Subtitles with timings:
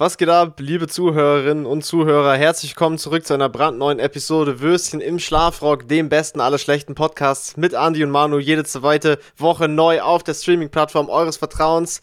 [0.00, 2.34] Was geht ab, liebe Zuhörerinnen und Zuhörer?
[2.34, 7.58] Herzlich willkommen zurück zu einer brandneuen Episode Würstchen im Schlafrock, dem besten aller schlechten Podcasts
[7.58, 12.00] mit Andy und Manu jede zweite Woche neu auf der Streaming-Plattform eures Vertrauens.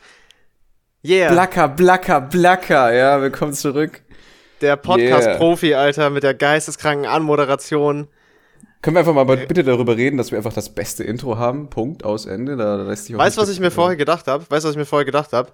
[1.04, 1.31] Yeah.
[1.31, 2.94] Blacker, blacker, blacker.
[2.94, 4.04] Ja, willkommen zurück.
[4.61, 5.82] Der Podcast-Profi, yeah.
[5.82, 8.09] Alter, mit der geisteskranken Anmoderation.
[8.84, 11.71] Können wir einfach mal bitte darüber reden, dass wir einfach das beste Intro haben?
[11.71, 12.57] Punkt, aus, Ende.
[12.57, 14.45] Da lässt sich weißt du, was ich mir vorher gedacht habe?
[14.48, 15.52] Weißt du, was ich mir vorher gedacht habe?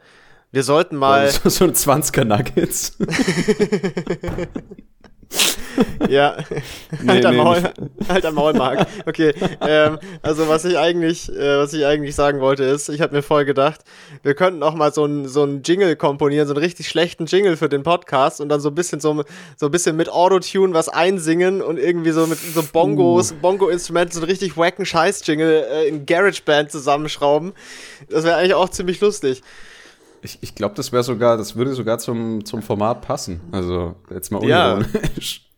[0.54, 1.32] Wir sollten mal.
[1.32, 2.96] So, so 20er Nuggets.
[6.08, 6.38] ja.
[7.02, 7.64] Nee, halt, am nee, Maul,
[8.08, 8.86] halt am Maul, Marc.
[9.08, 9.34] Okay.
[9.62, 13.24] Ähm, also was ich eigentlich, äh, was ich eigentlich sagen wollte ist, ich habe mir
[13.24, 13.82] voll gedacht,
[14.22, 17.68] wir könnten auch mal so einen so Jingle komponieren, so einen richtig schlechten Jingle für
[17.68, 19.24] den Podcast und dann so ein bisschen so,
[19.58, 23.36] so ein bisschen mit Autotune was einsingen und irgendwie so mit so Bongos, uh.
[23.42, 27.54] Bongo-Instrumenten, so einen richtig wacken Scheiß-Jingle äh, in GarageBand zusammenschrauben.
[28.08, 29.42] Das wäre eigentlich auch ziemlich lustig.
[30.24, 33.42] Ich, ich glaube, das wäre sogar, das würde sogar zum, zum Format passen.
[33.52, 35.42] Also, jetzt mal unironisch.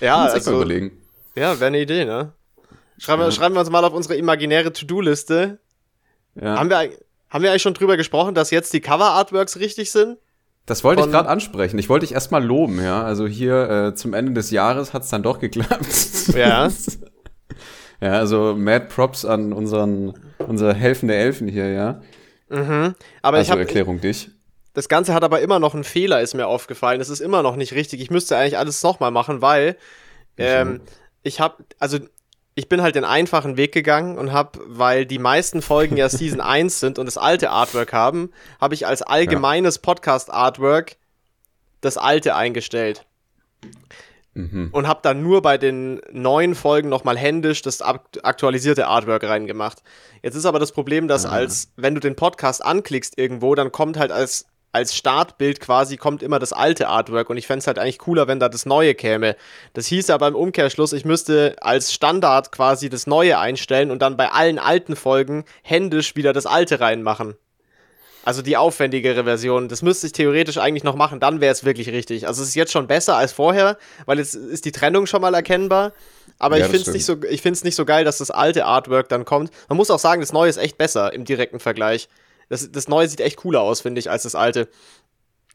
[0.00, 0.92] Ja, ja also, überlegen.
[1.34, 2.32] Ja, wäre eine Idee, ne?
[2.98, 3.30] Schreiben, ja.
[3.32, 5.58] schreiben wir uns mal auf unsere imaginäre To-Do-Liste.
[6.40, 6.56] Ja.
[6.56, 6.90] Haben, wir,
[7.30, 10.18] haben wir eigentlich schon drüber gesprochen, dass jetzt die Cover-Artworks richtig sind?
[10.66, 11.78] Das wollte ich gerade ansprechen.
[11.78, 13.02] Ich wollte dich erstmal loben, ja.
[13.02, 16.34] Also hier äh, zum Ende des Jahres hat es dann doch geklappt.
[16.34, 16.68] Ja.
[18.00, 22.02] ja, also Mad Props an unseren, unsere helfende Elfen hier, ja.
[22.48, 22.94] Mhm.
[23.22, 24.30] Aber also ich habe Erklärung dich.
[24.74, 27.00] Das Ganze hat aber immer noch einen Fehler, ist mir aufgefallen.
[27.00, 28.00] Es ist immer noch nicht richtig.
[28.00, 29.76] Ich müsste eigentlich alles nochmal machen, weil
[30.36, 30.80] ähm,
[31.22, 31.98] ich habe, also
[32.54, 36.40] ich bin halt den einfachen Weg gegangen und habe, weil die meisten Folgen ja Season
[36.40, 39.82] 1 sind und das alte Artwork haben, habe ich als allgemeines ja.
[39.82, 40.96] Podcast-Artwork
[41.80, 43.04] das alte eingestellt.
[44.38, 44.68] Mhm.
[44.70, 49.82] Und habe dann nur bei den neuen Folgen nochmal händisch das aktualisierte Artwork reingemacht.
[50.22, 51.30] Jetzt ist aber das Problem, dass ah.
[51.30, 56.22] als, wenn du den Podcast anklickst irgendwo, dann kommt halt als, als Startbild quasi kommt
[56.22, 58.94] immer das alte Artwork und ich fände es halt eigentlich cooler, wenn da das neue
[58.94, 59.34] käme.
[59.72, 64.16] Das hieß aber im Umkehrschluss, ich müsste als Standard quasi das neue einstellen und dann
[64.16, 67.34] bei allen alten Folgen händisch wieder das alte reinmachen.
[68.28, 69.68] Also die aufwendigere Version.
[69.68, 72.26] Das müsste ich theoretisch eigentlich noch machen, dann wäre es wirklich richtig.
[72.26, 75.32] Also es ist jetzt schon besser als vorher, weil jetzt ist die Trennung schon mal
[75.32, 75.94] erkennbar.
[76.38, 77.14] Aber ja, ich finde es nicht, so,
[77.64, 79.50] nicht so geil, dass das alte Artwork dann kommt.
[79.70, 82.10] Man muss auch sagen, das neue ist echt besser im direkten Vergleich.
[82.50, 84.68] Das, das neue sieht echt cooler aus, finde ich, als das alte.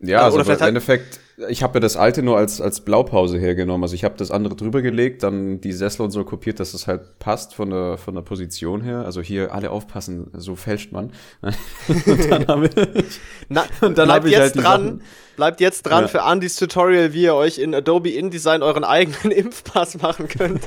[0.05, 3.83] Ja, also im Endeffekt, ich habe ja das alte nur als, als Blaupause hergenommen.
[3.83, 6.87] Also ich habe das andere drüber gelegt, dann die Sessel und so kopiert, dass es
[6.87, 9.05] halt passt von der, von der Position her.
[9.05, 11.13] Also hier alle aufpassen, so fälscht man.
[11.41, 15.01] und dann habe ich, Na, und dann hab ich halt dran.
[15.37, 16.07] Bleibt jetzt dran ja.
[16.09, 20.61] für Andys Tutorial, wie ihr euch in Adobe InDesign euren eigenen Impfpass machen könnt.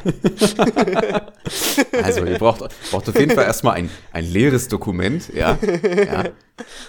[2.03, 5.57] also ihr braucht, braucht auf jeden Fall erstmal ein, ein leeres Dokument, ja.
[5.63, 6.25] ja.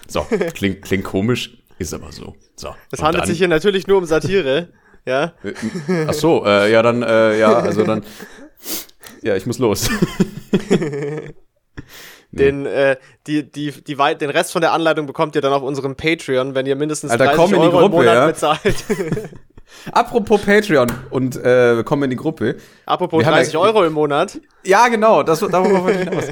[0.08, 0.26] So,
[0.56, 2.36] klingt, klingt komisch, ist aber so.
[2.56, 2.76] so.
[2.92, 4.70] Es handelt dann, sich hier natürlich nur um Satire.
[5.06, 5.34] ja.
[6.08, 8.04] Ach so, äh, ja, dann, äh, ja, also dann.
[9.22, 9.90] Ja, ich muss los.
[12.32, 15.96] Den, äh, die, die, die, den Rest von der Anleitung bekommt ihr dann auf unserem
[15.96, 18.28] Patreon, wenn ihr mindestens Alter, 30 Euro Gruppe, im Monat ja?
[18.28, 18.86] bezahlt.
[19.92, 22.58] Apropos Patreon und äh, kommen in die Gruppe.
[22.86, 24.40] Apropos 30 ja, Euro im Monat.
[24.64, 26.26] Ja, genau, das, darauf wollte ich hinaus.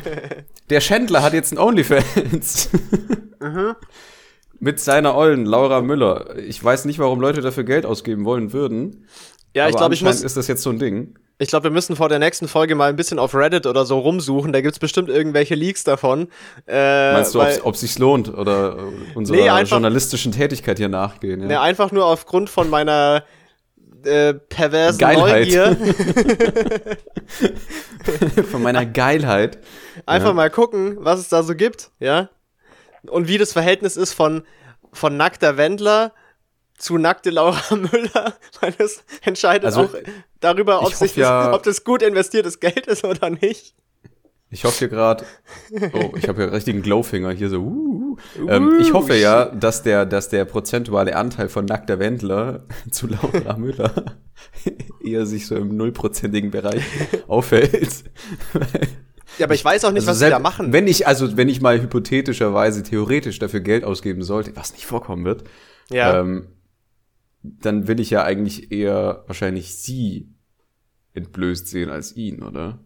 [0.69, 2.69] Der Schändler hat jetzt ein OnlyFans.
[3.39, 3.75] mhm
[4.59, 6.37] mit seiner Ollen, Laura Müller.
[6.37, 9.05] Ich weiß nicht, warum Leute dafür Geld ausgeben wollen würden.
[9.55, 10.21] Ja, ich glaube, ich muss.
[10.21, 11.15] Ist das jetzt so ein Ding?
[11.37, 13.99] Ich glaube, wir müssen vor der nächsten Folge mal ein bisschen auf Reddit oder so
[13.99, 14.53] rumsuchen.
[14.53, 16.29] Da gibt's bestimmt irgendwelche Leaks davon.
[16.65, 18.77] Äh, Meinst du, ob sich's lohnt oder
[19.15, 21.41] unserer nee, einfach, journalistischen Tätigkeit hier nachgehen?
[21.41, 21.47] Ja?
[21.47, 23.23] Nee, einfach nur aufgrund von meiner
[24.03, 25.47] äh, perversen Geilheit.
[25.47, 25.75] Neugier.
[28.51, 29.59] von meiner Geilheit.
[30.05, 30.33] Einfach ja.
[30.33, 32.29] mal gucken, was es da so gibt, ja
[33.09, 34.43] und wie das Verhältnis ist von,
[34.93, 36.13] von nackter Wendler
[36.77, 39.95] zu nackte Laura Müller, weil das entscheidet also, auch
[40.39, 43.75] darüber, ob, sich ja, ob das gut investiertes Geld ist oder nicht.
[44.51, 45.25] Ich hoffe hier gerade,
[45.93, 47.59] oh, ich habe ja richtigen Glowfinger hier so.
[47.59, 52.63] Uh, uh, ähm, ich hoffe ja, dass der, dass der prozentuale Anteil von nackter Wendler
[52.91, 54.17] zu Laura Müller
[55.03, 56.83] eher sich so im nullprozentigen Bereich
[57.27, 58.05] aufhält.
[59.37, 60.73] Ja, aber ich weiß auch nicht, also was selbst, sie da machen.
[60.73, 65.25] Wenn ich, also wenn ich mal hypothetischerweise, theoretisch dafür Geld ausgeben sollte, was nicht vorkommen
[65.25, 65.43] wird,
[65.89, 66.19] ja.
[66.19, 66.47] ähm,
[67.43, 70.29] dann will ich ja eigentlich eher wahrscheinlich sie
[71.13, 72.79] entblößt sehen als ihn, oder?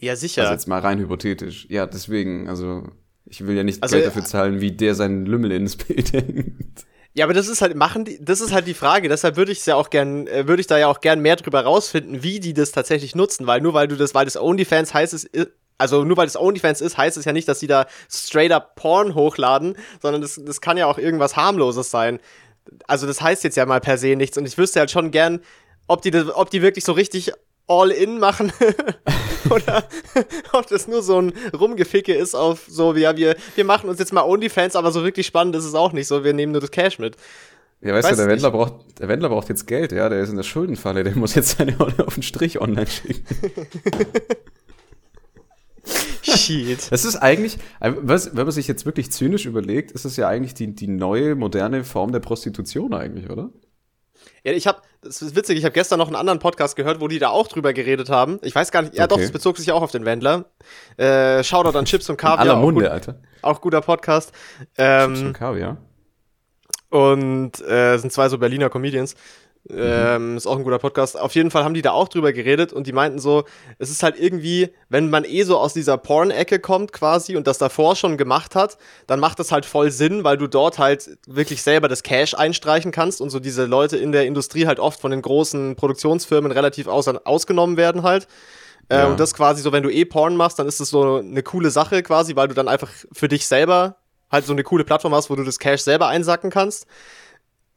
[0.00, 0.42] Ja, sicher.
[0.42, 1.66] Also jetzt mal rein hypothetisch.
[1.68, 2.88] Ja, deswegen, also
[3.24, 6.86] ich will ja nicht also, Geld dafür zahlen, wie der seinen Lümmel ins Bild hängt.
[7.18, 9.08] Ja, aber das ist halt, machen die, das ist halt die Frage.
[9.08, 11.62] Deshalb würde ich ja auch gern, äh, würde ich da ja auch gern mehr drüber
[11.62, 15.14] rausfinden, wie die das tatsächlich nutzen, weil nur weil du das, weil das OnlyFans heißt
[15.14, 15.28] es,
[15.78, 18.76] also nur weil das OnlyFans ist, heißt es ja nicht, dass die da straight up
[18.76, 22.20] Porn hochladen, sondern das, das kann ja auch irgendwas harmloses sein.
[22.86, 25.40] also das heißt jetzt ja mal per se nichts und ich wüsste halt schon gern,
[25.88, 27.32] ob die, ob die wirklich so richtig
[27.68, 28.52] all in machen
[29.50, 29.84] oder
[30.52, 34.12] ob das nur so ein Rumgeficke ist auf so, ja, wir, wir machen uns jetzt
[34.12, 36.70] mal OnlyFans, aber so wirklich spannend ist es auch nicht so, wir nehmen nur das
[36.70, 37.16] Cash mit.
[37.80, 40.30] Ja, weißt Weiß du, der Wendler, braucht, der Wendler braucht jetzt Geld, ja, der ist
[40.30, 43.24] in der Schuldenfalle, der muss jetzt seine Rolle auf den Strich online schicken.
[46.22, 46.90] Shit.
[46.90, 50.54] Das ist eigentlich, was, wenn man sich jetzt wirklich zynisch überlegt, ist es ja eigentlich
[50.54, 53.50] die, die neue, moderne Form der Prostitution eigentlich, oder?
[54.44, 57.08] Ja, ich habe, das ist witzig, ich habe gestern noch einen anderen Podcast gehört, wo
[57.08, 58.38] die da auch drüber geredet haben.
[58.42, 59.14] Ich weiß gar nicht, ja okay.
[59.14, 60.46] doch, es bezog sich auch auf den Wendler.
[60.96, 62.44] Äh, Shoutout an Chips und Kaviar.
[62.44, 63.20] In aller Munde, auch gut, Alter.
[63.42, 64.32] Auch guter Podcast.
[64.76, 65.76] Ähm, Chips und Kaviar.
[66.90, 69.14] Und äh, sind zwei so Berliner Comedians.
[69.70, 71.18] Ähm, ist auch ein guter Podcast.
[71.18, 73.44] Auf jeden Fall haben die da auch drüber geredet und die meinten so,
[73.78, 77.58] es ist halt irgendwie, wenn man eh so aus dieser Porn-Ecke kommt quasi und das
[77.58, 81.62] davor schon gemacht hat, dann macht das halt voll Sinn, weil du dort halt wirklich
[81.62, 85.10] selber das Cash einstreichen kannst und so diese Leute in der Industrie halt oft von
[85.10, 88.26] den großen Produktionsfirmen relativ aus ausgenommen werden halt.
[88.88, 89.06] Äh, ja.
[89.06, 91.70] und das quasi so, wenn du eh Porn machst, dann ist das so eine coole
[91.70, 93.96] Sache quasi, weil du dann einfach für dich selber
[94.30, 96.86] halt so eine coole Plattform hast, wo du das Cash selber einsacken kannst.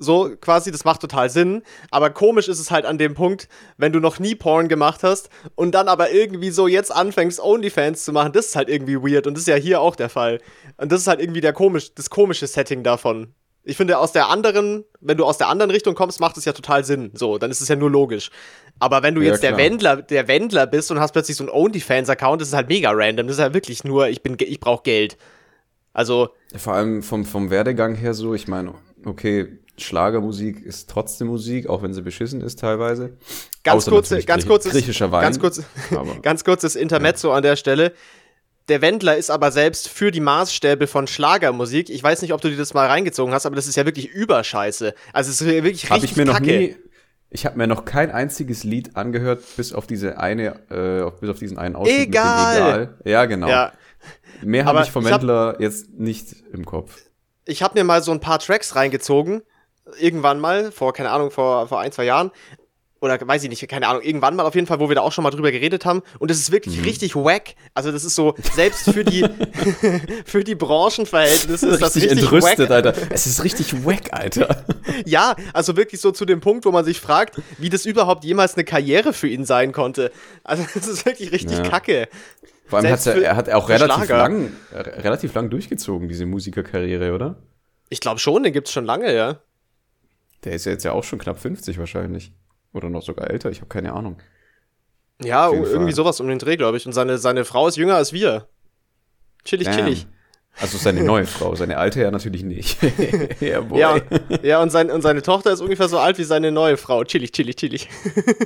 [0.04, 1.62] So quasi, das macht total Sinn.
[1.92, 5.30] Aber komisch ist es halt an dem Punkt, wenn du noch nie Porn gemacht hast
[5.54, 8.34] und dann aber irgendwie so jetzt anfängst, OnlyFans zu machen.
[8.34, 10.40] Das ist halt irgendwie weird und das ist ja hier auch der Fall.
[10.78, 13.36] Und das ist halt irgendwie der komisch, das komische Setting davon.
[13.64, 16.54] Ich finde, aus der anderen, wenn du aus der anderen Richtung kommst, macht es ja
[16.54, 17.12] total Sinn.
[17.14, 18.32] So, dann ist es ja nur logisch.
[18.80, 19.52] Aber wenn du ja, jetzt klar.
[19.52, 22.90] der Wendler, der Wendler bist und hast plötzlich so einen OnlyFans-Account, das ist halt mega
[22.92, 23.28] random.
[23.28, 25.16] Das ist halt wirklich nur, ich bin, ich brauche Geld.
[25.94, 26.30] Also.
[26.56, 28.74] Vor allem vom, vom Werdegang her so, ich meine,
[29.06, 33.18] okay, Schlagermusik ist trotzdem Musik, auch wenn sie beschissen ist teilweise.
[33.64, 35.24] Ganz kurze, ganz kurzes, griechischer Wein.
[35.24, 35.64] Ganz, kurz,
[36.22, 37.36] ganz kurzes Intermezzo ja.
[37.36, 37.94] an der Stelle.
[38.68, 41.90] Der Wendler ist aber selbst für die Maßstäbe von Schlagermusik.
[41.90, 44.08] Ich weiß nicht, ob du dir das mal reingezogen hast, aber das ist ja wirklich
[44.10, 44.94] überscheiße.
[45.14, 46.46] Also es ist wirklich hab richtig ich mir noch Kacke.
[46.46, 46.76] Nie,
[47.32, 51.40] ich habe mir noch kein einziges Lied angehört, bis auf diese eine, äh, bis auf
[51.40, 52.08] diesen einen Ausschnitt.
[52.08, 52.56] Egal.
[52.56, 52.98] egal.
[53.06, 53.48] Ja, genau.
[53.48, 53.72] Ja.
[54.42, 56.98] Mehr habe ich vom Wendler hab, jetzt nicht im Kopf.
[57.46, 59.44] Ich habe mir mal so ein paar Tracks reingezogen
[60.00, 62.32] irgendwann mal, vor, keine Ahnung, vor, vor ein, zwei Jahren,
[63.00, 65.12] oder weiß ich nicht, keine Ahnung, irgendwann mal auf jeden Fall, wo wir da auch
[65.12, 66.04] schon mal drüber geredet haben.
[66.20, 66.84] Und das ist wirklich mhm.
[66.84, 67.56] richtig wack.
[67.74, 69.26] Also das ist so, selbst für die,
[70.26, 72.86] für die Branchenverhältnisse ist das richtig entrüstet, wack.
[72.86, 72.94] Alter.
[73.10, 74.66] Es ist richtig wack, Alter.
[75.06, 78.54] ja, also wirklich so zu dem Punkt, wo man sich fragt, wie das überhaupt jemals
[78.54, 80.12] eine Karriere für ihn sein konnte.
[80.44, 81.64] Also das ist wirklich richtig ja.
[81.64, 82.08] kacke.
[82.72, 87.36] Vor allem hat er, er hat auch relativ lang, relativ lang durchgezogen, diese Musikerkarriere, oder?
[87.90, 89.42] Ich glaube schon, den gibt's schon lange, ja.
[90.46, 92.32] Der ist ja jetzt ja auch schon knapp 50 wahrscheinlich.
[92.72, 94.22] Oder noch sogar älter, ich habe keine Ahnung.
[95.22, 95.96] Ja, irgendwie Fall.
[95.96, 96.86] sowas um den Dreh, glaube ich.
[96.86, 98.48] Und seine, seine Frau ist jünger als wir.
[99.44, 99.76] Chillig, Damn.
[99.76, 100.08] chillig.
[100.60, 102.78] Also seine neue Frau, seine alte ja natürlich nicht.
[103.42, 104.04] yeah, ja, und,
[104.44, 107.04] ja und, sein, und seine Tochter ist ungefähr so alt wie seine neue Frau.
[107.04, 107.90] Chillig, chillig, chillig.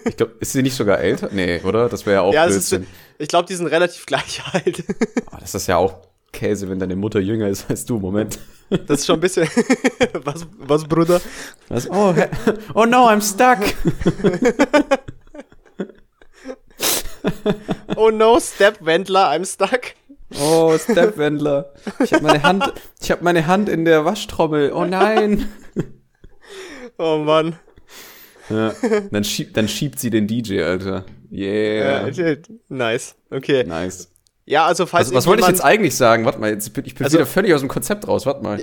[0.05, 1.29] ich glaube, ist sie nicht sogar älter?
[1.31, 1.89] Nee, oder?
[1.89, 2.79] Das wäre ja auch ja, Ist,
[3.17, 4.83] ich glaube, die sind relativ gleich alt.
[5.31, 5.97] oh, das ist ja auch
[6.31, 7.97] Käse, wenn deine Mutter jünger ist als du.
[7.99, 8.39] Moment.
[8.69, 9.47] Das ist schon ein bisschen.
[10.13, 11.21] was, was, Bruder?
[11.69, 11.89] Was?
[11.89, 12.13] Oh,
[12.73, 13.59] oh no, I'm stuck.
[17.95, 19.93] oh no, Stepwendler, I'm stuck.
[20.39, 21.73] Oh, Stepwendler.
[22.03, 24.71] Ich habe meine Hand, ich habe meine Hand in der Waschtrommel.
[24.73, 25.47] Oh nein.
[26.97, 27.59] Oh Mann.
[28.49, 28.73] Ja,
[29.11, 31.03] dann, schiebt, dann schiebt sie den DJ, Alter.
[31.29, 32.07] Yeah.
[32.07, 32.35] Ja,
[32.69, 33.15] nice.
[33.29, 33.65] Okay.
[33.65, 34.09] Nice.
[34.45, 36.23] Ja, also falls also, Was wollte ich jetzt eigentlich sagen?
[36.25, 38.25] Warte mal, jetzt bin ich bin also, wieder völlig aus dem Konzept raus.
[38.25, 38.61] Warte mal.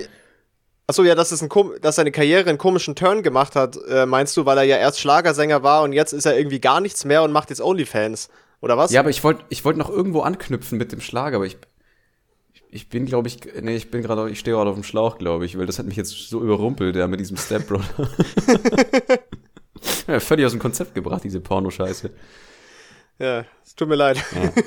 [0.87, 1.49] Achso, ja, dass, es ein,
[1.81, 4.99] dass seine Karriere einen komischen Turn gemacht hat, äh, meinst du, weil er ja erst
[4.99, 8.29] Schlagersänger war und jetzt ist er irgendwie gar nichts mehr und macht jetzt Onlyfans,
[8.63, 8.93] oder was?
[8.93, 11.57] Ja, aber ich wollte ich wollt noch irgendwo anknüpfen mit dem Schlager, aber ich,
[12.69, 15.45] ich bin, glaube ich, nee, ich bin gerade, ich stehe gerade auf dem Schlauch, glaube
[15.45, 18.07] ich, weil das hat mich jetzt so überrumpelt, ja, mit diesem Stepbrother.
[20.07, 22.09] ja, völlig aus dem Konzept gebracht, diese Pornoscheiße.
[23.19, 24.23] Ja, es tut mir leid.
[24.33, 24.63] Ja.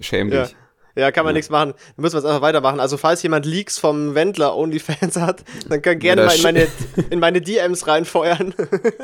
[0.00, 0.50] Schäm dich.
[0.50, 0.63] Ja.
[0.96, 1.38] Ja, kann man ja.
[1.38, 1.74] nichts machen.
[1.96, 2.78] Dann müssen wir jetzt einfach weitermachen.
[2.78, 6.68] Also, falls jemand Leaks vom Wendler OnlyFans hat, dann kann gerne ja, mal in meine,
[7.10, 8.54] in meine DMs reinfeuern.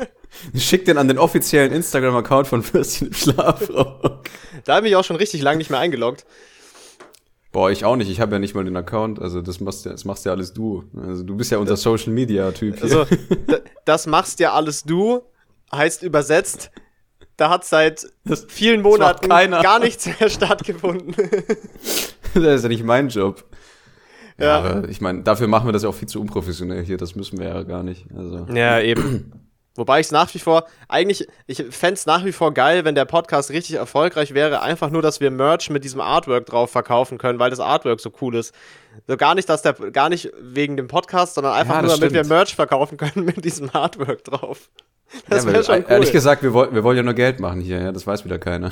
[0.55, 4.29] Schick den an den offiziellen Instagram-Account von Fürstchen im Schlafrock.
[4.63, 6.25] Da habe ich auch schon richtig lange nicht mehr eingeloggt.
[7.51, 8.09] Boah, ich auch nicht.
[8.09, 9.19] Ich habe ja nicht mal den Account.
[9.19, 10.85] Also das machst, das machst ja alles du.
[10.95, 12.81] Also du bist ja unser Social Media Typ.
[12.81, 13.05] Also
[13.85, 15.21] das machst ja alles du
[15.73, 16.71] heißt übersetzt,
[17.41, 21.15] da hat seit das, vielen Monaten gar nichts mehr stattgefunden.
[22.35, 23.43] das ist ja nicht mein Job.
[24.37, 26.97] Ja, ja ich meine, dafür machen wir das ja auch viel zu unprofessionell hier.
[26.97, 28.05] Das müssen wir ja gar nicht.
[28.15, 28.45] Also.
[28.53, 29.33] Ja, eben.
[29.73, 32.93] Wobei ich es nach wie vor, eigentlich, ich fände es nach wie vor geil, wenn
[32.93, 37.17] der Podcast richtig erfolgreich wäre, einfach nur, dass wir Merch mit diesem Artwork drauf verkaufen
[37.17, 38.53] können, weil das Artwork so cool ist.
[39.07, 42.13] So gar nicht, dass der, gar nicht wegen dem Podcast, sondern einfach Ja, nur, damit
[42.13, 42.29] wir stimmt.
[42.29, 44.69] Merch verkaufen können mit diesem Artwork drauf.
[45.27, 45.85] Das ja, wäre schon cool.
[45.89, 48.39] Ehrlich gesagt, wir, wollen wir wollen ja nur Geld machen hier, ja, das weiß wieder
[48.39, 48.71] keiner.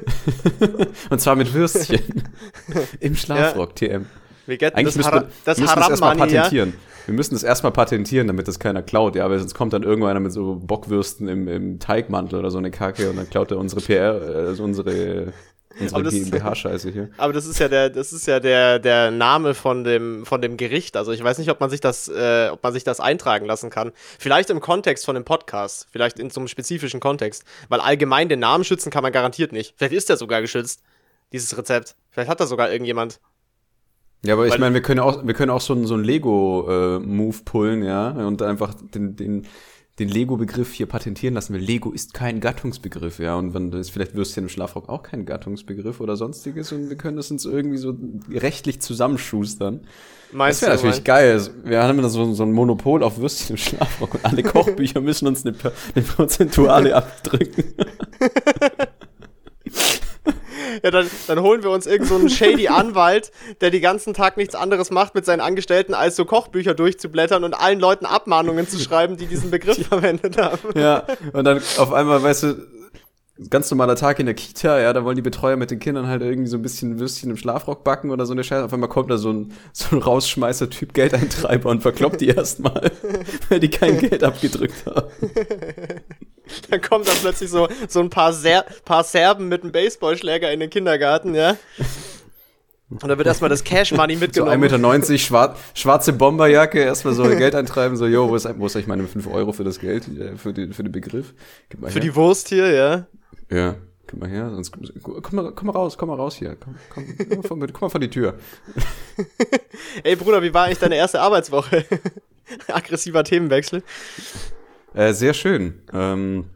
[1.10, 2.22] Und zwar mit Würstchen.
[3.00, 4.06] Im Schlafrock, TM.
[4.46, 6.24] wir getten Eigentlich das, müssen wir, das müssen das erstmal ja.
[6.24, 6.74] patentieren.
[7.06, 10.20] Wir müssen das erstmal patentieren, damit das keiner klaut, ja, weil sonst kommt dann irgendeiner
[10.20, 13.80] mit so Bockwürsten im, im Teigmantel oder so eine Kacke und dann klaut er unsere
[13.80, 15.32] PR, äh, also unsere,
[15.80, 17.08] unsere Aber das- GmbH-Scheiße hier.
[17.16, 20.56] Aber das ist ja der, das ist ja der, der Name von dem, von dem
[20.56, 20.96] Gericht.
[20.96, 23.70] Also ich weiß nicht, ob man sich das, äh, ob man sich das eintragen lassen
[23.70, 23.92] kann.
[24.18, 27.44] Vielleicht im Kontext von dem Podcast, vielleicht in so einem spezifischen Kontext.
[27.68, 29.74] Weil allgemein den Namen schützen kann man garantiert nicht.
[29.76, 30.82] Vielleicht ist der sogar geschützt,
[31.32, 31.96] dieses Rezept.
[32.10, 33.20] Vielleicht hat da sogar irgendjemand.
[34.24, 37.38] Ja, aber ich meine, wir können auch, wir können auch so, einen- so einen Lego-Move
[37.44, 39.46] pullen, ja, und einfach den, den,
[40.02, 43.90] den Lego-Begriff hier patentieren lassen, weil Lego ist kein Gattungsbegriff, ja, und wenn das ist
[43.90, 47.78] vielleicht Würstchen im Schlafrock auch kein Gattungsbegriff oder sonstiges und wir können das uns irgendwie
[47.78, 47.94] so
[48.30, 49.80] rechtlich zusammenschustern.
[50.28, 50.76] Das Meinst wäre du?
[50.76, 51.32] natürlich geil.
[51.32, 55.00] Also, Wir haben da so, so ein Monopol auf Würstchen im Schlafrock und alle Kochbücher
[55.00, 55.54] müssen uns eine,
[55.94, 57.64] eine Prozentuale abdrücken.
[60.82, 64.54] Ja, dann, dann holen wir uns irgend so shady Anwalt, der die ganzen Tag nichts
[64.54, 69.16] anderes macht mit seinen Angestellten, als so Kochbücher durchzublättern und allen Leuten Abmahnungen zu schreiben,
[69.16, 70.78] die diesen Begriff verwendet haben.
[70.78, 72.66] Ja, und dann auf einmal, weißt du,
[73.50, 76.22] ganz normaler Tag in der Kita, ja, da wollen die Betreuer mit den Kindern halt
[76.22, 78.64] irgendwie so ein bisschen Würstchen im Schlafrock backen oder so eine Scheiße.
[78.64, 82.90] Auf einmal kommt da so ein, so ein Rausschmeißer-Typ Geldeintreiber und verkloppt die erstmal,
[83.48, 85.08] weil die kein Geld abgedrückt haben.
[86.70, 90.60] Dann kommen dann plötzlich so, so ein paar, Ser paar Serben mit einem Baseballschläger in
[90.60, 91.56] den Kindergarten, ja.
[93.00, 94.64] Und dann wird erstmal das Cash Money So mitgenommen.
[94.64, 98.76] 1,90 Meter, schwar schwarze Bomberjacke, erstmal so Geld eintreiben, so, yo, wo ist, wo ist
[98.76, 101.32] eigentlich meine 5 Euro für das Geld, äh, für, die, für den Begriff?
[101.70, 102.00] Für her.
[102.00, 103.06] die Wurst hier, ja.
[103.50, 104.72] Ja, komm mal her, sonst,
[105.02, 107.80] komm mal, komm mal raus, komm mal raus hier, komm, komm, komm, mal vor, komm
[107.80, 108.34] mal vor die Tür.
[110.02, 111.84] Ey Bruder, wie war eigentlich deine erste Arbeitswoche?
[112.68, 113.82] Aggressiver Themenwechsel.
[114.94, 115.82] Äh, sehr schön.
[115.92, 116.50] Ähm,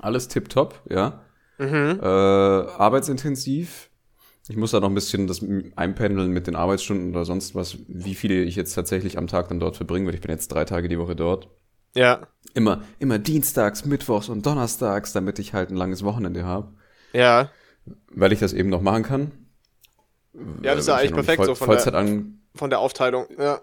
[0.00, 1.22] alles tipptopp, ja.
[1.58, 2.00] Mhm.
[2.00, 3.90] Äh, arbeitsintensiv.
[4.48, 5.44] Ich muss da noch ein bisschen das
[5.76, 9.60] einpendeln mit den Arbeitsstunden oder sonst was, wie viele ich jetzt tatsächlich am Tag dann
[9.60, 11.48] dort verbringe, weil ich bin jetzt drei Tage die Woche dort.
[11.94, 12.28] Ja.
[12.54, 16.72] Immer, immer dienstags, mittwochs und donnerstags, damit ich halt ein langes Wochenende habe.
[17.12, 17.50] Ja.
[18.10, 19.32] Weil ich das eben noch machen kann.
[20.62, 23.26] Ja, das ist ja eigentlich perfekt Voll, so von der, an, von der Aufteilung.
[23.38, 23.60] Ja.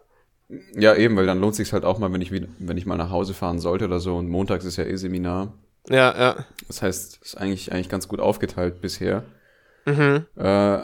[0.76, 2.98] Ja, eben, weil dann lohnt sich halt auch mal, wenn ich wieder, wenn ich mal
[2.98, 4.16] nach Hause fahren sollte oder so.
[4.16, 5.54] Und montags ist ja eh Seminar.
[5.90, 6.46] Ja, ja.
[6.68, 9.24] Das heißt, ist eigentlich, eigentlich ganz gut aufgeteilt bisher.
[9.86, 10.26] Mhm.
[10.36, 10.80] Äh,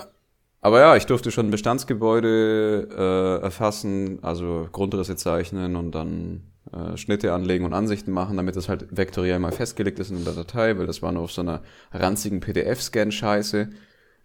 [0.63, 7.33] aber ja, ich durfte schon Bestandsgebäude äh, erfassen, also Grundrisse zeichnen und dann äh, Schnitte
[7.33, 10.85] anlegen und Ansichten machen, damit das halt vektoriell mal festgelegt ist in der Datei, weil
[10.85, 13.69] das war nur auf so einer ranzigen PDF-Scan-Scheiße.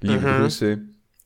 [0.02, 0.42] Liebe Mhm.
[0.42, 0.78] Grüße.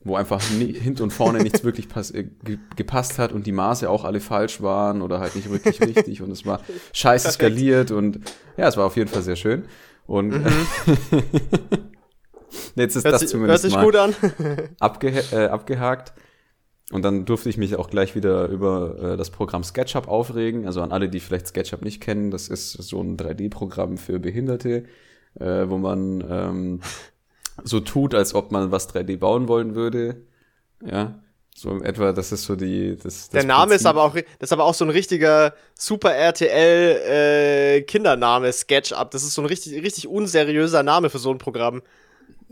[0.03, 4.05] Wo einfach hinten und vorne nichts wirklich äh, ge gepasst hat und die Maße auch
[4.05, 6.61] alle falsch waren oder halt nicht wirklich richtig und es war
[6.93, 7.35] scheiße Perfekt.
[7.35, 8.21] skaliert und
[8.57, 9.65] ja, es war auf jeden Fall sehr schön.
[10.07, 10.33] Und
[12.75, 14.15] jetzt ist Hört, das sich, hört zumindest sich mal gut an.
[14.81, 16.15] abge äh, abgehakt.
[16.93, 20.67] Und dann durfte ich mich auch gleich wieder über äh, das Programm SketchUp aufregen.
[20.67, 24.85] Also an alle, die vielleicht SketchUp nicht kennen, das ist so ein 3D-Programm für Behinderte,
[25.39, 26.81] äh, wo man ähm,
[27.65, 30.23] so tut, als ob man was 3D bauen wollen würde.
[30.85, 31.21] Ja,
[31.55, 32.97] so in etwa, das ist so die.
[32.97, 33.87] Das, das Der Name ist Prinzip.
[33.89, 39.11] aber auch, das ist aber auch so ein richtiger Super RTL äh, Kindername SketchUp.
[39.11, 41.83] Das ist so ein richtig, richtig unseriöser Name für so ein Programm.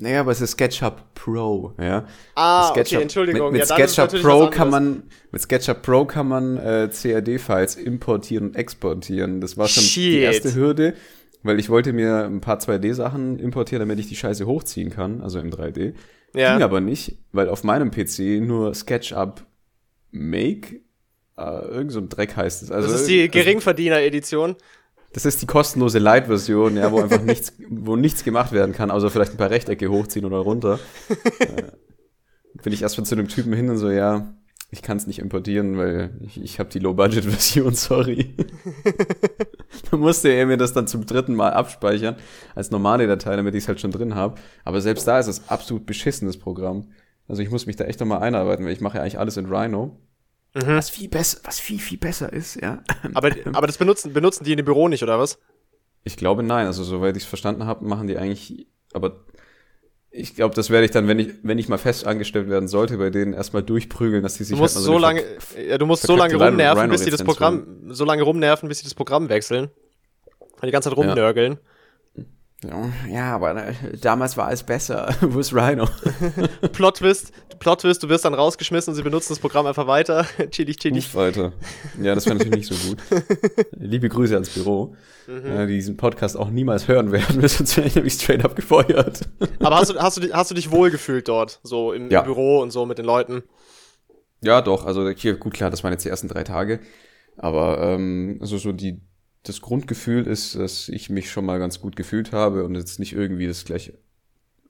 [0.00, 2.06] Naja, aber es ist SketchUp Pro, ja.
[2.36, 3.50] Ah, SketchUp- okay, Entschuldigung.
[3.50, 7.74] Mit, mit ja, ist SketchUp Pro kann man, mit SketchUp Pro kann man äh, CAD-Files
[7.74, 9.40] importieren und exportieren.
[9.40, 10.20] Das war schon die Shit.
[10.22, 10.94] erste Hürde,
[11.42, 15.38] weil ich wollte mir ein paar 2D-Sachen importieren, damit ich die Scheiße hochziehen kann, also
[15.38, 15.95] im 3D.
[16.35, 16.54] Ja.
[16.54, 19.45] Ging aber nicht, weil auf meinem PC nur SketchUp
[20.11, 20.80] Make,
[21.37, 22.71] äh, irgend so ein Dreck heißt es.
[22.71, 24.57] Also, Das ist die also, Geringverdiener-Edition.
[25.12, 29.11] das ist die kostenlose Light-Version, ja, wo einfach nichts, wo nichts gemacht werden kann, außer
[29.11, 30.78] vielleicht ein paar Rechtecke hochziehen oder runter.
[31.40, 31.62] äh,
[32.62, 34.35] bin ich erstmal zu dem Typen hin und so, ja,
[34.70, 38.34] ich kann es nicht importieren, weil ich, ich habe die Low-Budget-Version, sorry.
[39.90, 42.16] dann musste er mir das dann zum dritten Mal abspeichern
[42.54, 44.34] als normale Datei, damit ich es halt schon drin habe.
[44.64, 46.92] Aber selbst da ist es absolut beschissenes Programm.
[47.28, 49.46] Also ich muss mich da echt nochmal einarbeiten, weil ich mache ja eigentlich alles in
[49.46, 49.98] Rhino.
[50.52, 52.82] Was viel besser, was viel, viel besser ist, ja.
[53.14, 55.38] Aber, aber das benutzen, benutzen die in dem Büro nicht, oder was?
[56.04, 59.25] Ich glaube nein, also soweit ich es verstanden habe, machen die eigentlich, aber
[60.10, 62.96] ich glaube, das werde ich dann, wenn ich, wenn ich mal fest angestellt werden sollte,
[62.96, 65.24] bei denen erstmal durchprügeln, dass die sich Du musst halt so eine lange,
[65.68, 68.84] ja, du musst so lange rumnerven, bis sie das Programm, so lange rumnerven, bis sie
[68.84, 69.68] das Programm wechseln.
[70.62, 71.52] Die ganze Zeit rumnörgeln.
[71.52, 71.58] Ja.
[73.08, 75.14] Ja, aber ne, damals war es besser.
[75.20, 75.88] Wo ist Rhino?
[76.72, 80.26] Plot Twist, Plot Twist, du wirst dann rausgeschmissen und sie benutzen das Programm einfach weiter.
[80.50, 80.96] chillig, chillig.
[80.96, 81.52] Nicht weiter.
[82.02, 82.98] Ja, das wäre natürlich nicht so gut.
[83.78, 84.96] Liebe Grüße ans Büro,
[85.28, 85.46] mhm.
[85.46, 89.20] äh, die diesen Podcast auch niemals hören werden, sonst wäre ich nämlich straight up gefeuert.
[89.60, 92.22] aber hast du, hast, du, hast du dich wohlgefühlt dort, so im, ja.
[92.22, 93.44] Büro und so mit den Leuten?
[94.40, 94.84] Ja, doch.
[94.84, 96.80] Also hier, gut, klar, das waren jetzt die ersten drei Tage.
[97.36, 99.00] Aber ähm, also so die
[99.42, 103.12] das Grundgefühl ist, dass ich mich schon mal ganz gut gefühlt habe und jetzt nicht
[103.12, 103.92] irgendwie das gleich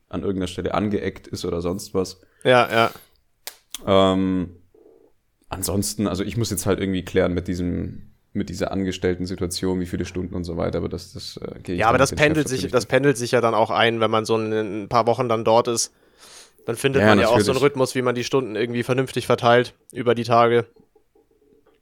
[0.08, 2.20] an irgendeiner Stelle angeeckt ist oder sonst was.
[2.44, 2.90] Ja, ja.
[3.86, 4.56] Ähm,
[5.48, 9.86] ansonsten, also ich muss jetzt halt irgendwie klären mit diesem, mit dieser angestellten Situation, wie
[9.86, 12.48] viele Stunden und so weiter, aber das, das äh, gehe ich Ja, aber das pendelt
[12.48, 14.52] sich, das pendelt sich ja dann auch ein, wenn man so ein,
[14.84, 15.92] ein paar Wochen dann dort ist.
[16.66, 19.26] Dann findet ja, man ja auch so einen Rhythmus, wie man die Stunden irgendwie vernünftig
[19.26, 20.66] verteilt über die Tage.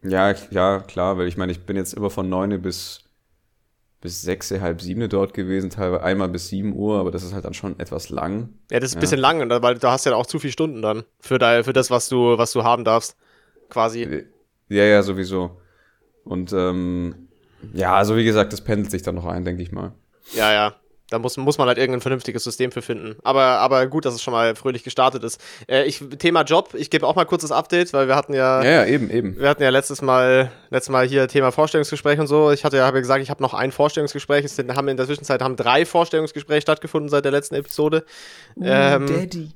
[0.03, 3.03] Ja, ja, klar, weil ich meine, ich bin jetzt immer von neun bis,
[4.01, 7.45] bis sechs, halb sieben dort gewesen, teilweise einmal bis sieben Uhr, aber das ist halt
[7.45, 8.51] dann schon etwas lang.
[8.71, 9.01] Ja, das ist ein ja.
[9.01, 11.91] bisschen lang, weil du hast ja auch zu viele Stunden dann für, dein, für das,
[11.91, 13.17] was du, was du haben darfst,
[13.69, 14.25] quasi.
[14.69, 15.61] Ja, ja, sowieso.
[16.25, 17.29] Und ähm,
[17.73, 19.93] ja, also wie gesagt, das pendelt sich dann noch ein, denke ich mal.
[20.35, 20.75] Ja, ja.
[21.09, 23.17] Da muss, muss man halt irgendein vernünftiges System für finden.
[23.23, 25.41] Aber, aber gut, dass es schon mal fröhlich gestartet ist.
[25.69, 28.63] Äh, ich, Thema Job, ich gebe auch mal kurz das Update, weil wir hatten ja.
[28.65, 29.39] Ja, ja, eben, eben.
[29.39, 32.51] Wir hatten ja letztes Mal, letztes Mal hier Thema Vorstellungsgespräch und so.
[32.51, 34.45] Ich hatte ja, habe ja gesagt, ich habe noch ein Vorstellungsgespräch.
[34.45, 38.05] Es haben in der Zwischenzeit haben drei Vorstellungsgespräche stattgefunden seit der letzten Episode.
[38.57, 39.53] Oh, ähm, Daddy.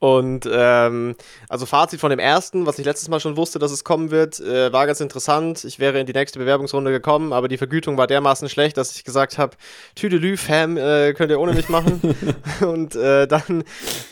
[0.00, 1.16] Und ähm,
[1.48, 4.38] also Fazit von dem ersten, was ich letztes Mal schon wusste, dass es kommen wird,
[4.38, 5.64] äh, war ganz interessant.
[5.64, 9.04] Ich wäre in die nächste Bewerbungsrunde gekommen, aber die Vergütung war dermaßen schlecht, dass ich
[9.04, 9.56] gesagt habe,
[9.96, 12.00] Tüdelü, Fam, äh, könnt ihr ohne mich machen.
[12.60, 13.62] und äh, dann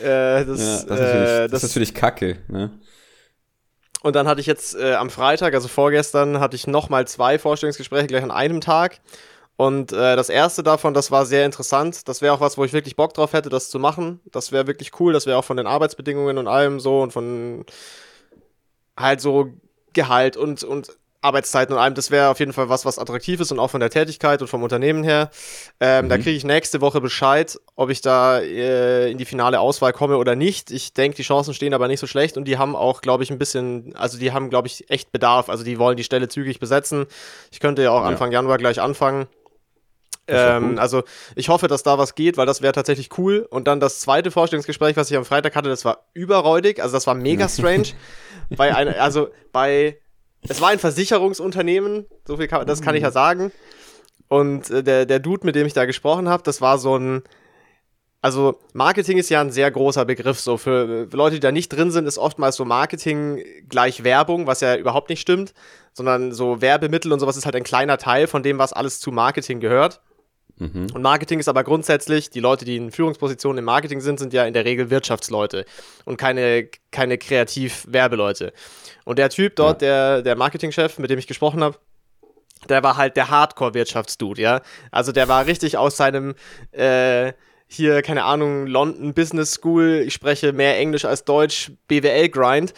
[0.00, 2.70] äh, das, ja, das, ist äh, das, ist natürlich Kacke, ne?
[4.02, 8.06] Und dann hatte ich jetzt äh, am Freitag, also vorgestern, hatte ich nochmal zwei Vorstellungsgespräche
[8.06, 9.00] gleich an einem Tag.
[9.56, 12.08] Und äh, das erste davon, das war sehr interessant.
[12.08, 14.20] Das wäre auch was, wo ich wirklich Bock drauf hätte, das zu machen.
[14.30, 15.12] Das wäre wirklich cool.
[15.14, 17.64] Das wäre auch von den Arbeitsbedingungen und allem so und von
[18.98, 19.52] halt so
[19.94, 21.94] Gehalt und, und Arbeitszeiten und allem.
[21.94, 24.48] Das wäre auf jeden Fall was, was attraktiv ist und auch von der Tätigkeit und
[24.48, 25.30] vom Unternehmen her.
[25.80, 26.08] Ähm, mhm.
[26.10, 30.18] Da kriege ich nächste Woche Bescheid, ob ich da äh, in die finale Auswahl komme
[30.18, 30.70] oder nicht.
[30.70, 33.30] Ich denke, die Chancen stehen aber nicht so schlecht und die haben auch, glaube ich,
[33.30, 35.48] ein bisschen, also die haben, glaube ich, echt Bedarf.
[35.48, 37.06] Also die wollen die Stelle zügig besetzen.
[37.50, 38.06] Ich könnte ja auch ja.
[38.06, 39.26] Anfang Januar gleich anfangen.
[40.28, 43.46] Ähm, also ich hoffe, dass da was geht, weil das wäre tatsächlich cool.
[43.50, 47.06] Und dann das zweite Vorstellungsgespräch, was ich am Freitag hatte, das war überräudig, also das
[47.06, 47.88] war mega strange.
[48.56, 49.98] bei einer, also bei,
[50.48, 53.52] es war ein Versicherungsunternehmen, so viel kann, das kann ich ja sagen.
[54.28, 57.22] Und äh, der, der Dude, mit dem ich da gesprochen habe, das war so ein,
[58.22, 60.40] also Marketing ist ja ein sehr großer Begriff.
[60.40, 64.48] So für, für Leute, die da nicht drin sind, ist oftmals so Marketing gleich Werbung,
[64.48, 65.54] was ja überhaupt nicht stimmt,
[65.92, 69.12] sondern so Werbemittel und sowas ist halt ein kleiner Teil von dem, was alles zu
[69.12, 70.00] Marketing gehört.
[70.58, 70.88] Mhm.
[70.94, 74.44] Und Marketing ist aber grundsätzlich, die Leute, die in Führungspositionen im Marketing sind, sind ja
[74.46, 75.64] in der Regel Wirtschaftsleute
[76.04, 78.52] und keine, keine Kreativ-Werbeleute.
[79.04, 79.88] Und der Typ dort, ja.
[79.88, 81.78] der, der Marketingchef, mit dem ich gesprochen habe,
[82.68, 84.60] der war halt der Hardcore-Wirtschaftsdude, ja.
[84.90, 86.34] Also der war richtig aus seinem
[86.72, 87.32] äh,
[87.68, 92.72] hier, keine Ahnung, London Business School, ich spreche mehr Englisch als Deutsch, BWL-Grind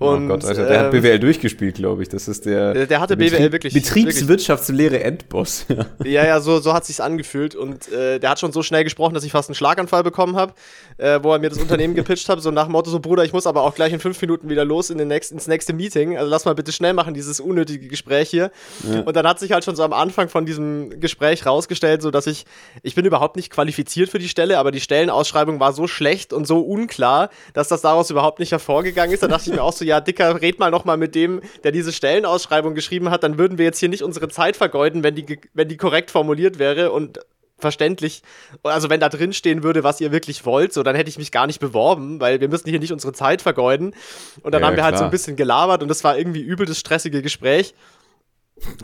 [0.00, 2.08] und, oh Gott, Alter, der ähm, hat BWL durchgespielt, glaube ich.
[2.08, 2.86] Das ist der.
[2.86, 3.74] Der, hatte BWL Betrieb, wirklich.
[3.74, 5.66] Betriebswirtschaftslehre Endboss.
[5.70, 7.54] Ja, ja, ja, so, so hat sich's angefühlt.
[7.54, 10.54] Und äh, der hat schon so schnell gesprochen, dass ich fast einen Schlaganfall bekommen habe,
[10.96, 12.40] äh, wo er mir das Unternehmen gepitcht hat.
[12.40, 14.64] So nach dem Motto: So, Bruder, ich muss aber auch gleich in fünf Minuten wieder
[14.64, 16.16] los in den nächsten, ins nächste Meeting.
[16.16, 18.50] Also lass mal bitte schnell machen, dieses unnötige Gespräch hier.
[18.90, 19.00] Ja.
[19.00, 22.26] Und dann hat sich halt schon so am Anfang von diesem Gespräch rausgestellt, so dass
[22.26, 22.46] ich,
[22.82, 26.46] ich bin überhaupt nicht qualifiziert für die Stelle, aber die Stellenausschreibung war so schlecht und
[26.46, 29.22] so unklar, dass das daraus überhaupt nicht hervorgegangen ist.
[29.22, 31.72] Da dachte ich mir auch so, ja, Dicker, red mal noch mal mit dem, der
[31.72, 35.40] diese Stellenausschreibung geschrieben hat, dann würden wir jetzt hier nicht unsere Zeit vergeuden, wenn die,
[35.52, 37.18] wenn die korrekt formuliert wäre und
[37.58, 38.22] verständlich,
[38.62, 41.32] also wenn da drin stehen würde, was ihr wirklich wollt, so dann hätte ich mich
[41.32, 43.94] gar nicht beworben, weil wir müssen hier nicht unsere Zeit vergeuden.
[44.42, 44.92] Und dann ja, haben wir klar.
[44.92, 47.74] halt so ein bisschen gelabert und das war irgendwie übel das stressige Gespräch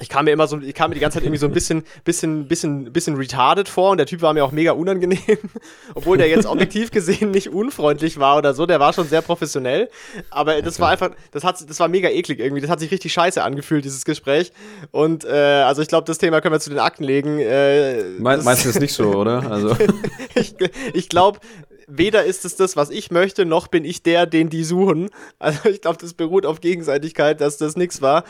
[0.01, 1.85] ich kam mir immer so, ich kam mir die ganze Zeit irgendwie so ein bisschen,
[2.05, 5.19] bisschen, bisschen, bisschen retarded vor und der Typ war mir auch mega unangenehm,
[5.95, 9.89] obwohl der jetzt objektiv gesehen nicht unfreundlich war oder so, der war schon sehr professionell,
[10.31, 13.13] aber das war einfach, das hat, das war mega eklig irgendwie, das hat sich richtig
[13.13, 14.53] scheiße angefühlt, dieses Gespräch
[14.91, 17.39] und äh, also ich glaube, das Thema können wir zu den Akten legen.
[17.39, 19.51] Äh, Me meinst du das nicht so, oder?
[19.51, 19.77] Also.
[20.35, 20.55] ich
[20.93, 21.41] ich glaube,
[21.87, 25.11] weder ist es das, was ich möchte, noch bin ich der, den die suchen.
[25.39, 28.25] Also ich glaube, das beruht auf Gegenseitigkeit, dass das nichts war.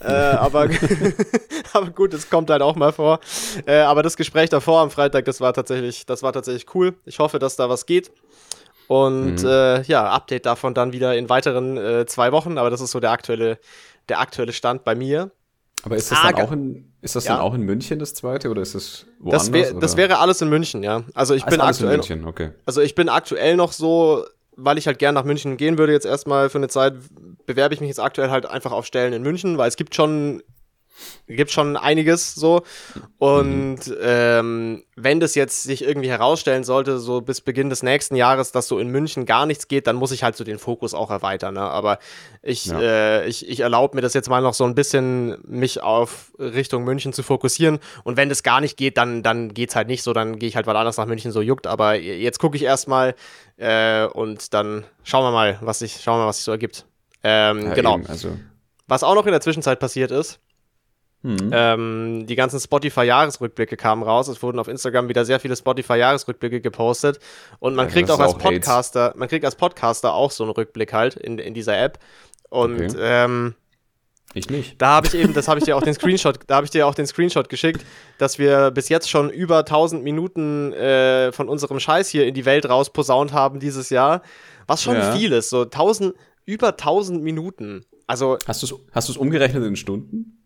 [0.00, 0.68] Äh, aber,
[1.72, 3.20] aber gut, es kommt halt auch mal vor.
[3.66, 6.94] Äh, aber das Gespräch davor am Freitag, das war tatsächlich, das war tatsächlich cool.
[7.04, 8.12] Ich hoffe, dass da was geht.
[8.88, 9.48] Und mhm.
[9.48, 13.00] äh, ja, Update davon dann wieder in weiteren äh, zwei Wochen, aber das ist so
[13.00, 13.58] der aktuelle,
[14.08, 15.30] der aktuelle Stand bei mir.
[15.84, 17.32] Aber ist das Ah, dann auch in, ist das Ja.
[17.34, 19.50] dann auch in München das zweite oder ist das woanders?
[19.50, 21.02] Das, wär, das wäre alles in München, ja.
[21.14, 22.50] Also ich ist bin alles in aktuell, München, okay.
[22.66, 24.24] also ich bin aktuell noch so,
[24.56, 26.94] weil ich halt gern nach München gehen würde jetzt erstmal für eine Zeit,
[27.46, 30.42] bewerbe ich mich jetzt aktuell halt einfach auf Stellen in München, weil es gibt schon
[31.26, 32.62] gibt schon einiges so
[33.18, 38.50] und ähm, wenn das jetzt sich irgendwie herausstellen sollte, so bis Beginn des nächsten Jahres,
[38.52, 41.10] dass so in München gar nichts geht, dann muss ich halt so den Fokus auch
[41.10, 41.54] erweitern.
[41.54, 41.60] Ne?
[41.60, 41.98] Aber
[42.42, 42.80] ich, Ja.
[42.80, 46.84] äh, ich, ich erlaube mir das jetzt mal noch so ein bisschen, mich auf Richtung
[46.84, 47.78] München zu fokussieren.
[48.02, 50.56] Und wenn das gar nicht geht, dann, dann geht's halt nicht so, dann gehe ich
[50.56, 51.66] halt was anderes nach München, so juckt.
[51.68, 53.14] Aber jetzt gucke ich erstmal
[53.56, 56.86] äh, und dann schauen wir mal, was sich, schauen wir mal, was sich so ergibt.
[57.22, 57.94] Ähm, Ja, genau.
[57.98, 58.36] Eben, also,
[58.88, 60.40] Was auch noch in der Zwischenzeit passiert ist,
[61.22, 61.50] hm.
[61.52, 64.28] ähm, die ganzen Spotify-Jahresrückblicke kamen raus.
[64.28, 67.20] Es wurden auf Instagram wieder sehr viele Spotify-Jahresrückblicke gepostet.
[67.60, 68.38] Und man Ja, kriegt auch als auch.
[68.38, 71.98] Podcaster, man kriegt als Podcaster auch so einen Rückblick halt in, in dieser App.
[72.50, 72.96] Und Okay.
[72.98, 73.54] ähm,
[74.34, 74.80] ich nicht.
[74.80, 76.86] da habe ich eben, das habe ich dir auch den Screenshot, da habe ich dir
[76.86, 77.84] auch den Screenshot geschickt,
[78.18, 82.44] dass wir bis jetzt schon über 1000 Minuten äh, von unserem Scheiß hier in die
[82.46, 84.22] Welt rausposaunt haben dieses Jahr.
[84.66, 85.12] Was schon Ja.
[85.12, 86.14] viel ist, so 1000,
[86.46, 87.84] über 1000 Minuten.
[88.06, 90.41] Also, Hast du es hast du's umgerechnet in Stunden?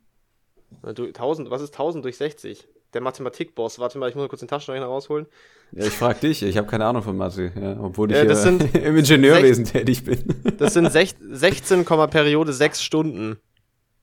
[0.95, 2.67] Du, 1000, was ist 1000 durch 60?
[2.95, 5.27] Der Mathematikboss, warte mal, ich muss mal kurz den Taschenrechner rausholen.
[5.73, 8.41] Ja, ich frag dich, ich habe keine Ahnung von Mathe, ja, obwohl ich Äh, das
[8.41, 10.25] äh, sind im Ingenieurwesen tätig bin.
[10.59, 13.39] Das sind sech, 16, Komma Periode 6 Stunden.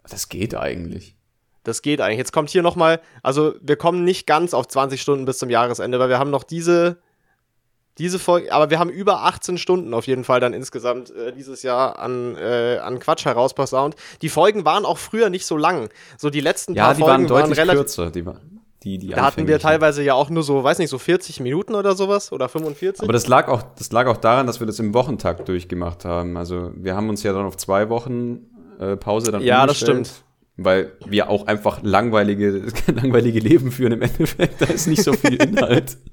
[0.09, 1.15] Das geht eigentlich.
[1.63, 2.17] Das geht eigentlich.
[2.17, 5.97] Jetzt kommt hier nochmal, also wir kommen nicht ganz auf 20 Stunden bis zum Jahresende,
[5.99, 6.97] weil wir haben noch diese,
[7.99, 11.61] diese Folge, aber wir haben über 18 Stunden auf jeden Fall dann insgesamt äh, dieses
[11.63, 13.95] Jahr an, äh, an Quatsch herausposaunt.
[14.21, 15.89] Die Folgen waren auch früher nicht so lang.
[16.17, 17.79] So die letzten Ja, paar die waren Folgen deutlich relativ.
[17.81, 18.09] kürzer.
[18.09, 18.39] Die, war-
[18.83, 21.75] die, die Da hatten wir teilweise ja auch nur so, weiß nicht, so 40 Minuten
[21.75, 23.03] oder sowas oder 45.
[23.03, 26.35] Aber das lag, auch, das lag auch daran, dass wir das im Wochentakt durchgemacht haben.
[26.35, 28.39] Also wir haben uns ja dann auf zwei Wochen
[28.79, 30.11] äh, Pause dann Ja, das stimmt.
[30.57, 34.61] Weil wir auch einfach langweilige, langweilige Leben führen im Endeffekt.
[34.61, 35.97] Da ist nicht so viel Inhalt.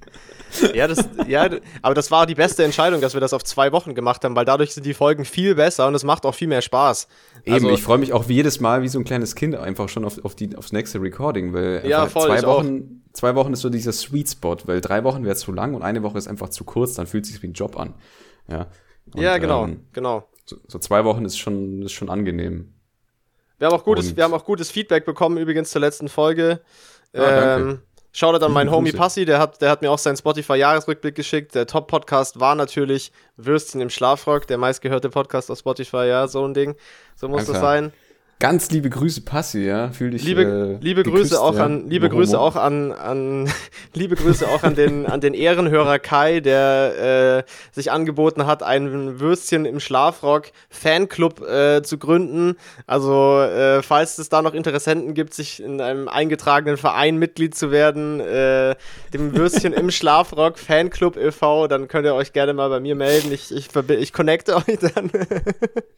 [0.75, 1.49] Ja, das, ja,
[1.83, 4.45] aber das war die beste Entscheidung, dass wir das auf zwei Wochen gemacht haben, weil
[4.45, 7.09] dadurch sind die Folgen viel besser und es macht auch viel mehr Spaß.
[7.45, 9.89] Eben, Also- ich freue mich auch wie jedes Mal wie so ein kleines Kind einfach
[9.89, 12.59] schon auf, auf die, aufs nächste Recording, weil Ja, voll, zwei auch.
[12.59, 15.83] Wochen, zwei Wochen ist so dieser Sweet Spot, weil drei Wochen wäre zu lang und
[15.83, 17.95] eine Woche ist einfach zu kurz, dann fühlt es sich wie ein Job an.
[18.49, 18.67] Ja,
[19.15, 20.29] Und, ja, genau, ähm, genau.
[20.45, 22.75] so, so zwei Wochen ist schon, ist schon angenehm.
[23.59, 26.61] Wir haben auch gutes, und- wir haben auch gutes Feedback bekommen übrigens zur letzten Folge.
[27.13, 27.19] Ah,
[27.59, 27.83] danke.
[28.13, 28.93] Shoutout an meinen Homie.
[28.93, 31.55] Passi, der hat, der hat mir auch seinen Spotify-Jahresrückblick geschickt.
[31.55, 36.55] Der Top-Podcast war natürlich Würstchen im Schlafrock, der meistgehörte Podcast auf Spotify, ja, so ein
[36.55, 36.75] Ding.
[37.15, 37.53] So muss Danke.
[37.53, 37.93] das sein.
[38.41, 39.91] Ganz liebe Grüße, Passi, ja.
[39.91, 41.65] Fühl dich Liebe, äh, liebe geküsst, Grüße auch ja.
[41.67, 42.09] an, liebe.
[42.09, 43.53] Grüße auch an, an,
[43.93, 49.21] liebe Grüße auch an den, an den Ehrenhörer Kai, der äh, sich angeboten hat, einen
[49.21, 52.57] Würstchen im Schlafrock Fanclub äh, zu gründen.
[52.87, 57.71] Also, äh, falls es da noch Interessenten gibt, sich in einem eingetragenen Verein Mitglied zu
[57.71, 58.75] werden, äh,
[59.13, 63.33] dem Würstchen im Schlafrock Fanclub e.V., dann könnt ihr euch gerne mal bei mir melden.
[63.33, 65.11] Ich, ich, ich connecte euch dann.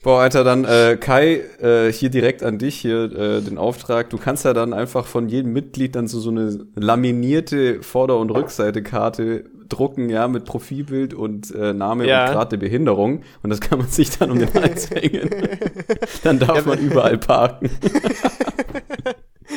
[0.02, 4.08] Boah, Alter, dann äh, Kai, äh, hier direkt an dich hier äh, den Auftrag.
[4.10, 8.30] Du kannst ja dann einfach von jedem Mitglied dann so, so eine laminierte Vorder- und
[8.30, 12.26] Rückseite-Karte drucken, ja, mit Profilbild und äh, Name Ja.
[12.26, 13.22] und Grad der Behinderung.
[13.42, 15.30] Und das kann man sich dann um den Hals hängen.
[16.24, 17.70] dann darf Ja, man überall parken.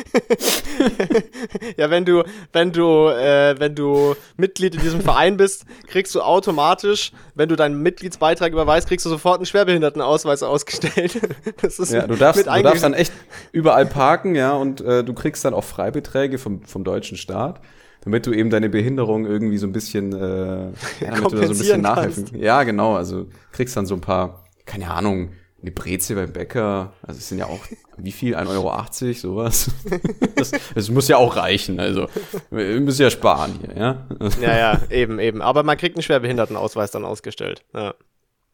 [1.76, 6.20] Ja, wenn du, wenn du, äh, wenn du Mitglied in diesem Verein bist, kriegst du
[6.20, 11.20] automatisch, wenn du deinen Mitgliedsbeitrag überweist, kriegst du sofort einen Schwerbehindertenausweis ausgestellt.
[11.60, 13.12] Das ist Ja, du darfst, du darfst dann echt
[13.52, 17.60] überall parken, ja, und äh, du kriegst dann auch Freibeträge vom, vom deutschen Staat,
[18.02, 21.52] damit du eben deine Behinderung irgendwie so ein bisschen, äh, ja, damit du da so
[21.52, 22.26] ein bisschen nachhelfen.
[22.38, 25.30] Ja, genau, also kriegst dann so ein paar, keine Ahnung,
[25.66, 27.58] eine Breze beim Bäcker, also es sind ja auch,
[27.96, 29.70] wie viel, 1,80 Euro, sowas.
[30.36, 32.08] Das, das muss ja auch reichen, also
[32.50, 34.06] wir müssen ja sparen hier, ja.
[34.40, 35.40] Ja, ja, eben, eben.
[35.40, 37.64] Aber man kriegt einen Schwerbehindertenausweis dann ausgestellt.
[37.74, 37.94] Ja.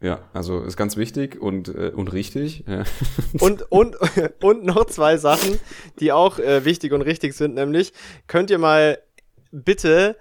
[0.01, 2.65] Ja, also ist ganz wichtig und, äh, und richtig.
[2.67, 2.85] Ja.
[3.41, 3.97] Und, und,
[4.43, 5.61] und noch zwei Sachen,
[6.01, 7.93] die auch äh, wichtig und richtig sind, nämlich
[8.27, 8.99] könnt ihr mal
[9.53, 10.17] bitte,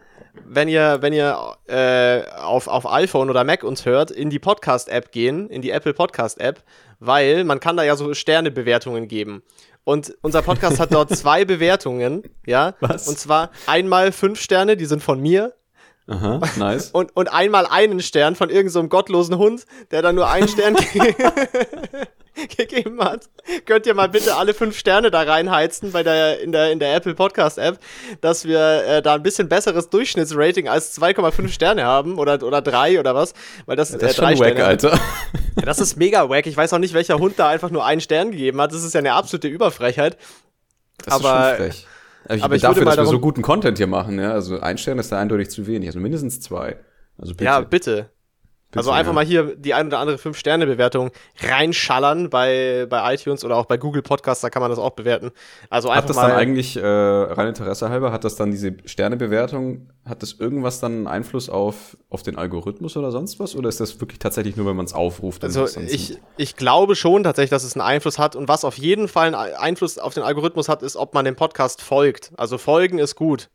[0.45, 5.12] wenn ihr, wenn ihr äh, auf, auf iPhone oder Mac uns hört, in die Podcast-App
[5.12, 6.63] gehen, in die Apple Podcast-App,
[6.99, 9.43] weil man kann da ja so Sternebewertungen geben.
[9.84, 12.75] Und unser Podcast hat dort zwei Bewertungen, ja.
[12.80, 13.08] Was?
[13.08, 15.54] Und zwar einmal fünf Sterne, die sind von mir,
[16.08, 16.89] Aha, nice.
[16.93, 20.75] und, und einmal einen Stern von irgendeinem so gottlosen Hund, der dann nur einen Stern
[20.93, 21.15] ge
[22.58, 23.30] gegeben hat.
[23.65, 26.96] Könnt ihr mal bitte alle fünf Sterne da reinheizen bei der, in, der, in der
[26.96, 27.80] Apple Podcast App,
[28.22, 33.00] dass wir äh, da ein bisschen besseres Durchschnittsrating als 2,5 Sterne haben oder, oder drei
[33.00, 33.34] oder was.
[33.65, 34.65] Weil das, Das ist äh, drei schon wack, Sterne.
[34.65, 35.00] Alter.
[35.58, 36.48] Ja, das ist mega wack.
[36.48, 38.72] Ich weiß auch nicht, welcher Hund da einfach nur einen Stern gegeben hat.
[38.72, 40.17] Das ist ja eine absolute Überfrechheit.
[41.04, 41.88] Das aber, ist schon frech.
[42.24, 44.32] Also ich aber bin ich dafür, dass wir so guten Content hier machen, ja.
[44.32, 45.89] Also ein Stern ist da eindeutig zu wenig.
[45.89, 46.78] Also mindestens zwei.
[47.17, 47.44] Also bitte.
[47.44, 48.10] Ja, bitte.
[48.75, 53.65] Also einfach mal hier die ein oder andere 5-Sterne-Bewertung reinschallern bei, bei iTunes oder auch
[53.65, 55.31] bei Google Podcasts, da kann man das auch bewerten.
[55.69, 56.29] Also einfach Hat das mal.
[56.29, 60.91] dann eigentlich, äh, rein Interesse halber, hat das dann diese Sternebewertung, hat das irgendwas dann
[60.91, 63.55] einen Einfluss auf, auf den Algorithmus oder sonst was?
[63.55, 65.43] Oder ist das wirklich tatsächlich nur, wenn man es aufruft?
[65.43, 68.36] Also ich, ich glaube schon tatsächlich, dass es einen Einfluss hat.
[68.36, 71.36] Und was auf jeden Fall einen Einfluss auf den Algorithmus hat, ist, ob man dem
[71.36, 72.31] Podcast folgt.
[72.38, 73.49] Also folgen ist gut.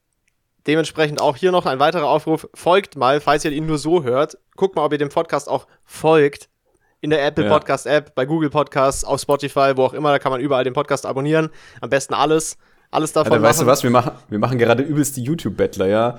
[0.67, 2.49] Dementsprechend auch hier noch ein weiterer Aufruf.
[2.55, 4.37] Folgt mal, falls ihr ihn nur so hört.
[4.57, 6.49] Guckt mal, ob ihr dem Podcast auch folgt.
[7.01, 7.51] In der Apple Ja.
[7.51, 10.11] Podcast App, bei Google Podcasts, auf Spotify, wo auch immer.
[10.11, 11.51] Da kann man überall den Podcast abonnieren.
[11.81, 12.57] Am besten alles.
[12.91, 13.83] Alles davon Alter, weißt du was?
[13.83, 16.19] Wir machen, wir machen gerade übelst die YouTube-Bettler, ja.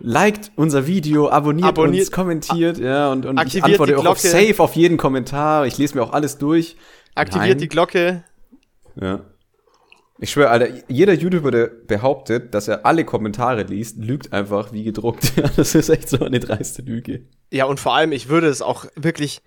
[0.00, 4.18] Liked unser Video, abonniert, Abonniert- uns, kommentiert, ja, und, und ich Aktiviert antworte auch auf
[4.20, 5.66] safe auf jeden Kommentar.
[5.66, 6.76] Ich lese mir auch alles durch.
[7.14, 7.58] Aktiviert Nein.
[7.58, 8.24] die Glocke.
[9.00, 9.20] Ja.
[10.20, 14.82] Ich schwöre, Alter, jeder YouTuber, der behauptet, dass er alle Kommentare liest, lügt einfach wie
[14.84, 15.32] gedruckt.
[15.56, 17.22] Das ist echt so eine dreiste Lüge.
[17.52, 19.42] Ja, und vor allem, ich würde es auch wirklich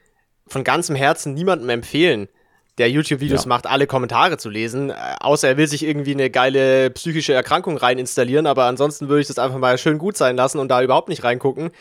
[0.47, 2.29] von ganzem Herzen niemandem empfehlen,
[2.77, 3.49] der YouTube-Videos Ja.
[3.49, 4.89] macht, alle Kommentare zu lesen.
[4.91, 9.21] Äh, außer er will sich irgendwie eine geile psychische Erkrankung rein installieren, aber ansonsten würde
[9.21, 11.71] ich das einfach mal schön gut sein lassen und da überhaupt nicht reingucken.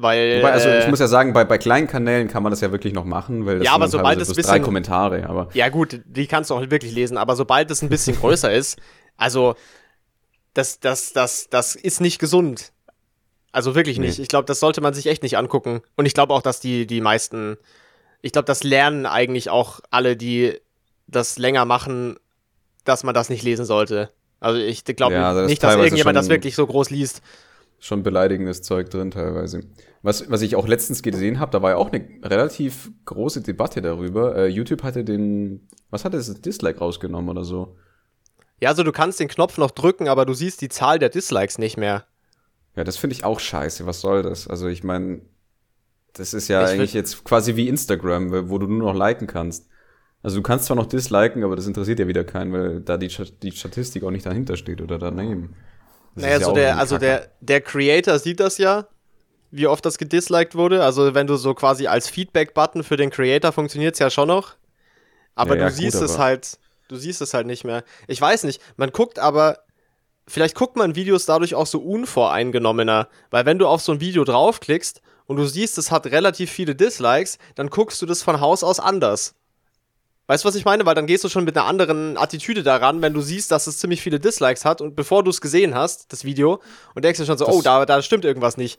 [0.00, 0.38] Weil.
[0.38, 2.70] Wobei, also äh, ich muss ja sagen, bei, bei kleinen Kanälen kann man das ja
[2.70, 6.00] wirklich noch machen, weil das Ja, aber sobald es bisschen- drei Kommentare, aber Ja, gut,
[6.06, 8.78] die kannst du auch wirklich lesen, aber sobald es ein bisschen größer ist,
[9.16, 9.56] also
[10.54, 12.72] das, das, das, das ist nicht gesund.
[13.50, 14.18] Also wirklich nicht.
[14.18, 14.22] Nee.
[14.22, 15.80] Ich glaube, das sollte man sich echt nicht angucken.
[15.96, 17.56] Und ich glaube auch, dass die, die meisten,
[18.22, 20.58] ich glaube, das lernen eigentlich auch alle, die
[21.06, 22.18] das länger machen,
[22.84, 24.10] dass man das nicht lesen sollte.
[24.38, 27.20] Also ich glaube Ja, also das nicht, dass irgendjemand das wirklich so groß liest.
[27.80, 29.62] schon beleidigendes Zeug drin teilweise.
[30.02, 33.82] Was, was ich auch letztens gesehen habe, da war ja auch eine relativ große Debatte
[33.82, 34.36] darüber.
[34.36, 37.76] Äh, YouTube hatte den, was hatte es, Dislike rausgenommen oder so.
[38.60, 41.58] Ja, also du kannst den Knopf noch drücken, aber du siehst die Zahl der Dislikes
[41.58, 42.06] nicht mehr.
[42.76, 43.86] Ja, das finde ich auch scheiße.
[43.86, 44.46] Was soll das?
[44.46, 45.22] Also ich meine,
[46.12, 49.68] das ist ja Ich eigentlich jetzt quasi wie Instagram, wo du nur noch liken kannst.
[50.22, 53.08] Also du kannst zwar noch disliken, aber das interessiert ja wieder keinen, weil da die,
[53.42, 55.54] die Statistik auch nicht dahinter steht oder daneben.
[56.14, 57.06] Das Naja, ja so der, also Kacke.
[57.06, 58.88] der, der Creator sieht das ja,
[59.50, 60.82] wie oft das gedisliked wurde.
[60.84, 64.54] Also wenn du so quasi als Feedback-Button für den Creator funktioniert es ja schon noch.
[65.34, 66.58] Aber Ja, ja, du siehst gut, es aber- halt,
[66.88, 67.84] du siehst es halt nicht mehr.
[68.06, 69.60] Ich weiß nicht, man guckt aber,
[70.26, 73.08] vielleicht guckt man Videos dadurch auch so unvoreingenommener.
[73.30, 76.74] Weil wenn du auf so ein Video draufklickst und du siehst, es hat relativ viele
[76.74, 79.34] Dislikes, dann guckst du das von Haus aus anders.
[80.26, 80.84] Weißt du, was ich meine?
[80.84, 83.78] Weil dann gehst du schon mit einer anderen Attitüde daran, wenn du siehst, dass es
[83.78, 86.60] ziemlich viele Dislikes hat und bevor du es gesehen hast, das Video,
[86.94, 88.78] und denkst dir schon so, Das- oh, da, da stimmt irgendwas nicht.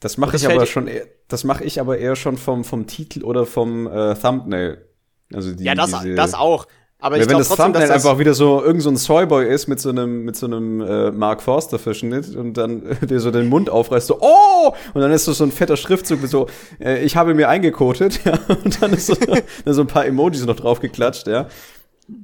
[0.00, 3.22] Das mache ich aber schon eher, das mache ich aber eher schon vom, vom Titel
[3.22, 4.78] oder vom äh, Thumbnail.
[5.32, 6.66] Also die, Ja, das, diese, das auch.
[7.02, 9.46] Aber ich wenn das trotzdem, dass Thumbnail das, einfach wieder so irgend so ein Soyboy
[9.46, 13.20] ist mit so einem mit so einem äh, Mark Forster Verschnitt und dann äh, der
[13.20, 16.30] so den Mund aufreißt so oh und dann ist so so ein fetter Schriftzug mit
[16.30, 16.46] so
[16.78, 19.14] äh, ich habe mir eingekotet ja, und dann ist so,
[19.64, 21.48] dann so ein paar Emojis noch drauf geklatscht ja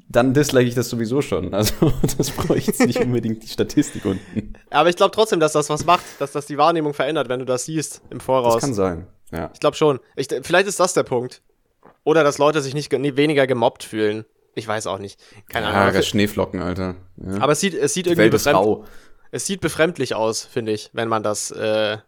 [0.08, 4.04] dann dislike ich das sowieso schon also das brauche ich jetzt nicht unbedingt die Statistik
[4.04, 7.40] unten aber ich glaube trotzdem, dass das was macht, dass das die Wahrnehmung verändert, wenn
[7.40, 8.54] du das siehst im Voraus.
[8.54, 10.00] das kann sein ja Ich glaube schon.
[10.14, 11.42] Ich, vielleicht ist das der Punkt.
[12.04, 14.24] Oder dass Leute sich nicht nie weniger gemobbt fühlen.
[14.54, 15.20] Ich weiß auch nicht.
[15.48, 15.94] Keine ja, Ahnung.
[15.94, 17.40] das Schneeflocken Alter ja.
[17.40, 18.86] aber es sieht, es sieht die irgendwie befremd,
[19.30, 21.98] es sieht befremdlich aus, finde ich, wenn man das, äh,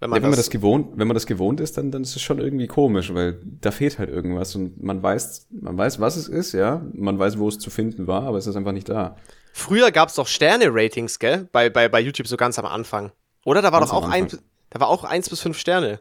[0.00, 2.02] wenn man, Ja, wenn man das, das gewohnt, wenn man das gewohnt ist, dann, dann
[2.02, 6.00] ist es schon irgendwie komisch, weil da fehlt halt irgendwas und man weiß, man weiß,
[6.00, 8.72] was es ist, ja, man weiß, wo es zu finden war, aber es ist einfach
[8.72, 9.16] nicht da.
[9.52, 11.48] Früher gab es doch Sterne-Ratings, gell?
[11.50, 13.12] Bei, bei, bei YouTube so ganz am Anfang.
[13.44, 14.28] Oder da war Ganz doch auch ein,
[14.70, 16.00] da war auch eins bis fünf Sterne.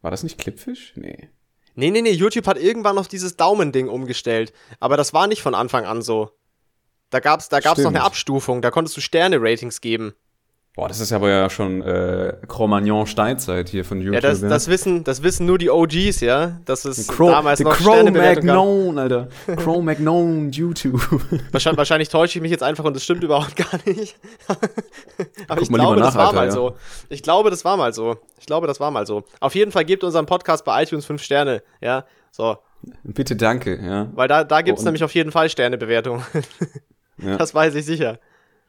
[0.00, 0.94] War das nicht Clipfish?
[0.96, 1.28] Nee.
[1.74, 4.52] Nee, nee, nee, YouTube hat irgendwann noch dieses Daumending umgestellt.
[4.80, 6.30] Aber das war nicht von Anfang an so.
[7.10, 7.96] Da gab's, da gab's noch Stimmt.
[7.96, 10.14] eine Abstufung, da konntest du Sterne-Ratings geben.
[10.80, 14.14] Boah, das ist aber ja schon äh, Cro-Magnon-Steinzeit hier von YouTube.
[14.14, 16.58] Ja, das, das wissen, das wissen nur die OGs, ja.
[16.64, 17.76] Das ist Crow, damals noch.
[17.76, 19.28] Cro-Magnon, Alter.
[19.56, 21.02] Cro-Magnon YouTube.
[21.52, 24.16] Wahrscheinlich, wahrscheinlich täusche ich mich jetzt einfach und das stimmt überhaupt gar nicht.
[25.48, 26.50] Aber ich glaube, das nach, war Alter, mal ja.
[26.50, 26.76] so.
[27.10, 28.16] Ich glaube, das war mal so.
[28.38, 29.24] Ich glaube, das war mal so.
[29.38, 32.06] Auf jeden Fall gebt unserem Podcast bei iTunes fünf Sterne, ja.
[32.30, 32.56] So.
[33.02, 34.08] Bitte danke, ja.
[34.14, 36.24] Weil da, da gibt's Und- nämlich auf jeden Fall Sternebewertungen.
[36.32, 36.40] Ja.
[37.36, 38.18] Das weiß ich sicher.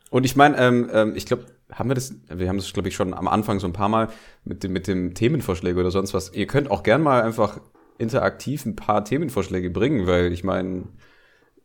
[0.09, 2.95] Und ich meine, ähm, ähm, ich glaube, haben wir das, wir haben das, glaube ich,
[2.95, 4.09] schon am Anfang so ein paar Mal
[4.43, 6.33] mit dem, mit dem Themenvorschläge oder sonst was.
[6.33, 7.59] Ihr könnt auch gern mal einfach
[7.97, 10.83] interaktiv ein paar Themenvorschläge bringen, weil ich meine,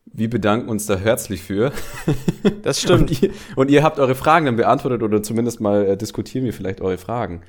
[0.04, 1.72] wir bedanken uns da herzlich für.
[2.62, 3.10] Das stimmt.
[3.10, 6.52] Und ihr, und ihr habt eure Fragen dann beantwortet oder zumindest mal äh, diskutieren wir
[6.52, 7.42] vielleicht eure Fragen.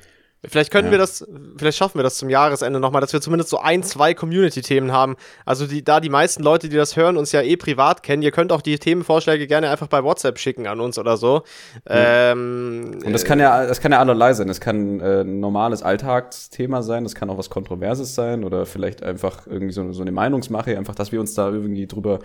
[0.44, 0.92] Vielleicht können ja.
[0.92, 4.14] wir das, vielleicht schaffen wir das zum Jahresende nochmal, dass wir zumindest so ein, zwei
[4.14, 5.16] Community-Themen haben.
[5.44, 8.30] Also die, da die meisten Leute, die das hören, uns ja eh privat kennen, ihr
[8.30, 11.42] könnt auch die Themenvorschläge gerne einfach bei WhatsApp schicken an uns oder so.
[11.88, 12.32] Ja.
[12.32, 14.46] Ähm, Und das kann ja, das kann ja allerlei sein.
[14.46, 19.02] Das kann äh, ein normales Alltagsthema sein, das kann auch was Kontroverses sein oder vielleicht
[19.02, 22.20] einfach irgendwie so, so eine Meinungsmache, einfach, dass wir uns da irgendwie drüber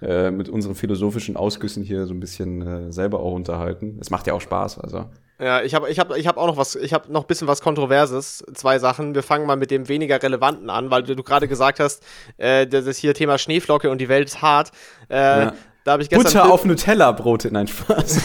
[0.00, 3.98] äh, mit unseren philosophischen Ausgüssen hier so ein bisschen äh, selber auch unterhalten.
[4.00, 5.04] Es macht ja auch Spaß, also.
[5.40, 7.46] Ja, ich habe ich hab, ich hab auch noch was, ich habe noch ein bisschen
[7.46, 8.44] was Kontroverses.
[8.54, 9.14] Zwei Sachen.
[9.14, 12.02] Wir fangen mal mit dem weniger relevanten an, weil du, du gerade gesagt hast,
[12.38, 14.72] äh, das hier Thema Schneeflocke und die Welt ist hart.
[15.08, 15.52] Äh, ja.
[15.84, 18.20] Da habe ich gestern Butter auf Nutella-Brote, nein, Spaß.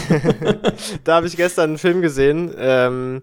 [1.04, 2.52] da habe ich gestern einen Film gesehen.
[2.58, 3.22] Ähm,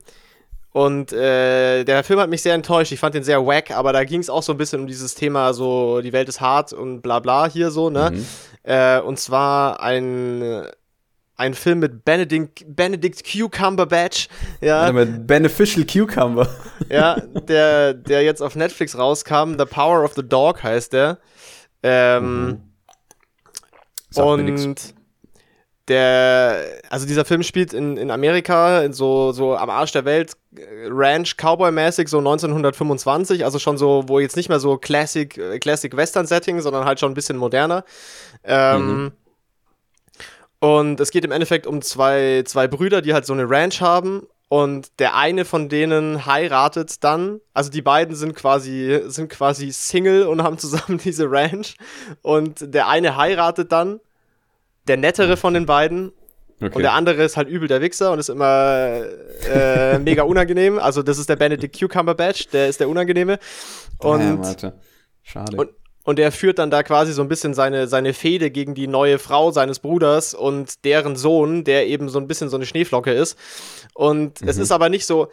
[0.72, 2.94] und äh, der Film hat mich sehr enttäuscht.
[2.94, 5.16] Ich fand den sehr wack, aber da ging es auch so ein bisschen um dieses
[5.16, 8.12] Thema, so die Welt ist hart und bla bla hier so, ne?
[8.14, 8.26] Mhm.
[8.64, 10.66] Äh, und zwar ein
[11.42, 14.28] ein Film mit Benedict, Benedict Cucumberbatch.
[14.62, 14.86] Ja.
[14.86, 14.94] ja.
[14.94, 16.48] Mit Beneficial Cucumber.
[16.90, 19.56] Ja, der, der jetzt auf Netflix rauskam.
[19.58, 21.18] The Power of the Dog heißt der.
[21.82, 22.62] Ähm,
[24.16, 24.22] mhm.
[24.22, 24.94] Und
[25.88, 30.34] der, also dieser Film spielt in, in Amerika, in so, so am Arsch der Welt,
[30.88, 35.96] Ranch, Cowboy-mäßig, so 1925, also schon so, wo jetzt nicht mehr so Classic, äh, Classic
[35.96, 37.84] Western-Setting, sondern halt schon ein bisschen moderner.
[38.44, 39.12] Ähm, mhm.
[40.62, 44.28] Und es geht im Endeffekt um zwei, zwei Brüder, die halt so eine Ranch haben.
[44.48, 50.28] Und der eine von denen heiratet dann, also die beiden sind quasi, sind quasi Single
[50.28, 51.76] und haben zusammen diese Ranch.
[52.22, 54.02] Und der eine heiratet dann,
[54.88, 56.12] der nettere von den beiden.
[56.62, 56.76] Okay.
[56.76, 59.02] Und der andere ist halt übel der Wichser und ist immer
[59.50, 60.78] äh, mega unangenehm.
[60.78, 63.40] Also das ist der Benedict Cucumber Badge, der ist der unangenehme.
[63.98, 64.74] Und, ja,
[65.24, 65.58] Schade.
[65.58, 65.70] Und,
[66.04, 69.20] und er führt dann da quasi so ein bisschen seine, seine Fehde gegen die neue
[69.20, 73.38] Frau seines Bruders und deren Sohn, der eben so ein bisschen so eine Schneeflocke ist.
[73.94, 74.48] Und mhm.
[74.48, 75.28] es ist aber nicht so.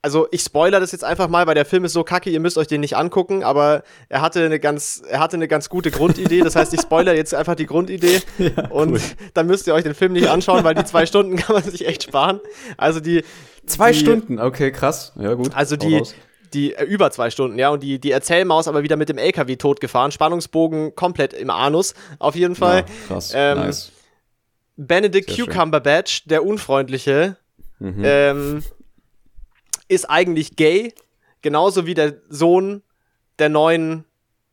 [0.00, 2.56] Also ich spoiler das jetzt einfach mal, weil der Film ist so kacke, ihr müsst
[2.56, 6.40] euch den nicht angucken, aber er hatte eine ganz, er hatte eine ganz gute Grundidee.
[6.40, 9.00] Das heißt, ich spoiler jetzt einfach die Grundidee ja, und cool.
[9.34, 11.86] dann müsst ihr euch den Film nicht anschauen, weil die zwei Stunden kann man sich
[11.86, 12.38] echt sparen.
[12.76, 13.24] Also die
[13.68, 15.12] Zwei die, Stunden, okay, krass.
[15.16, 15.54] Ja, gut.
[15.54, 16.02] Also die,
[16.54, 19.56] die äh, über zwei Stunden, ja, und die, die Erzählmaus aber wieder mit dem LKW
[19.56, 20.12] totgefahren.
[20.12, 22.78] Spannungsbogen komplett im Anus, auf jeden Fall.
[22.78, 23.92] Ja, krass, ähm, nice.
[24.76, 27.36] Benedict Sehr Cucumberbatch, der Unfreundliche,
[27.78, 28.02] mhm.
[28.04, 28.62] ähm,
[29.88, 30.92] ist eigentlich gay,
[31.42, 32.82] genauso wie der Sohn
[33.38, 34.04] der neuen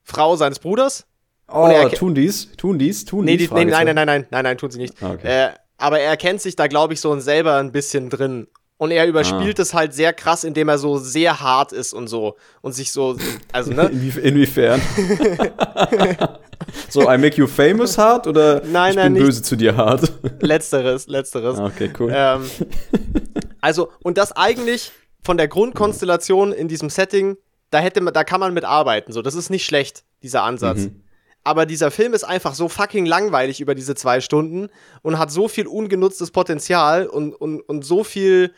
[0.04, 1.06] Frau seines Bruders.
[1.48, 2.52] Oh, tun dies?
[2.58, 3.06] Tun dies?
[3.06, 3.52] Tun nee, dies?
[3.52, 4.96] Nee, nein, nein, nein, nein, nein, nein, tun sie nicht.
[5.02, 5.46] Ah, okay.
[5.46, 8.48] Äh, aber er erkennt sich da, glaube ich, so selber ein bisschen drin.
[8.78, 9.62] Und er überspielt ah.
[9.62, 12.36] es halt sehr krass, indem er so sehr hart ist und so.
[12.62, 13.16] Und sich so,
[13.54, 13.84] also, ne?
[13.92, 14.82] Inwie inwiefern?
[16.90, 20.12] so, I make you famous hart oder nein, ich nein, bin böse zu dir hart?
[20.42, 21.58] Letzteres, letzteres.
[21.58, 22.12] Okay, cool.
[22.14, 22.50] Ähm,
[23.62, 24.92] also, und das eigentlich
[25.24, 27.38] von der Grundkonstellation in diesem Setting,
[27.72, 29.14] da hätte man, da kann man mit arbeiten.
[29.14, 30.80] So, das ist nicht schlecht, dieser Ansatz.
[30.80, 31.02] Mhm.
[31.46, 34.68] Aber dieser Film ist einfach so fucking langweilig über diese zwei Stunden
[35.04, 38.52] und hat so viel ungenutztes Potenzial und, und, und so viel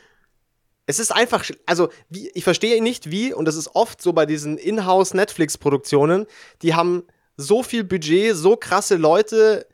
[0.87, 4.25] es ist einfach, also wie, ich verstehe nicht wie, und das ist oft so bei
[4.25, 6.25] diesen Inhouse-Netflix-Produktionen,
[6.61, 7.03] die haben
[7.35, 9.67] so viel Budget, so krasse Leute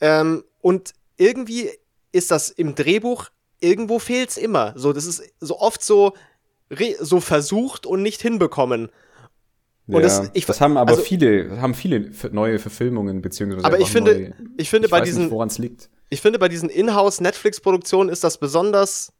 [0.00, 1.70] ähm, und irgendwie
[2.12, 4.74] ist das im Drehbuch, irgendwo fehlt es immer.
[4.76, 6.14] So, das ist so oft so,
[7.00, 8.90] so versucht und nicht hinbekommen.
[9.86, 13.64] Und ja, das, ich, das haben aber also, viele, haben viele neue Verfilmungen beziehungsweise.
[13.64, 15.90] Aber ich finde, neue, ich finde ich bei diesen, woran es liegt.
[16.10, 19.12] Ich finde bei diesen Inhouse-Netflix-Produktionen ist das besonders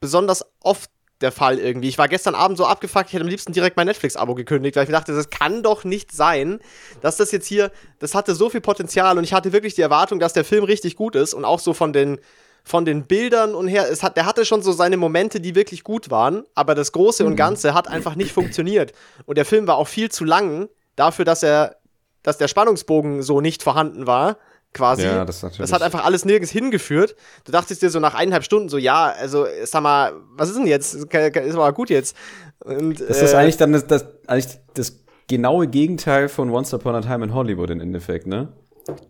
[0.00, 1.88] besonders oft der Fall irgendwie.
[1.88, 4.84] Ich war gestern Abend so abgefuckt, ich hätte am liebsten direkt mein Netflix-Abo gekündigt, weil
[4.84, 6.60] ich mir dachte, das kann doch nicht sein,
[7.02, 10.18] dass das jetzt hier, das hatte so viel Potenzial und ich hatte wirklich die Erwartung,
[10.18, 12.18] dass der Film richtig gut ist und auch so von den,
[12.64, 15.84] von den Bildern und her, es hat, der hatte schon so seine Momente, die wirklich
[15.84, 17.36] gut waren, aber das Große und mhm.
[17.36, 18.92] Ganze hat einfach nicht funktioniert.
[19.26, 21.76] Und der Film war auch viel zu lang dafür, dass er,
[22.22, 24.38] dass der Spannungsbogen so nicht vorhanden war
[24.72, 25.02] quasi.
[25.02, 27.16] Ja, das, das, hat einfach alles nirgends hingeführt.
[27.44, 30.66] Du dachtest dir so nach eineinhalb Stunden so, ja, also sag mal, was ist denn
[30.66, 30.94] jetzt?
[30.94, 32.16] Ist aber gut jetzt.
[32.64, 36.94] Und, das äh, ist eigentlich dann das, das, eigentlich das genaue Gegenteil von Once Upon
[36.94, 38.48] a Time in Hollywood im Endeffekt, ne?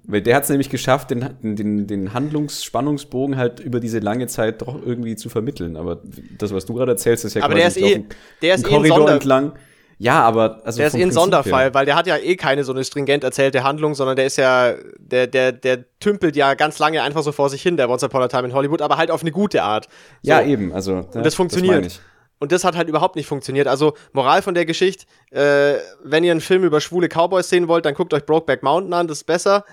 [0.04, 4.62] Weil der hat es nämlich geschafft, den, den, den Handlungsspannungsbogen halt über diese lange Zeit
[4.62, 5.76] doch irgendwie zu vermitteln.
[5.76, 6.02] Aber
[6.38, 8.04] das, was du gerade erzählst, ist ja aber quasi der ist eh,
[8.42, 9.52] der ist eh Korridor entlang.
[10.01, 11.74] Ja, aber also der ist eh ein Sonderfall, her.
[11.74, 14.72] weil der hat ja eh keine so eine stringent erzählte Handlung, sondern der ist ja
[14.98, 18.22] der der der tümpelt ja ganz lange einfach so vor sich hin, der Once Upon
[18.22, 19.88] a Time in Hollywood, aber halt auf eine gute Art.
[20.22, 20.30] So.
[20.30, 21.84] Ja, eben, also und das funktioniert.
[21.84, 22.01] Das
[22.38, 23.68] und das hat halt überhaupt nicht funktioniert.
[23.68, 27.84] Also, Moral von der Geschichte, äh, wenn ihr einen Film über schwule Cowboys sehen wollt,
[27.84, 29.66] dann guckt euch Brokeback Mountain an, das ist besser.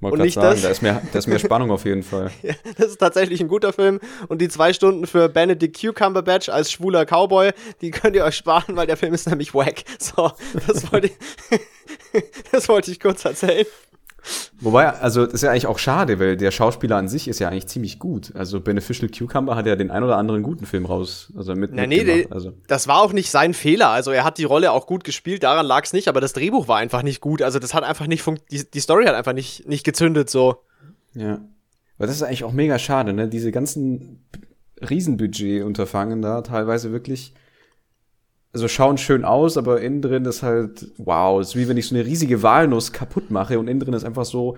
[0.00, 0.62] Und nicht sagen, das.
[0.62, 2.30] Da ist, mehr, da ist mehr Spannung auf jeden Fall.
[2.42, 4.00] ja, das ist tatsächlich ein guter Film.
[4.28, 8.76] Und die zwei Stunden für Benedict Cucumberbatch als schwuler Cowboy, die könnt ihr euch sparen,
[8.76, 9.84] weil der Film ist nämlich wack.
[9.98, 10.32] So,
[10.66, 12.22] das wollte ich,
[12.52, 13.66] das wollte ich kurz erzählen.
[14.60, 17.48] Wobei, also das ist ja eigentlich auch schade, weil der Schauspieler an sich ist ja
[17.48, 18.32] eigentlich ziemlich gut.
[18.34, 21.72] Also Beneficial Cucumber hat ja den ein oder anderen guten Film raus, also mit.
[21.72, 22.52] Na, nee, nee, also.
[22.66, 23.88] das war auch nicht sein Fehler.
[23.88, 26.68] Also er hat die Rolle auch gut gespielt, daran lag es nicht, aber das Drehbuch
[26.68, 27.42] war einfach nicht gut.
[27.42, 30.62] Also das hat einfach nicht die, die Story hat einfach nicht, nicht gezündet so.
[31.14, 31.40] Ja.
[31.98, 33.28] Aber das ist eigentlich auch mega schade, ne?
[33.28, 34.24] Diese ganzen
[34.80, 37.34] Riesenbudget-Unterfangen da teilweise wirklich
[38.52, 41.94] also schauen schön aus, aber innen drin ist halt, wow, ist wie wenn ich so
[41.94, 44.56] eine riesige Walnuss kaputt mache und innen drin ist einfach so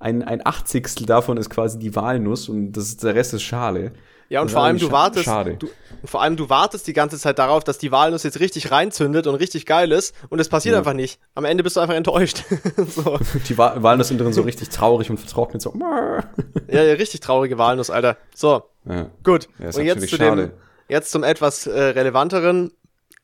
[0.00, 3.92] ein, ein Achtzigstel davon ist quasi die Walnuss und das ist, der Rest ist Schale.
[4.30, 5.56] Ja, und vor allem du wartest, schade.
[5.56, 5.68] Du,
[6.04, 9.36] vor allem du wartest die ganze Zeit darauf, dass die Walnuss jetzt richtig reinzündet und
[9.36, 10.78] richtig geil ist und es passiert ja.
[10.80, 11.18] einfach nicht.
[11.34, 12.44] Am Ende bist du einfach enttäuscht.
[12.88, 13.18] so.
[13.48, 15.72] Die Wa Walnuss innen drin so richtig traurig und vertrocknet so.
[16.68, 18.18] ja, ja, richtig traurige Walnuss, Alter.
[18.34, 19.10] So, ja.
[19.24, 19.48] gut.
[19.58, 20.50] Ja, und jetzt zu dem,
[20.88, 22.72] jetzt zum etwas äh, relevanteren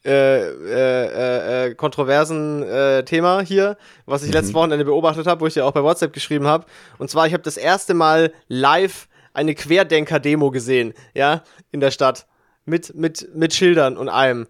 [0.05, 4.35] äh, äh, äh, kontroversen äh, Thema hier, was ich mhm.
[4.35, 6.67] letztes Wochenende beobachtet habe, wo ich dir auch bei WhatsApp geschrieben habe.
[6.99, 11.43] Und zwar, ich habe das erste Mal live eine Querdenker-Demo gesehen, ja,
[11.73, 12.27] in der Stadt.
[12.67, 14.47] Mit, mit, mit Schildern und allem.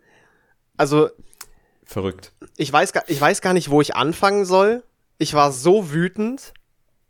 [0.76, 1.10] Also.
[1.84, 2.32] Verrückt.
[2.56, 4.82] Ich weiß, gar, ich weiß gar nicht, wo ich anfangen soll.
[5.18, 6.52] Ich war so wütend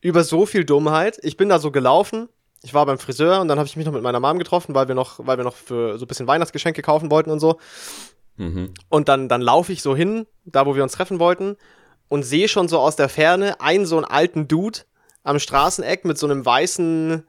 [0.01, 1.19] über so viel Dummheit.
[1.23, 2.29] Ich bin da so gelaufen.
[2.63, 4.89] Ich war beim Friseur und dann habe ich mich noch mit meiner Mom getroffen, weil
[4.89, 7.59] wir noch, weil wir noch für so ein bisschen Weihnachtsgeschenke kaufen wollten und so.
[8.37, 8.71] Mhm.
[8.89, 11.57] Und dann, dann laufe ich so hin, da wo wir uns treffen wollten,
[12.09, 14.81] und sehe schon so aus der Ferne einen so einen alten Dude
[15.23, 17.25] am Straßeneck mit so einem weißen,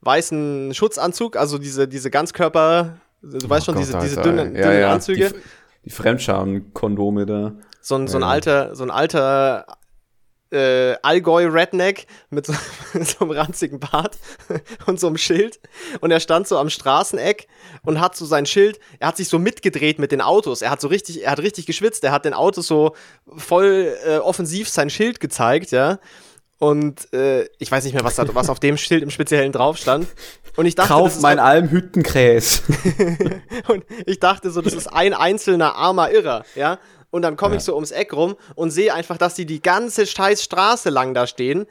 [0.00, 4.62] weißen Schutzanzug, also diese, diese Ganzkörper, du oh weißt schon, Gott, diese, diese dünnen, ja,
[4.62, 4.92] dünnen ja.
[4.92, 5.30] Anzüge.
[5.30, 5.40] Die,
[5.84, 7.52] die Fremdscham-Kondome da.
[7.80, 9.66] So ein, so ein alter, so ein alter
[10.50, 12.54] äh, Allgäu-Redneck mit so,
[12.92, 14.16] mit so einem ranzigen Bart
[14.86, 15.60] und so einem Schild.
[16.00, 17.46] Und er stand so am Straßeneck
[17.82, 20.62] und hat so sein Schild, er hat sich so mitgedreht mit den Autos.
[20.62, 22.94] Er hat so richtig, er hat richtig geschwitzt, er hat den Autos so
[23.36, 25.98] voll äh, offensiv sein Schild gezeigt, ja.
[26.58, 29.76] Und äh, ich weiß nicht mehr, was, da, was auf dem Schild im Speziellen drauf
[29.76, 30.06] stand.
[30.56, 32.62] Und ich dachte, Kauf mein Almhüttenkräs.
[33.68, 36.78] und ich dachte so, das ist ein einzelner armer Irrer, ja.
[37.16, 37.58] Und dann komme ja.
[37.58, 41.14] ich so ums Eck rum und sehe einfach, dass die die ganze scheiß Straße lang
[41.14, 41.66] da stehen.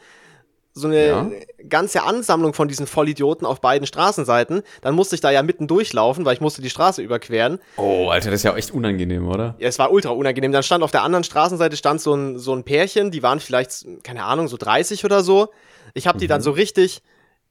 [0.73, 1.31] So eine ja.
[1.69, 4.63] ganze Ansammlung von diesen Vollidioten auf beiden Straßenseiten.
[4.81, 7.59] Dann musste ich da ja mitten durchlaufen, weil ich musste die Straße überqueren.
[7.77, 9.53] Oh, Alter, das ist ja auch echt unangenehm, oder?
[9.59, 10.51] Ja, es war ultra unangenehm.
[10.51, 13.85] Dann stand auf der anderen Straßenseite stand so ein, so ein Pärchen, die waren vielleicht,
[14.03, 15.49] keine Ahnung, so 30 oder so.
[15.93, 16.29] Ich habe die mhm.
[16.29, 17.03] dann so richtig,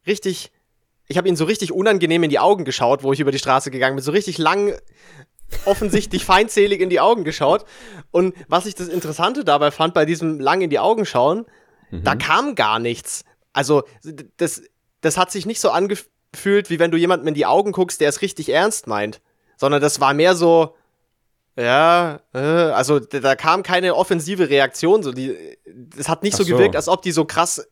[0.05, 0.51] richtig
[1.07, 3.71] ich habe ihnen so richtig unangenehm in die Augen geschaut, wo ich über die Straße
[3.71, 4.75] gegangen bin, so richtig lang
[5.65, 7.65] offensichtlich feindselig in die Augen geschaut.
[8.11, 11.47] Und was ich das Interessante dabei fand, bei diesem lang in die Augen schauen,
[11.91, 12.05] mhm.
[12.05, 13.25] da kam gar nichts.
[13.53, 13.85] Also,
[14.37, 14.63] das,
[15.01, 18.09] das hat sich nicht so angefühlt, wie wenn du jemandem in die Augen guckst, der
[18.09, 19.21] es richtig ernst meint.
[19.57, 20.75] Sondern das war mehr so,
[21.57, 25.03] ja, äh, also da kam keine offensive Reaktion.
[25.03, 25.37] So die,
[25.67, 27.67] das hat nicht so, so gewirkt, als ob die so krass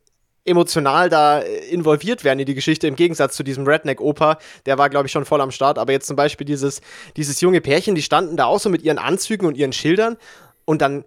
[0.45, 4.89] emotional da äh, involviert werden in die Geschichte, im Gegensatz zu diesem Redneck-Opa, der war,
[4.89, 5.77] glaube ich, schon voll am Start.
[5.77, 6.81] Aber jetzt zum Beispiel dieses,
[7.15, 10.17] dieses junge Pärchen, die standen da auch so mit ihren Anzügen und ihren Schildern
[10.65, 11.05] und dann,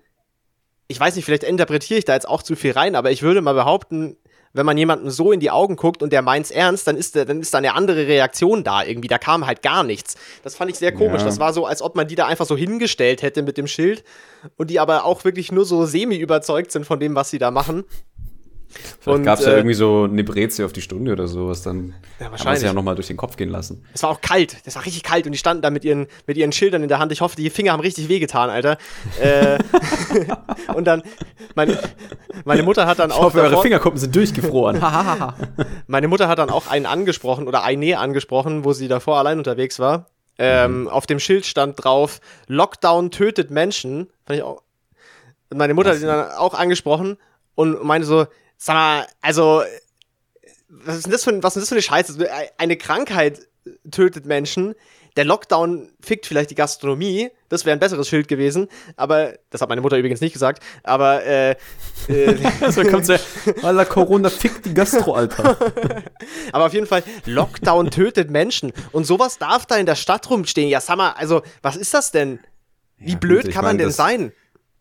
[0.88, 3.40] ich weiß nicht, vielleicht interpretiere ich da jetzt auch zu viel rein, aber ich würde
[3.40, 4.16] mal behaupten,
[4.56, 7.26] wenn man jemandem so in die Augen guckt und der meint's ernst, dann ist, der,
[7.26, 9.08] dann ist da eine andere Reaktion da irgendwie.
[9.08, 10.14] Da kam halt gar nichts.
[10.42, 11.20] Das fand ich sehr komisch.
[11.20, 11.26] Ja.
[11.26, 14.02] Das war so, als ob man die da einfach so hingestellt hätte mit dem Schild
[14.56, 17.50] und die aber auch wirklich nur so semi überzeugt sind von dem, was sie da
[17.50, 17.84] machen.
[19.00, 21.94] Vielleicht gab es ja äh, irgendwie so eine Breze auf die Stunde oder sowas, dann
[22.18, 23.84] ja, haben sie ja nochmal durch den Kopf gehen lassen.
[23.94, 26.36] Es war auch kalt, das war richtig kalt und die standen da mit ihren, mit
[26.36, 27.12] ihren Schildern in der Hand.
[27.12, 28.78] Ich hoffe, die Finger haben richtig wehgetan, Alter.
[29.20, 29.58] äh,
[30.74, 31.02] und dann,
[31.54, 31.78] meine,
[32.44, 33.18] meine Mutter hat dann ich auch.
[33.18, 34.80] Ich hoffe, eure Fingerkuppen sind durchgefroren.
[35.86, 39.78] meine Mutter hat dann auch einen angesprochen oder eine angesprochen, wo sie davor allein unterwegs
[39.78, 40.06] war.
[40.38, 40.88] Ähm, mhm.
[40.88, 44.08] Auf dem Schild stand drauf: Lockdown tötet Menschen.
[44.26, 44.62] Fand ich auch.
[45.54, 45.96] Meine Mutter Was?
[45.96, 47.16] hat ihn dann auch angesprochen
[47.54, 48.26] und meinte so,
[48.58, 49.62] Sag mal, also,
[50.68, 52.28] was ist denn das für, was ist das für eine Scheiße?
[52.58, 53.48] Eine Krankheit
[53.90, 54.74] tötet Menschen.
[55.16, 57.30] Der Lockdown fickt vielleicht die Gastronomie.
[57.48, 58.68] Das wäre ein besseres Schild gewesen.
[58.96, 60.62] Aber, das hat meine Mutter übrigens nicht gesagt.
[60.82, 61.56] Aber, äh.
[62.08, 63.16] äh so kommt ja,
[63.62, 65.56] Alter, Corona fickt die Gastro, Alter.
[66.52, 68.72] aber auf jeden Fall, Lockdown tötet Menschen.
[68.92, 70.68] Und sowas darf da in der Stadt rumstehen.
[70.68, 72.38] Ja, sag mal, also, was ist das denn?
[72.98, 74.32] Wie ja, blöd gut, kann man denn sein?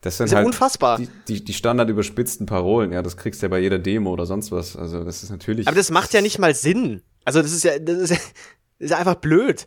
[0.06, 1.00] Das sind das ist halt unfassbar.
[1.00, 4.28] Die, die, die standard überspitzten Parolen, ja, das kriegst du ja bei jeder Demo oder
[4.28, 4.76] sonst was.
[4.76, 5.68] Also, das ist natürlich.
[5.68, 7.02] Aber das macht ja nicht mal Sinn.
[7.24, 8.22] Also, das ist ja, das ist, ja, das
[8.92, 9.66] ist einfach blöd.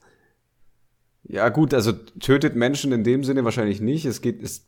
[1.25, 4.05] Ja, gut, also tötet Menschen in dem Sinne wahrscheinlich nicht.
[4.05, 4.65] Es geht, es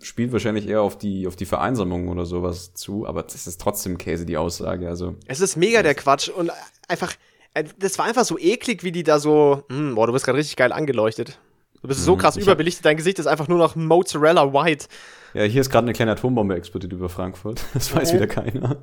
[0.00, 3.98] spielt wahrscheinlich eher auf die, auf die Vereinsamung oder sowas zu, aber das ist trotzdem
[3.98, 4.88] Käse, die Aussage.
[4.88, 6.50] Also, es ist mega der Quatsch und
[6.88, 7.14] einfach,
[7.54, 10.38] äh, das war einfach so eklig, wie die da so, hm, boah, du bist gerade
[10.38, 11.38] richtig geil angeleuchtet.
[11.82, 12.20] Du bist so mhm.
[12.20, 14.86] krass überbelichtet, dein Gesicht ist einfach nur noch Mozzarella White.
[15.34, 17.60] Ja, hier ist gerade eine kleine Atombombe explodiert über Frankfurt.
[17.74, 18.14] Das weiß oh.
[18.14, 18.76] wieder keiner.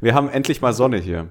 [0.00, 1.30] Wir haben endlich mal Sonne hier.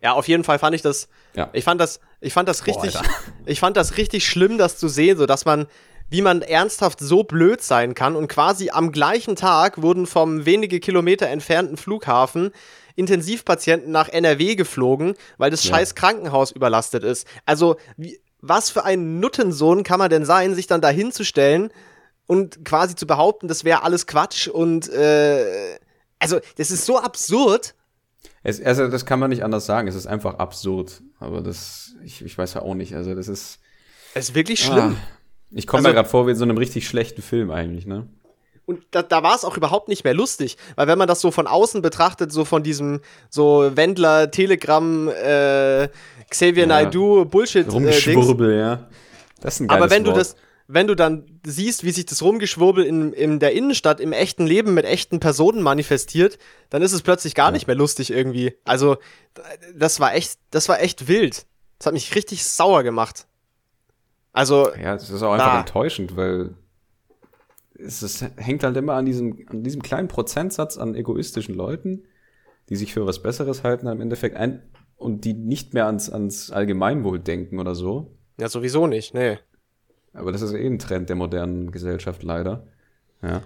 [0.00, 1.08] Ja, auf jeden Fall fand ich das.
[1.34, 1.50] Ja.
[1.52, 3.02] Ich fand das, ich fand das richtig, Boah,
[3.44, 5.66] ich fand das richtig schlimm, das zu sehen, so dass man,
[6.08, 10.80] wie man ernsthaft so blöd sein kann und quasi am gleichen Tag wurden vom wenige
[10.80, 12.52] Kilometer entfernten Flughafen
[12.94, 15.76] Intensivpatienten nach NRW geflogen, weil das ja.
[15.76, 17.26] scheiß Krankenhaus überlastet ist.
[17.46, 21.70] Also, wie, was für ein Nuttensohn kann man denn sein, sich dann da hinzustellen
[22.26, 25.78] und quasi zu behaupten, das wäre alles Quatsch und äh,
[26.22, 27.74] also, das ist so absurd.
[28.44, 29.88] Es, also, das kann man nicht anders sagen.
[29.88, 31.02] Es ist einfach absurd.
[31.18, 32.94] Aber das, ich, ich weiß ja auch nicht.
[32.94, 33.58] Also, das ist.
[34.14, 34.96] Es ist wirklich schlimm.
[34.96, 35.16] Ah,
[35.50, 38.08] ich komme also, mir gerade vor wie in so einem richtig schlechten Film eigentlich, ne?
[38.72, 41.30] Und da, da war es auch überhaupt nicht mehr lustig, weil wenn man das so
[41.30, 45.88] von außen betrachtet, so von diesem so Wendler, Telegram, äh,
[46.30, 46.66] Xavier ja.
[46.66, 47.70] Naidu, Bullshit.
[47.70, 48.88] Rumgeschwurbel, äh, ja.
[49.40, 50.16] Das ist ein geiles Aber wenn Wort.
[50.16, 50.36] du das,
[50.68, 54.72] wenn du dann siehst, wie sich das Rumgeschwurbel in, in der Innenstadt im echten Leben
[54.72, 56.38] mit echten Personen manifestiert,
[56.70, 57.52] dann ist es plötzlich gar ja.
[57.52, 58.56] nicht mehr lustig irgendwie.
[58.64, 58.96] Also,
[59.74, 61.44] das war echt, das war echt wild.
[61.78, 63.26] Das hat mich richtig sauer gemacht.
[64.32, 64.70] Also.
[64.76, 65.60] Ja, das ist auch einfach ah.
[65.60, 66.54] enttäuschend, weil
[67.78, 72.04] es ist, hängt halt immer an diesem, an diesem kleinen Prozentsatz an egoistischen Leuten,
[72.68, 74.62] die sich für was Besseres halten, im Endeffekt ein,
[74.96, 78.16] und die nicht mehr ans, ans Allgemeinwohl denken oder so.
[78.38, 79.38] Ja, sowieso nicht, nee.
[80.14, 82.66] Aber das ist eh ein Trend der modernen Gesellschaft leider.
[83.22, 83.42] Ja.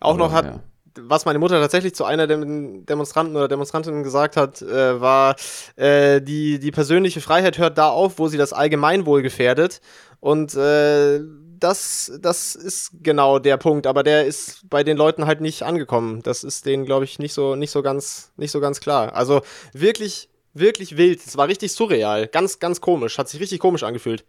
[0.00, 0.62] Auch Aber, noch hat, ja.
[1.00, 5.36] was meine Mutter tatsächlich zu einer der Demonstranten oder Demonstrantinnen gesagt hat, äh, war,
[5.76, 9.80] äh, die, die persönliche Freiheit hört da auf, wo sie das Allgemeinwohl gefährdet.
[10.20, 11.20] Und äh,
[11.58, 16.22] das, das ist genau der Punkt, aber der ist bei den Leuten halt nicht angekommen.
[16.22, 19.14] Das ist denen, glaube ich, nicht so, nicht so ganz, nicht so ganz klar.
[19.14, 19.42] Also
[19.72, 21.20] wirklich, wirklich wild.
[21.24, 22.26] Es war richtig surreal.
[22.28, 23.18] Ganz, ganz komisch.
[23.18, 24.24] Hat sich richtig komisch angefühlt.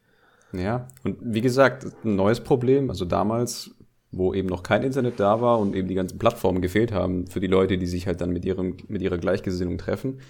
[0.51, 2.89] Ja, und wie gesagt, ein neues Problem.
[2.89, 3.71] Also damals,
[4.11, 7.39] wo eben noch kein Internet da war und eben die ganzen Plattformen gefehlt haben für
[7.39, 10.21] die Leute, die sich halt dann mit, ihrem, mit ihrer Gleichgesinnung treffen.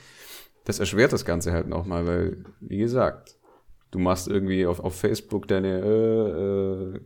[0.66, 3.39] Das erschwert das Ganze halt nochmal, weil, wie gesagt,
[3.92, 6.30] du machst irgendwie auf, auf Facebook deine äh,
[6.96, 7.00] äh,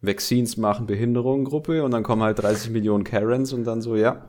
[0.00, 4.28] Vaccines machen Behinderung-Gruppe und dann kommen halt 30 Millionen Karens und dann so, ja.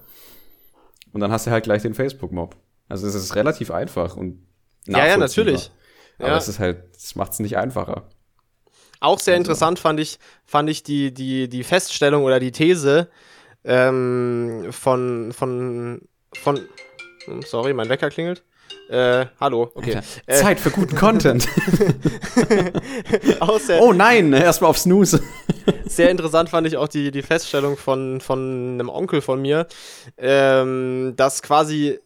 [1.13, 2.55] Und dann hast du halt gleich den Facebook-Mob.
[2.89, 4.45] Also es ist relativ einfach und
[4.85, 5.71] Ja, ja, natürlich.
[6.19, 6.37] Aber ja.
[6.37, 8.09] es ist halt, es macht es nicht einfacher.
[8.99, 9.41] Auch sehr also.
[9.41, 13.09] interessant fand ich, fand ich die, die, die Feststellung oder die These
[13.63, 16.01] ähm, von, von,
[16.33, 16.59] von,
[17.25, 18.43] hm, sorry, mein Wecker klingelt.
[18.89, 19.99] Äh, hallo, okay.
[20.25, 21.47] Äh, Zeit für guten Content.
[23.79, 25.21] oh nein, erstmal auf Snooze.
[25.85, 28.39] sehr interessant fand ich auch die, die Feststellung von, von
[28.73, 29.67] einem Onkel von mir,
[30.17, 31.99] ähm, dass quasi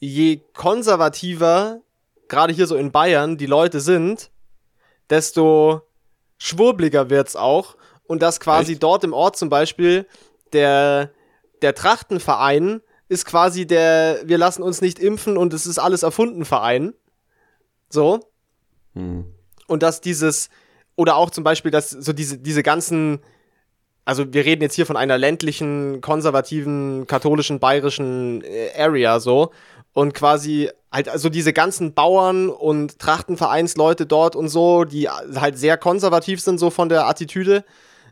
[0.00, 1.80] je konservativer
[2.28, 4.30] gerade hier so in Bayern die Leute sind,
[5.08, 5.82] desto
[6.38, 7.76] schwurbliger wird's auch.
[8.08, 8.82] Und dass quasi Echt?
[8.82, 10.06] dort im Ort zum Beispiel
[10.52, 11.10] der,
[11.62, 16.44] der Trachtenverein ist quasi der, wir lassen uns nicht impfen und es ist alles erfunden
[16.44, 16.94] Verein.
[17.88, 18.20] So.
[18.94, 19.26] Hm.
[19.68, 20.48] Und dass dieses,
[20.96, 23.20] oder auch zum Beispiel, dass so diese, diese ganzen,
[24.04, 29.52] also wir reden jetzt hier von einer ländlichen, konservativen, katholischen, bayerischen äh, Area so
[29.92, 35.76] und quasi halt also diese ganzen Bauern und Trachtenvereinsleute dort und so, die halt sehr
[35.76, 37.64] konservativ sind so von der Attitüde,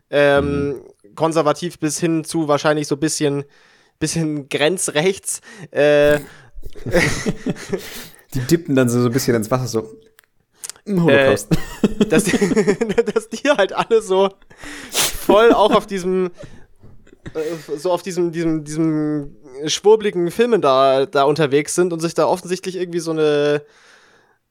[0.09, 0.81] ähm, mhm.
[1.15, 3.43] konservativ bis hin zu wahrscheinlich so bisschen
[3.99, 5.41] bisschen grenzrechts.
[5.71, 6.19] Äh,
[8.33, 9.99] die dippen dann so, so ein bisschen ins Wasser so.
[10.87, 11.51] Holocaust.
[11.83, 12.23] Äh, dass,
[13.13, 14.29] dass die halt alle so
[14.91, 16.31] voll auch auf diesem
[17.33, 19.35] äh, so auf diesem, diesem, diesem
[19.65, 23.63] schwurbligen Filmen da, da unterwegs sind und sich da offensichtlich irgendwie so eine,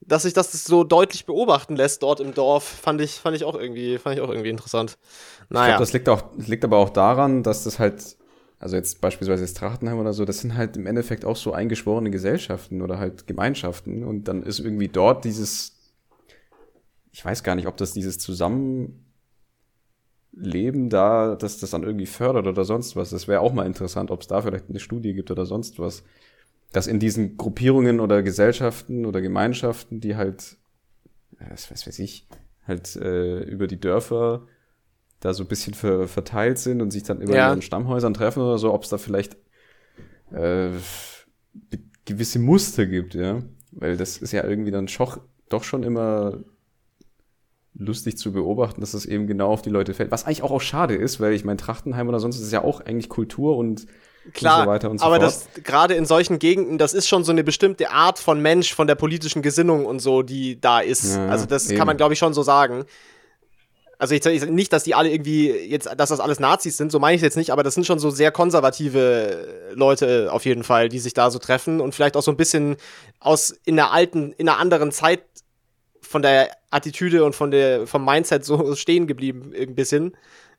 [0.01, 3.55] dass sich das so deutlich beobachten lässt dort im Dorf, fand ich, fand ich auch
[3.55, 4.97] irgendwie, fand ich auch irgendwie interessant.
[5.49, 5.65] Naja.
[5.65, 8.17] Ich glaube, das liegt auch, liegt aber auch daran, dass das halt,
[8.59, 12.09] also jetzt beispielsweise jetzt Trachtenheim oder so, das sind halt im Endeffekt auch so eingeschworene
[12.09, 15.77] Gesellschaften oder halt Gemeinschaften und dann ist irgendwie dort dieses,
[17.11, 19.05] ich weiß gar nicht, ob das dieses Zusammen
[20.37, 23.09] Leben da, dass das dann irgendwie fördert oder sonst was.
[23.09, 26.03] Das wäre auch mal interessant, ob es da vielleicht eine Studie gibt oder sonst was.
[26.73, 30.57] Dass in diesen Gruppierungen oder Gesellschaften oder Gemeinschaften, die halt,
[31.39, 32.27] was weiß ich,
[32.67, 34.45] halt äh, über die Dörfer
[35.25, 37.51] da so ein bisschen ver verteilt sind und sich dann immer ja.
[37.51, 39.35] in Stammhäusern treffen oder so, ob es da vielleicht
[40.31, 40.69] äh,
[42.05, 43.41] gewisse Muster gibt, ja.
[43.71, 45.17] Weil das ist ja irgendwie dann schoch,
[45.49, 46.39] doch schon immer
[47.77, 50.11] lustig zu beobachten, dass das eben genau auf die Leute fällt.
[50.11, 52.79] Was eigentlich auch, auch schade ist, weil ich meine, Trachtenheim oder sonst ist ja auch
[52.79, 53.85] eigentlich Kultur und
[54.33, 55.27] Klar, und so weiter und so aber fort.
[55.27, 58.87] das gerade in solchen Gegenden, das ist schon so eine bestimmte Art von Mensch, von
[58.87, 61.15] der politischen Gesinnung und so, die da ist.
[61.15, 61.77] Ja, also das eben.
[61.77, 62.85] kann man, glaube ich, schon so sagen.
[63.97, 66.99] Also ich, ich nicht, dass die alle irgendwie jetzt, dass das alles Nazis sind, so
[66.99, 70.89] meine ich jetzt nicht, aber das sind schon so sehr konservative Leute auf jeden Fall,
[70.89, 72.77] die sich da so treffen und vielleicht auch so ein bisschen
[73.19, 75.23] aus in der alten, in einer anderen Zeit
[76.01, 80.15] von der Attitüde und von der vom Mindset so stehen geblieben, ein bisschen.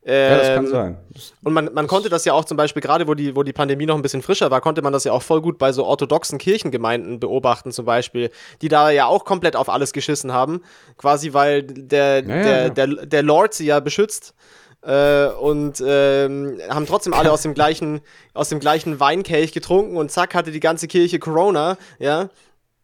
[0.06, 0.96] Ja, das kann Ähm, sein.
[1.42, 3.86] und man, man konnte das ja auch zum Beispiel, gerade wo die, wo die Pandemie
[3.86, 6.38] noch ein bisschen frischer war, konnte man das ja auch voll gut bei so orthodoxen
[6.38, 8.30] Kirchengemeinden beobachten, zum Beispiel,
[8.62, 10.62] die da ja auch komplett auf alles geschissen haben.
[10.96, 12.68] Quasi, weil der, Ja, der, ja.
[12.70, 14.34] der, der Lord sie ja beschützt.
[14.82, 18.00] Äh, und ähm, haben trotzdem alle aus dem gleichen
[18.34, 22.28] aus dem gleichen Weinkelch getrunken und zack hatte die ganze Kirche Corona, ja,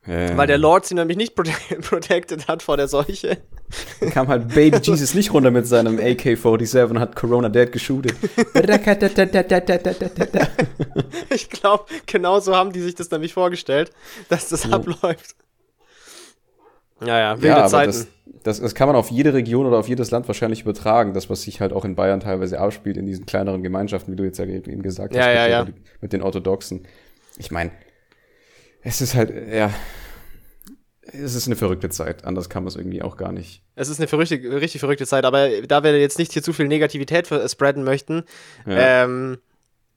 [0.04, 1.52] weil der Lord sie nämlich nicht prote
[1.88, 3.36] protected hat vor der Seuche.
[4.10, 8.14] Kam halt Baby Jesus nicht runter mit seinem AK-47 und hat Corona Dead geshootet.
[11.30, 13.90] Ich glaube, genau so haben die sich das nämlich vorgestellt,
[14.28, 15.34] dass das abläuft.
[17.00, 17.92] Ja, ja, wilde ja, Zeiten.
[17.92, 18.06] das,
[18.42, 21.14] das, das kann man auf jede Region oder auf jedes Land wahrscheinlich übertragen.
[21.14, 24.24] Das, was sich halt auch in Bayern teilweise abspielt, in diesen kleineren Gemeinschaften, wie du
[24.24, 25.64] jetzt ja eben gesagt Ja, hast, ja, mit, ja.
[25.64, 26.86] Den, mit den Orthodoxen.
[27.38, 27.70] Ich meine,
[28.82, 29.70] es ist halt, ja,
[31.12, 32.24] es ist eine verrückte Zeit.
[32.24, 33.62] Anders kann man es irgendwie auch gar nicht.
[33.74, 36.68] Es ist eine verrückte, richtig verrückte Zeit, aber da wir jetzt nicht hier zu viel
[36.68, 38.24] Negativität äh, spreaden möchten,
[38.66, 39.04] Ja.
[39.04, 39.38] ähm,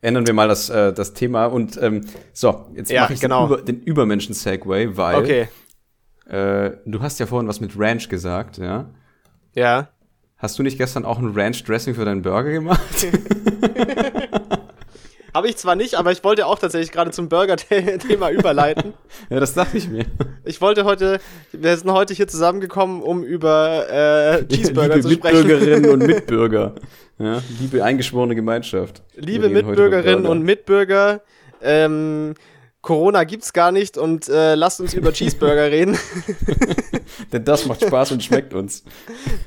[0.02, 2.02] Ändern wir mal das, äh, das Thema und ähm,
[2.32, 3.48] so, jetzt Ja, mache ich genau.
[3.48, 5.48] den, Über, den Übermenschen-Segway, weil okay,
[6.30, 8.90] äh, du hast ja vorhin was mit Ranch gesagt, ja?
[9.54, 9.90] ja.
[10.38, 12.82] Hast du nicht gestern auch ein Ranch-Dressing für deinen Burger gemacht?
[15.36, 18.94] Habe ich zwar nicht, aber ich wollte auch tatsächlich gerade zum Burger-Thema überleiten.
[19.30, 20.06] ja, das dachte ich mir.
[20.46, 21.20] Ich wollte heute,
[21.52, 25.40] wir sind heute hier zusammengekommen, um über äh, Cheeseburger liebe zu sprechen.
[25.40, 26.76] Mitbürgerinnen und Mitbürger.
[27.20, 29.04] Ja, liebe eingeschworene Gemeinschaft.
[29.18, 31.20] Liebe Mitbürgerinnen und Mitbürger,
[31.62, 32.36] ähm,
[32.86, 35.98] Corona gibt's gar nicht und äh, lasst uns über Cheeseburger reden.
[37.34, 38.84] Denn das macht Spaß und schmeckt uns.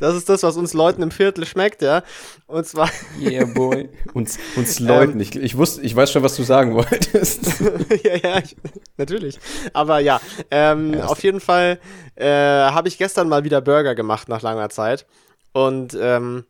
[0.01, 2.03] Das ist das, was uns Leuten im Viertel schmeckt, ja.
[2.49, 3.91] Und zwar, Yeah, boy.
[4.13, 5.21] Uns, uns Leuten.
[5.21, 7.61] Ich, ich, wusste, ich weiß schon, was du sagen wolltest.
[8.03, 8.57] ja, ja, ich,
[8.97, 9.39] natürlich.
[9.73, 10.21] Aber ja,
[10.51, 11.79] ähm, Ja, auf jeden Fall
[12.17, 15.07] äh, habe ich gestern mal wieder Burger gemacht nach langer Zeit.
[15.53, 16.45] Und ähm,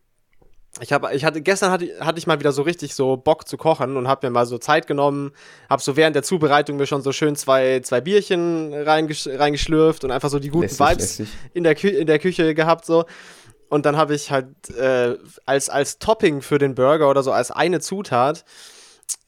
[0.80, 3.56] ich habe, ich hatte gestern hatte, hatte ich mal wieder so richtig so Bock zu
[3.56, 5.32] kochen und habe mir mal so Zeit genommen,
[5.68, 10.10] habe so während der Zubereitung mir schon so schön zwei, zwei Bierchen reingesch reingeschlürft und
[10.10, 11.28] einfach so die guten Lässig, Vibes lässig.
[11.54, 13.04] in der, Kü in der Küche gehabt so.
[13.68, 14.46] Und dann habe ich halt
[14.78, 18.44] äh, als, als Topping für den Burger oder so als eine Zutat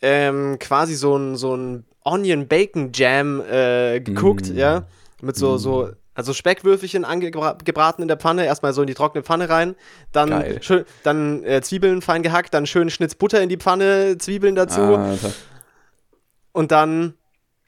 [0.03, 4.57] ähm, quasi so ein, so ein Onion Bacon Jam äh, geguckt, Mm.
[4.57, 4.87] ja.
[5.23, 5.91] Mit so, so,
[6.21, 9.75] also Speckwürfelchen angebraten in der Pfanne, erstmal so in die trockene Pfanne rein,
[10.13, 10.59] dann Geil.
[10.63, 14.81] schön, dann äh, Zwiebeln fein gehackt, dann schön Schnitz Butter in die Pfanne, Zwiebeln dazu
[14.81, 15.33] Alter.
[16.53, 17.15] und dann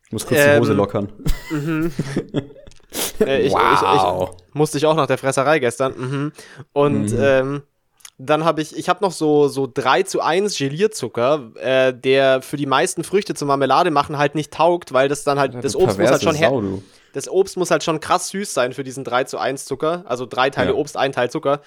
[0.07, 1.09] Ich muss kurz Ähm, die Hose lockern.
[3.21, 4.31] äh, ich, wow.
[4.31, 5.95] ich, ich musste ich auch nach der Fresserei gestern.
[5.97, 6.33] Mhm.
[6.73, 7.19] Und Mhm.
[7.21, 7.63] ähm,
[8.19, 12.57] dann habe ich, ich habe noch so, so 3 zu 1 Gelierzucker, äh, der für
[12.57, 15.99] die meisten Früchte zur Marmelade machen halt nicht taugt, weil das dann halt, das Obst
[15.99, 16.53] muss halt schon her.
[17.13, 20.05] Das Obst muss halt schon krass süß sein für diesen 3 zu 1 Zucker.
[20.07, 20.77] Also drei Teile Ja.
[20.77, 21.61] Obst, ein Teil Zucker.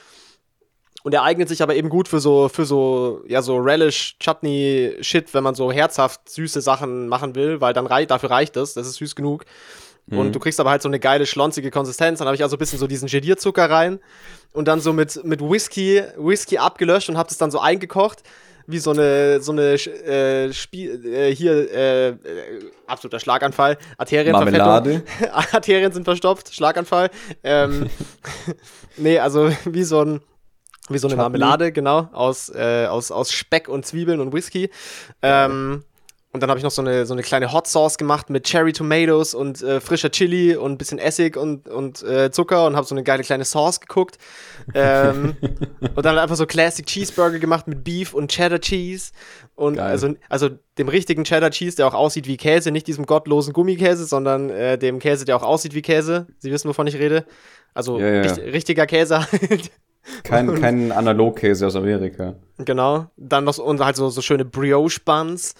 [1.03, 4.97] Und er eignet sich aber eben gut für so, für so, ja, so Relish, Chutney,
[5.01, 8.73] Shit, wenn man so herzhaft süße Sachen machen will, weil dann reicht, dafür reicht es,
[8.73, 9.45] das ist süß genug.
[10.07, 10.17] Mhm.
[10.17, 12.19] Und du kriegst aber halt so eine geile, schlonzige Konsistenz.
[12.19, 13.99] Dann habe ich also ein bisschen so diesen Gelierzucker rein
[14.53, 18.23] und dann so mit, mit Whisky, Whisky abgelöscht und habe das dann so eingekocht.
[18.67, 22.15] Wie so eine, so eine, äh, Spiel, äh, hier, äh, äh,
[22.87, 23.77] absoluter Schlaganfall.
[23.97, 25.03] Arterienverfettung.
[25.51, 27.09] Arterien sind verstopft, Schlaganfall.
[27.43, 27.89] Ähm,
[28.97, 30.21] nee, also wie so ein,
[30.89, 31.17] wie so eine.
[31.17, 34.69] Marmelade, genau, aus, äh, aus, aus Speck und Zwiebeln und Whisky.
[35.21, 35.83] Ähm,
[36.35, 38.71] und dann habe ich noch so eine, so eine kleine Hot Sauce gemacht mit Cherry
[38.73, 42.85] Tomatoes und äh, frischer Chili und ein bisschen Essig und, und äh, Zucker und habe
[42.85, 44.17] so eine geile kleine Sauce geguckt.
[44.75, 45.35] Ähm,
[45.95, 49.11] und dann einfach so Classic Cheeseburger gemacht mit Beef und Cheddar Cheese.
[49.55, 49.87] Und Geil.
[49.89, 54.05] also, also dem richtigen Cheddar Cheese, der auch aussieht wie Käse, nicht diesem gottlosen Gummikäse,
[54.05, 56.27] sondern äh, dem Käse, der auch aussieht wie Käse.
[56.39, 57.25] Sie wissen, wovon ich rede.
[57.73, 58.21] Also Ja, ja.
[58.21, 59.71] richt- richtiger Käse halt.
[60.23, 62.35] Kein, kein Analogkäse aus Amerika.
[62.59, 63.07] Genau.
[63.17, 65.55] Dann noch so, und halt so, so schöne Brioche-Buns.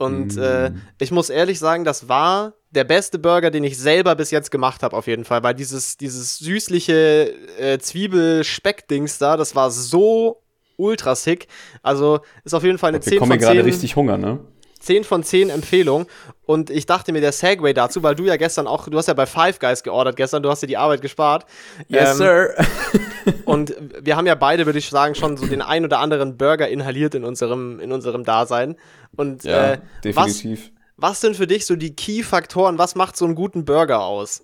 [0.00, 4.30] Und äh, ich muss ehrlich sagen, das war der beste Burger, den ich selber bis
[4.30, 5.42] jetzt gemacht habe, auf jeden Fall.
[5.42, 10.42] Weil dieses, dieses süßliche äh, Zwiebel-Speck-Dings da, das war so
[10.78, 11.48] ultra sick.
[11.82, 13.64] Also ist auf jeden Fall eine Wir 10 kommen von gerade 10.
[13.66, 14.40] richtig Hunger, ne?
[14.80, 16.06] 10 von 10 Empfehlung.
[16.46, 19.14] Und ich dachte mir, der Segway dazu, weil du ja gestern auch, du hast ja
[19.14, 21.46] bei Five Guys geordert gestern, du hast dir die Arbeit gespart.
[21.88, 22.54] Yes, Ähm, sir.
[23.44, 26.68] Und wir haben ja beide, würde ich sagen, schon so den ein oder anderen Burger
[26.68, 28.76] inhaliert in unserem, in unserem Dasein.
[29.16, 29.78] Und Ja, äh,
[30.14, 30.72] was, definitiv.
[30.96, 32.78] was sind für dich so die Key-Faktoren?
[32.78, 34.42] Was macht so einen guten Burger aus?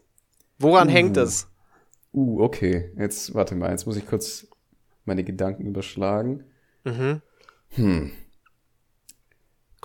[0.58, 1.48] Woran hängt es?
[2.12, 2.92] Uh, okay.
[2.98, 4.46] Jetzt, warte mal, jetzt muss ich kurz
[5.04, 6.44] meine Gedanken überschlagen.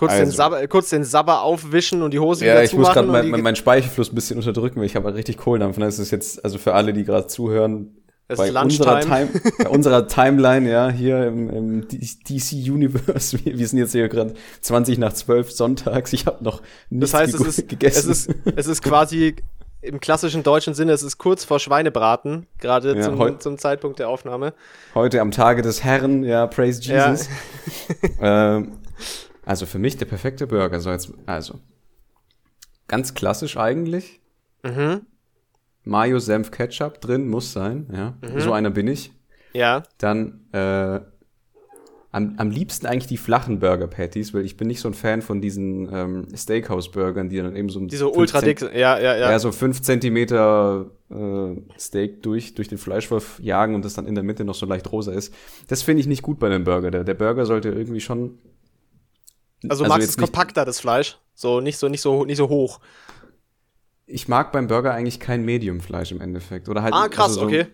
[0.02, 0.32] Kurz, den Also.
[0.36, 3.08] Sabber, kurz den Sabber aufwischen und die Hose Ja, wieder ich muss zumachen.
[3.12, 5.78] gerade und mein, meinen Speichelfluss ein bisschen unterdrücken, weil ich habe halt richtig Kohldampf.
[5.78, 7.96] Und das ist jetzt, also für alle, die gerade zuhören,
[8.28, 9.02] Es bei unserer.
[9.02, 9.28] Time,
[9.60, 14.98] bei unserer Timeline, ja, hier im, im DC Universe, wir, sind jetzt hier gerade 20
[14.98, 18.10] nach 12 sonntags, ich habe noch nichts Das heißt, es ist, gegessen.
[18.12, 19.36] es, ist, es ist quasi
[19.84, 24.10] im klassischen deutschen Sinne, es ist kurz vor Schweinebraten, gerade Ja, zum, zum Zeitpunkt der
[24.10, 24.56] Aufnahme.
[24.96, 27.12] Heute am Tage des Herrn, ja, praise Ja.
[27.12, 27.30] Jesus.
[28.20, 28.72] ähm,
[29.46, 30.80] also für mich der perfekte Burger.
[30.80, 31.60] So jetzt, also
[32.88, 34.20] ganz klassisch eigentlich.
[34.64, 35.02] Mhm.
[35.84, 37.88] Mayo, Senf, Ketchup drin muss sein.
[37.92, 38.40] Ja, Mhm.
[38.42, 39.12] so einer bin ich.
[39.54, 41.00] Ja, Dann äh,
[42.14, 45.22] am, am liebsten eigentlich die flachen Burger Patties, weil ich bin nicht so ein Fan
[45.22, 49.32] von diesen ähm, Steakhouse-Burgern, die dann eben so ein diese ultra dick, ja, ja, ja.
[49.32, 54.16] ja, so fünf Zentimeter äh, Steak durch, durch den Fleischwolf jagen und das dann in
[54.16, 55.34] der Mitte noch so leicht rosa ist.
[55.68, 56.92] Das finde ich nicht gut bei einem Burger.
[56.92, 58.38] Der, der Burger sollte irgendwie schon.
[59.68, 61.18] Also, du magst es kompakter, das Fleisch.
[61.34, 62.80] So, nicht so, nicht so, nicht so hoch.
[64.06, 66.68] Ich mag beim Burger eigentlich kein Medium-Fleisch im Endeffekt.
[66.70, 67.68] Oder halt, Ah, krass, also so okay.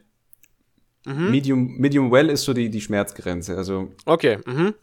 [1.05, 3.55] Medium, Medium Well ist so die, die Schmerzgrenze.
[3.55, 4.73] Also, Okay, mhm.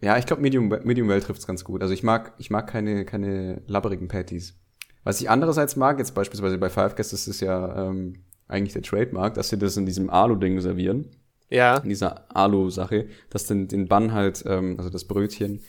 [0.00, 1.82] ja, ich glaube, Medium, Medium Well trifft's ganz gut.
[1.82, 4.54] Also ich mag, ich mag keine, keine labberigen Patties.
[5.02, 8.82] Was ich andererseits mag, jetzt beispielsweise bei Five Guests, das ist ja ähm, eigentlich der
[8.82, 11.10] Trademark, dass sie das in diesem Alu-Ding servieren.
[11.48, 15.60] Ja, in dieser Alu-Sache, dass den, den Bann halt, ähm, also das Brötchen,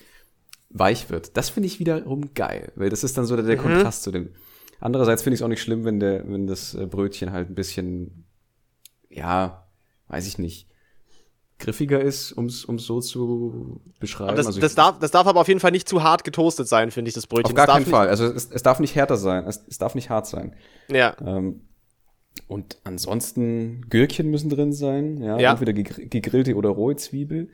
[0.80, 1.36] weich wird.
[1.38, 4.30] Das finde ich wiederum geil, weil das ist dann so der, der Kontrast zu dem.
[4.80, 7.56] Andererseits finde ich es auch nicht schlimm, wenn der, wenn das äh, Brötchen halt ein
[7.56, 8.26] bisschen,
[9.10, 9.68] ja,
[10.08, 10.68] weiß ich nicht,
[11.60, 14.36] griffiger ist, um es so zu beschreiben.
[14.36, 16.92] das, also das, darf, das darf aber auf jeden Fall nicht zu hart getoastet sein,
[16.92, 17.46] finde ich, das Brötchen.
[17.52, 18.10] auf gar keinen Fall.
[18.10, 20.56] Also es, es darf nicht härter sein, es, es darf nicht hart sein.
[20.90, 21.62] Ja, Ähm,
[22.48, 25.52] und ansonsten Gürkchen müssen drin sein, ja, Ja.
[25.54, 27.50] entweder gegr- gegrillte oder rohe Zwiebel.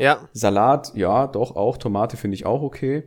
[0.00, 1.76] Ja, Salat, ja, doch, auch.
[1.76, 3.04] Tomate finde ich auch okay.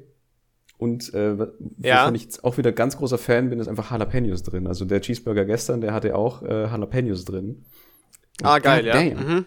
[0.78, 2.12] Und äh, wovon Ja.
[2.14, 4.68] ich jetzt auch wieder ganz großer Fan bin, ist einfach Jalapenos drin.
[4.68, 7.66] Also der Cheeseburger gestern, der hatte auch äh, Jalapenos drin.
[8.42, 9.00] Ah, geil, ja.
[9.02, 9.46] Mhm.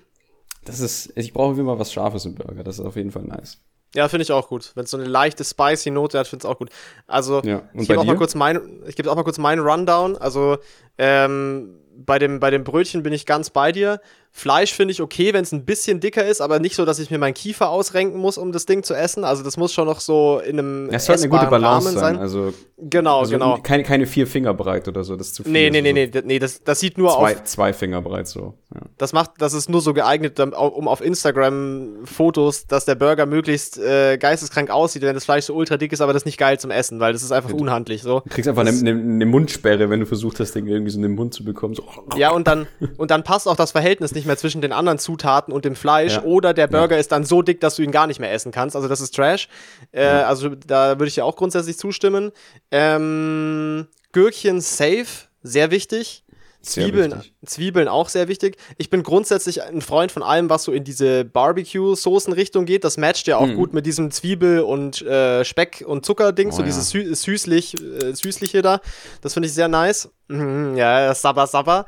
[0.65, 2.65] Das ist, ich brauche immer was Scharfes im Burger.
[2.65, 3.59] Das ist auf jeden Fall nice.
[3.95, 4.73] Ja, finde ich auch gut.
[4.75, 6.71] Wenn es so eine leichte spicy Note hat, finde ich auch gut.
[7.07, 9.61] Also, Ja, und ich gebe auch mal kurz mein, ich gebe auch mal kurz meinen
[9.67, 10.17] Rundown.
[10.17, 10.59] Also,
[10.99, 14.01] ähm, bei dem, bei dem Brötchen bin ich ganz bei dir.
[14.37, 17.11] Fleisch finde ich okay, wenn es ein bisschen dicker ist, aber nicht so, dass ich
[17.11, 19.25] mir meinen Kiefer ausrenken muss, um das Ding zu essen.
[19.25, 22.19] Also, das muss schon noch so in einem Es sollte eine gute Balance Rahmen sein.
[22.19, 23.59] Also, Genau, also genau.
[23.63, 25.17] keine, keine vier Finger breit oder so.
[25.17, 25.53] Das ist zu viel.
[25.53, 28.29] Nee, nee, Also nee, nee, nee, das, das sieht nur Zwei, auf, zwei Finger breit
[28.29, 28.53] so.
[28.75, 28.83] Ja.
[28.99, 33.79] das macht, das ist nur so geeignet, um auf Instagram Fotos, dass der Burger möglichst
[33.79, 36.61] äh, geisteskrank aussieht, wenn das Fleisch so ultra dick ist, aber das ist nicht geil
[36.61, 38.21] zum Essen, weil das ist einfach unhandlich so.
[38.21, 41.03] Du kriegst einfach eine, eine, eine Mundsperre, wenn du versucht hast, den irgendwie so in
[41.03, 41.75] den Mund zu bekommen.
[41.75, 41.85] So.
[42.17, 42.67] Ja, und dann,
[42.99, 46.15] und dann passt auch das Verhältnis nicht mehr zwischen den anderen Zutaten und dem Fleisch.
[46.15, 46.23] Ja.
[46.23, 48.77] Oder der Burger ist dann so dick, dass du ihn gar nicht mehr essen kannst.
[48.77, 49.49] Also das ist Trash.
[49.93, 52.33] Äh, Also da würde ich dir auch grundsätzlich zustimmen.
[52.71, 55.07] Ähm, Gürkchen safe,
[55.43, 56.25] sehr wichtig.
[56.63, 57.23] Zwiebeln.
[57.45, 58.57] Zwiebeln auch sehr wichtig.
[58.77, 62.83] Ich bin grundsätzlich ein Freund von allem, was so in diese Barbecue-Soßen-Richtung geht.
[62.83, 66.49] Das matcht ja auch gut mit diesem Zwiebel- und äh, Speck- und Zuckerding.
[66.49, 66.67] Oh so ja.
[66.67, 68.81] dieses Sü süßlich, äh, süßliche da.
[69.21, 70.09] Das finde ich sehr nice.
[70.27, 71.87] Mhm, ja, Sabba Sabba.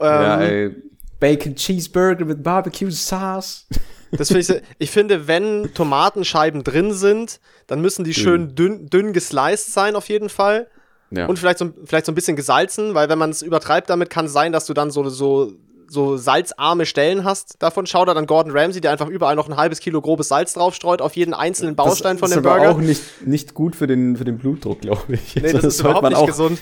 [0.00, 0.76] Ähm, Ja, ey.
[1.20, 3.66] Bacon Cheeseburger mit Barbecue Sauce.
[4.12, 9.12] Das finde ich, ich finde, wenn Tomatenscheiben drin sind, dann müssen die schön dünn, dünn
[9.12, 10.68] gesliced sein, auf jeden Fall.
[11.10, 11.26] Ja.
[11.26, 14.26] Und vielleicht so, vielleicht so ein bisschen gesalzen, weil wenn man es übertreibt damit, kann
[14.26, 15.52] es sein, dass du dann so, so,
[15.88, 17.62] so salzarme Stellen hast.
[17.62, 20.54] Davon schau da dann Gordon Ramsay, der einfach überall noch ein halbes Kilo grobes Salz
[20.54, 22.70] draufstreut, auf jeden einzelnen Baustein von das dem ist aber Burger.
[22.74, 25.36] auch nicht, nicht gut für den, für den Blutdruck, glaube ich.
[25.36, 26.58] nee, Also das, ist überhaupt man nicht auch, gesund.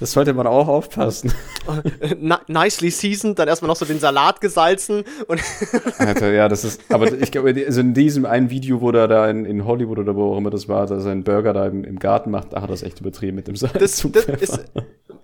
[0.00, 1.32] Das sollte man auch aufpassen.
[2.18, 5.40] Ni- nicely seasoned, dann erstmal noch so den Salat gesalzen und
[5.98, 9.30] Alter, ja, das ist, aber ich glaube, also in diesem einen Video, wo er da
[9.30, 11.84] in, in Hollywood oder wo auch immer das war, dass er einen Burger da im,
[11.84, 13.72] im Garten macht, da hat er es echt übertrieben mit dem Salz.
[13.78, 14.64] das, das ist,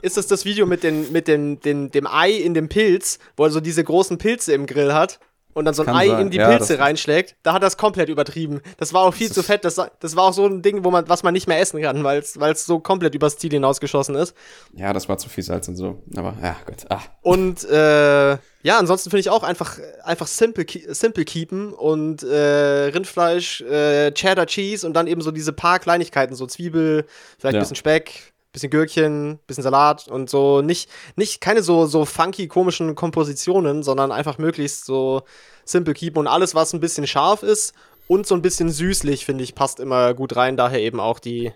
[0.02, 3.44] ist das das Video mit, den, mit den, den, dem Ei in dem Pilz, wo
[3.44, 5.18] er so diese großen Pilze im Grill hat?
[5.54, 6.20] Und dann so ein Kann Ei sein.
[6.22, 8.60] in die Ja, Pilze reinschlägt, da hat er es komplett übertrieben.
[8.78, 9.64] Das war auch viel zu fett.
[9.64, 12.04] Das, das war auch so ein Ding, wo man, was man nicht mehr essen kann,
[12.04, 14.34] weil es so komplett übers Ziel hinausgeschossen ist.
[14.74, 16.02] Ja, das war zu viel Salz und so.
[16.16, 16.84] Aber ja, gut.
[16.88, 17.00] Ah.
[17.22, 18.32] Und äh,
[18.62, 24.46] ja, ansonsten finde ich auch einfach, einfach simple, simple keepen und äh, Rindfleisch, äh, Cheddar
[24.46, 27.06] Cheese und dann eben so diese paar Kleinigkeiten, so Zwiebel,
[27.38, 27.60] vielleicht ein Ja.
[27.60, 32.94] bisschen Speck, bisschen Gürkchen, bisschen Salat und so nicht, nicht keine so, so funky, komischen
[32.94, 35.22] Kompositionen, sondern einfach möglichst so
[35.64, 37.74] simple keepen und alles, was ein bisschen scharf ist
[38.08, 40.56] und so ein bisschen süßlich, finde ich, passt immer gut rein.
[40.56, 41.52] Daher eben auch die,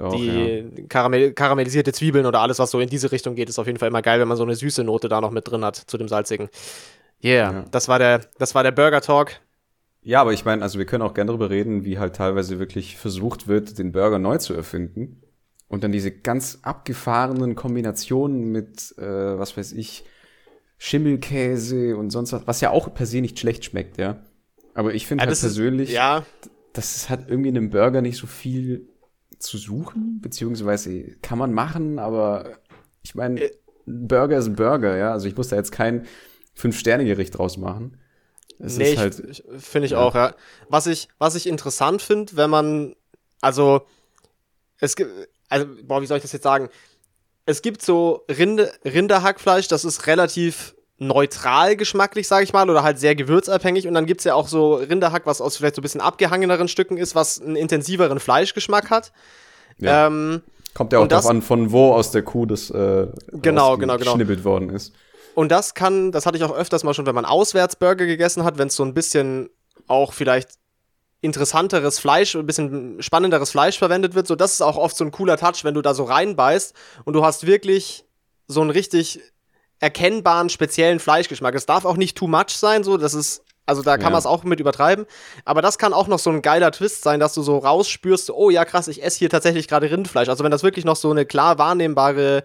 [0.00, 0.62] auch, ja.
[0.62, 3.78] die karamell karamellisierte Zwiebeln oder alles, was so in diese Richtung geht, ist auf jeden
[3.78, 5.96] Fall immer geil, wenn man so eine süße Note da noch mit drin hat zu
[5.96, 6.50] dem salzigen.
[7.24, 7.64] Yeah, Ja.
[7.70, 9.40] das war der, das war der Burger Talk.
[10.02, 12.96] Ja, aber ich meine, also wir können auch gerne darüber reden, wie halt teilweise wirklich
[12.96, 15.22] versucht wird, den Burger neu zu erfinden.
[15.68, 20.04] Und dann diese ganz abgefahrenen Kombinationen mit, äh, was weiß ich,
[20.78, 24.22] Schimmelkäse und sonst was, was ja auch per se nicht schlecht schmeckt, ja.
[24.74, 26.24] Aber ich finde Ja, halt das ist- persönlich, Ja,
[26.72, 28.88] das hat irgendwie in einem Burger nicht so viel
[29.38, 32.58] zu suchen, beziehungsweise kann man machen, aber
[33.02, 33.50] ich meine, Äh.
[33.86, 35.12] Burger ist ein Burger, ja.
[35.12, 36.06] Also ich muss da jetzt kein
[36.54, 37.96] Fünf-Sterne-Gericht draus machen.
[38.58, 39.98] Es nee, ist halt, finde ich ja.
[39.98, 40.34] auch, ja.
[40.68, 42.96] Was ich, was ich interessant finde, wenn man,
[43.40, 43.82] also,
[44.78, 45.10] es gibt,
[45.48, 46.68] also, boah, wie soll ich das jetzt sagen?
[47.46, 52.98] Es gibt so Rinde, Rinderhackfleisch, das ist relativ neutral geschmacklich, sage ich mal, oder halt
[52.98, 53.86] sehr gewürzabhängig.
[53.86, 56.96] Und dann gibt's ja auch so Rinderhack, was aus vielleicht so ein bisschen abgehangeneren Stücken
[56.96, 59.12] ist, was einen intensiveren Fleischgeschmack hat.
[59.78, 60.06] ja.
[60.06, 60.42] Ähm,
[60.74, 64.44] Kommt ja auch darauf an, von wo aus der Kuh das äh, Genau, genau, genau.
[64.44, 64.92] worden ist.
[65.34, 68.58] Und das kann, das hatte ich auch öfters mal schon, wenn man Auswärtsburger gegessen hat,
[68.58, 69.50] wenn es so ein bisschen
[69.86, 70.50] auch vielleicht
[71.20, 74.26] interessanteres Fleisch, ein bisschen spannenderes Fleisch verwendet wird.
[74.26, 77.14] So, das ist auch oft so ein cooler Touch, wenn du da so reinbeißt und
[77.14, 78.04] du hast wirklich
[78.46, 79.20] so einen richtig
[79.80, 81.54] erkennbaren, speziellen Fleischgeschmack.
[81.54, 84.10] Es darf auch nicht too much sein, so, das ist, also da kann Ja.
[84.10, 85.06] man es auch mit übertreiben.
[85.44, 88.50] Aber das kann auch noch so ein geiler Twist sein, dass du so rausspürst, oh
[88.50, 90.28] ja, krass, ich esse hier tatsächlich gerade Rindfleisch.
[90.28, 92.44] Also wenn das wirklich noch so eine klar wahrnehmbare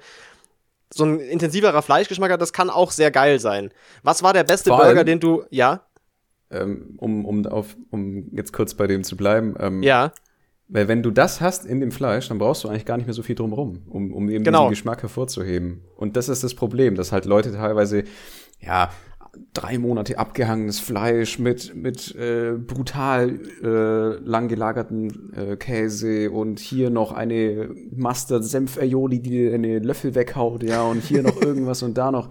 [0.93, 3.71] so ein intensiverer Fleischgeschmack hat, das kann auch sehr geil sein.
[4.03, 5.81] Was war der beste Burger, den du, ja,
[6.53, 9.55] Ähm, um, um, auf, um jetzt kurz bei dem zu bleiben.
[9.59, 10.11] Ähm, ja,
[10.69, 13.13] Weil wenn du das hast in dem Fleisch, dann brauchst du eigentlich gar nicht mehr
[13.13, 14.61] so viel drumherum, um, um eben Genau.
[14.63, 15.81] diesen Geschmack hervorzuheben.
[15.97, 18.03] Und das ist das Problem, dass halt Leute teilweise,
[18.61, 18.89] ja,
[19.53, 26.91] drei Monate abgehangenes Fleisch mit, mit äh, brutal äh, lang gelagerten äh, Käse und hier
[26.91, 32.11] noch eine Mustard-Senf-Aioli, die dir eine Löffel weghaut, ja, und hier noch irgendwas und da
[32.11, 32.29] noch.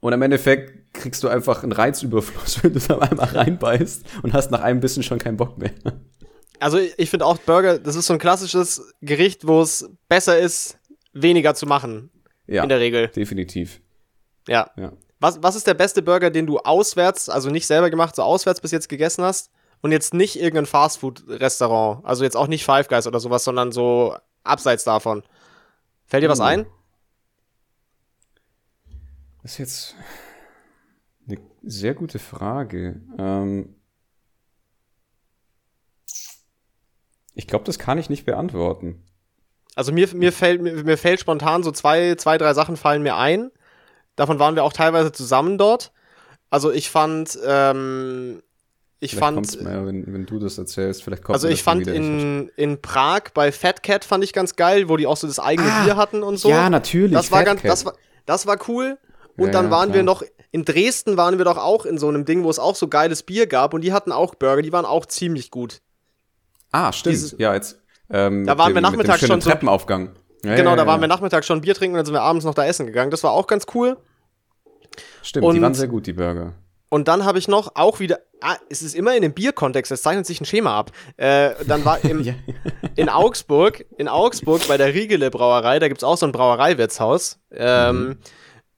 [0.00, 4.50] Und im Endeffekt kriegst du einfach einen Reizüberfluss, wenn du da einmal reinbeißt und hast
[4.50, 5.72] nach einem Bissen schon keinen Bock mehr.
[6.60, 10.78] also ich, finde auch Burger, das ist so ein klassisches Gericht, wo es besser ist,
[11.12, 12.10] weniger zu machen.
[12.46, 13.08] Ja, In der Regel.
[13.08, 13.80] definitiv.
[14.48, 14.70] Ja.
[14.76, 14.92] Ja.
[15.20, 18.60] Was, was ist der beste Burger, den du auswärts, also nicht selber gemacht, so auswärts
[18.60, 19.50] bis jetzt gegessen hast?
[19.80, 24.16] Und jetzt nicht irgendein Fastfood-Restaurant, also jetzt auch nicht Five Guys oder sowas, sondern so
[24.44, 25.24] abseits davon.
[26.06, 26.46] Fällt dir was Hm.
[26.46, 26.66] ein?
[29.42, 29.96] Das ist jetzt
[31.62, 33.00] sehr gute Frage.
[33.18, 33.74] Ähm
[37.34, 39.02] ich glaube, das kann ich nicht beantworten.
[39.74, 43.16] Also mir, mir, fällt, mir, mir fällt spontan so zwei, zwei, drei Sachen fallen mir
[43.16, 43.50] ein.
[44.16, 45.92] Davon waren wir auch teilweise zusammen dort.
[46.50, 48.42] Also ich fand, ähm,
[49.00, 51.02] ich Vielleicht fand, mehr, wenn, wenn du das erzählst.
[51.02, 54.90] Vielleicht kommt also ich fand in, in Prag bei Fat Cat fand ich ganz geil,
[54.90, 56.50] wo die auch so das eigene Ah, Bier hatten und so.
[56.50, 57.14] Ja, natürlich.
[57.14, 57.70] das war Fat ganz, Cat.
[57.70, 57.94] das war,
[58.26, 58.98] das war cool.
[59.38, 60.14] Und Ja, dann waren wir klar.
[60.14, 60.22] noch,
[60.52, 63.22] in Dresden waren wir doch auch in so einem Ding, wo es auch so geiles
[63.24, 65.80] Bier gab und die hatten auch Burger, die waren auch ziemlich gut.
[66.70, 67.14] ah, stimmt.
[67.14, 67.80] dieses- ja, jetzt.
[68.10, 70.10] Ähm, Da waren dem, wir nachmittags schon so- Treppenaufgang.
[70.44, 71.00] Ja, genau, ja, da ja, waren ja.
[71.02, 73.10] wir nachmittags schon Bier trinken und dann sind wir abends noch da essen gegangen.
[73.10, 73.96] Das war auch ganz cool.
[75.22, 76.54] Stimmt, die und- waren sehr gut, die Burger.
[76.88, 80.02] Und dann habe ich noch auch wieder, ah, es ist immer in dem Bierkontext, es
[80.02, 80.90] zeichnet sich ein Schema ab.
[81.16, 82.34] Äh, dann war im,
[82.96, 87.38] in Augsburg, in Augsburg bei der Riegele Brauerei, da gibt's auch so ein Brauereiwirtshaus.
[87.50, 88.18] Ähm,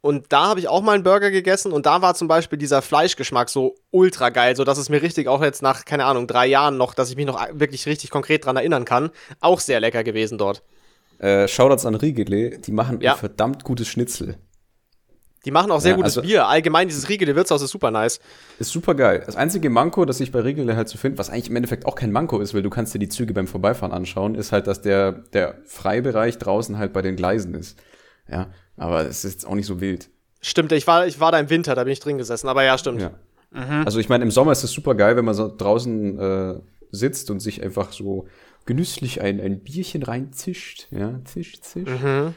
[0.05, 2.83] Und da habe ich auch mal einen Burger gegessen und da war zum Beispiel dieser
[2.83, 6.47] Fleischgeschmack so ultra geil, so dass es mir richtig auch jetzt nach, keine Ahnung, drei
[6.47, 9.09] Jahren noch, dass ich mich noch wirklich richtig konkret dran erinnern kann,
[9.41, 10.63] auch sehr lecker gewesen dort.
[11.21, 13.13] Äh, Shoutouts an Riegele, die machen Ja.
[13.13, 14.37] ein verdammt gutes Schnitzel.
[15.47, 16.49] Die machen auch sehr Ja, gutes also- Bier.
[16.49, 18.21] Allgemein, dieses Riegele Wirtshaus ist super nice.
[18.59, 19.23] Ist super geil.
[19.25, 21.95] Das einzige Manko, das ich bei Riegele halt so finde, was eigentlich im Endeffekt auch
[21.95, 24.83] kein Manko ist, weil du kannst dir die Züge beim Vorbeifahren anschauen, ist halt, dass
[24.83, 27.79] der, der Freibereich draußen halt bei den Gleisen ist.
[28.31, 30.11] Ja, aber es ist jetzt auch nicht so wild.
[30.41, 32.77] Stimmt, ich war, ich war da im Winter, da bin ich drin gesessen, aber ja,
[32.77, 33.01] stimmt.
[33.01, 33.13] Ja.
[33.85, 36.61] Also ich meine, im Sommer ist es super geil, wenn man so draußen äh,
[36.91, 38.27] sitzt und sich einfach so
[38.67, 40.89] genüsslich ein, ein Bierchen reinzischt.
[40.91, 41.89] Ja, zisch, zisch.
[41.89, 42.35] Mhm.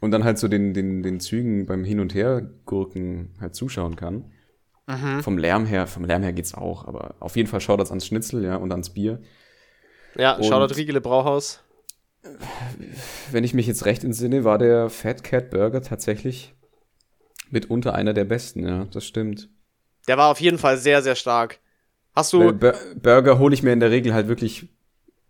[0.00, 4.26] Und dann halt so den, den, den Zügen beim Hin- und Her-Gurken halt zuschauen kann.
[4.86, 5.22] Mhm.
[5.22, 8.06] Vom Lärm her, vom Lärm her geht's auch, aber auf jeden Fall schaut das ans
[8.06, 9.22] Schnitzel, ja, und ans Bier.
[10.16, 11.63] Ja, und Shoutout Riegele Brauhaus.
[13.30, 16.54] Wenn ich mich jetzt recht entsinne, war der Fat Cat Burger tatsächlich
[17.50, 19.48] mitunter einer der besten, ja, das stimmt.
[20.08, 21.60] Der war auf jeden Fall sehr, sehr stark.
[22.14, 22.52] Hast du.
[22.52, 24.68] Bur Burger hole ich mir in der Regel halt wirklich,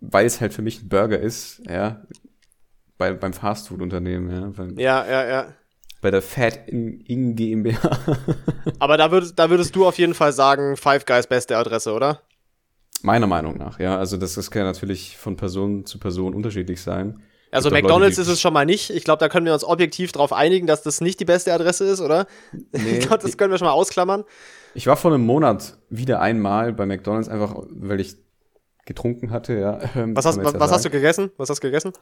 [0.00, 2.02] weil es halt für mich ein Burger ist, ja.
[2.98, 4.46] Bei, beim Fastfood-Unternehmen, ja.
[4.48, 5.54] Beim, ja, ja, ja.
[6.00, 7.90] Bei der Fat in, in GmbH.
[8.78, 12.20] Aber da würdest, da würdest du auf jeden Fall sagen, Five Guys beste Adresse, oder?
[13.04, 13.98] Meiner Meinung nach, ja.
[13.98, 17.22] Also das, das kann natürlich von Person zu Person unterschiedlich sein.
[17.50, 18.88] Also McDonalds Leute, ist es schon mal nicht.
[18.88, 21.84] Ich glaube, da können wir uns objektiv darauf einigen, dass das nicht die beste Adresse
[21.84, 22.26] ist, oder?
[22.72, 24.24] Nee, ich glaube, das können wir schon mal ausklammern.
[24.74, 28.16] Ich war vor einem Monat wieder einmal bei McDonalds, einfach weil ich
[28.86, 29.78] getrunken hatte, ja.
[29.94, 31.30] Ähm, was hast, was, was hast du gegessen?
[31.36, 31.92] Was hast du gegessen?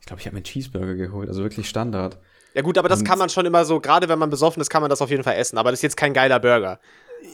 [0.00, 2.18] Ich glaube, ich habe mir einen Cheeseburger geholt, also wirklich Standard.
[2.54, 4.70] Ja gut, aber das Und kann man schon immer so, gerade wenn man besoffen ist,
[4.70, 5.56] kann man das auf jeden Fall essen.
[5.56, 6.80] Aber das ist jetzt kein geiler Burger.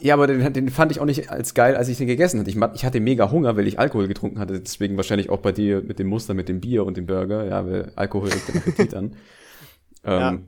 [0.00, 2.50] Ja, aber den, den fand ich auch nicht als geil, als ich den gegessen hatte.
[2.50, 4.60] Ich, ich, hatte mega Hunger, weil ich Alkohol getrunken hatte.
[4.60, 7.44] Deswegen wahrscheinlich auch bei dir mit dem Muster, mit dem Bier und dem Burger.
[7.44, 9.16] Ja, weil Alkohol regt den Appetit an.
[10.06, 10.38] Ähm, ja.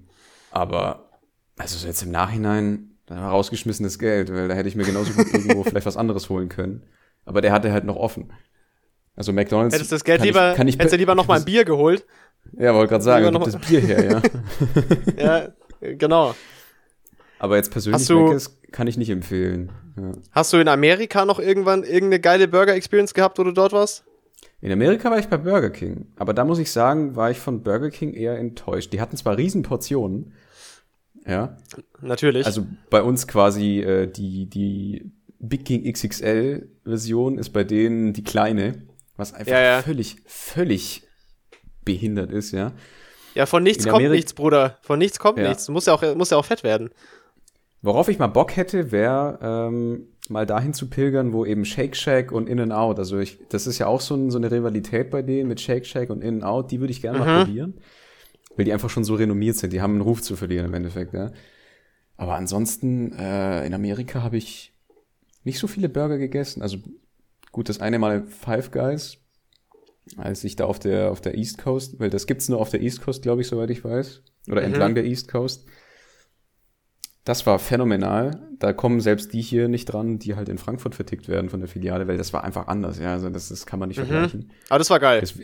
[0.51, 1.09] Aber,
[1.57, 5.87] also jetzt im Nachhinein, rausgeschmissenes Geld, weil da hätte ich mir genauso gut irgendwo vielleicht
[5.87, 6.82] was anderes holen können.
[7.24, 8.32] Aber der hatte halt noch offen.
[9.14, 9.74] Also McDonalds.
[9.74, 11.64] Hättest du das Geld lieber, ich, kann ich, hättest du lieber noch mal ein Bier
[11.64, 12.05] geholt?
[12.53, 14.22] Ja, wollte gerade sagen, noch das Bier her, ja.
[15.80, 16.34] ja, genau.
[17.39, 19.72] Aber jetzt persönlich du, ist, kann ich nicht empfehlen.
[19.96, 20.12] Ja.
[20.32, 24.04] Hast du in Amerika noch irgendwann irgendeine geile Burger-Experience gehabt, wo du dort warst?
[24.60, 27.62] In Amerika war ich bei Burger King, aber da muss ich sagen, war ich von
[27.62, 28.92] Burger King eher enttäuscht.
[28.92, 30.32] Die hatten zwar Riesenportionen,
[31.26, 31.56] ja.
[32.00, 32.46] Natürlich.
[32.46, 38.24] Also bei uns quasi äh, die, die Big King XXL Version ist bei denen die
[38.24, 38.82] kleine,
[39.16, 39.82] was einfach ja, ja.
[39.82, 41.02] völlig, völlig
[41.84, 42.72] behindert ist, ja.
[43.34, 44.78] Ja, von nichts kommt nichts, Bruder.
[44.80, 45.48] Von nichts kommt ja.
[45.48, 45.68] nichts.
[45.68, 46.90] Muss ja auch, muss ja auch fett werden.
[47.87, 52.32] Worauf ich mal Bock hätte, wäre ähm, mal dahin zu pilgern, wo eben Shake Shack
[52.32, 55.09] und In n Out, also ich, das ist ja auch so, ein, so eine Rivalität
[55.09, 57.24] bei denen mit Shake Shack und In n Out, die würde ich gerne mhm.
[57.24, 57.74] mal probieren,
[58.57, 61.14] weil die einfach schon so renommiert sind, die haben einen Ruf zu verlieren im Endeffekt,
[61.14, 61.30] ja.
[62.16, 64.74] Aber ansonsten, äh, in Amerika habe ich
[65.45, 66.78] nicht so viele Burger gegessen, also
[67.53, 69.18] gut, das eine Mal Five Guys,
[70.16, 72.82] als ich da auf der, auf der East Coast, weil das gibt's nur auf der
[72.82, 74.66] East Coast, glaube ich, soweit ich weiß, oder mhm.
[74.66, 75.68] entlang der East Coast,
[77.26, 78.40] das war phänomenal.
[78.58, 81.68] Da kommen selbst die hier nicht dran, die halt in Frankfurt vertickt werden von der
[81.68, 82.98] Filiale, weil das war einfach anders.
[83.00, 84.06] Ja, also das, das kann man nicht mhm.
[84.06, 84.50] vergleichen.
[84.68, 85.20] Aber das war geil.
[85.20, 85.34] Das,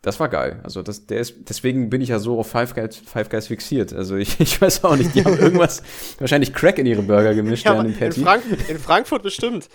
[0.00, 0.60] das, war geil.
[0.64, 3.92] Also das, der ist, deswegen bin ich ja so auf Five Guys, Five Guys fixiert.
[3.92, 5.82] Also ich, ich weiß auch nicht, die haben irgendwas,
[6.18, 9.68] wahrscheinlich Crack in ihre Burger gemischt ja, in, in, Frank in Frankfurt bestimmt.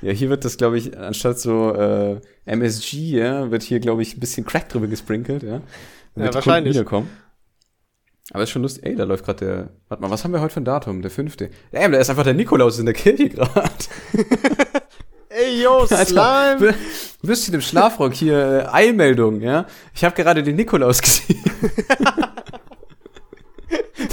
[0.00, 4.16] Ja, hier wird das, glaube ich, anstatt so äh, MSG, ja, wird hier, glaube ich,
[4.16, 5.60] ein bisschen Crack drüber gesprinkelt, ja.
[6.16, 6.74] ja, wahrscheinlich.
[6.74, 7.10] Wiederkommen.
[8.32, 8.86] Aber ist schon lustig.
[8.86, 9.68] Ey, da läuft gerade der.
[9.88, 11.02] Warte mal, was haben wir heute für ein Datum?
[11.02, 11.50] Der fünfte.
[11.72, 13.70] Damn, da ist einfach der Nikolaus in der Kirche gerade.
[15.28, 16.74] Ey, yo, Slime!
[17.20, 19.66] Du bist in dem Schlafrock hier, äh, Eilmeldung, ja?
[19.92, 21.42] Ich habe gerade den Nikolaus gesehen.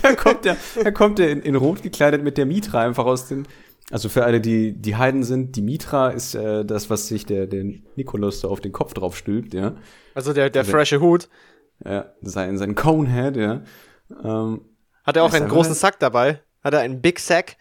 [0.01, 3.27] da kommt der, da kommt der in, in Rot gekleidet mit der Mitra einfach aus
[3.27, 3.47] den.
[3.91, 7.45] Also für alle, die die Heiden sind, die Mitra ist äh, das, was sich der,
[7.45, 9.75] der Nikolaus so auf den Kopf drauf stülpt, ja.
[10.15, 11.29] Also der, der, der frische Hut.
[11.85, 13.61] Ja, sein, sein Conehead, ja.
[14.23, 14.61] Ähm,
[15.03, 16.41] Hat er auch einen großen Sack dabei?
[16.63, 17.57] Hat er einen Big Sack?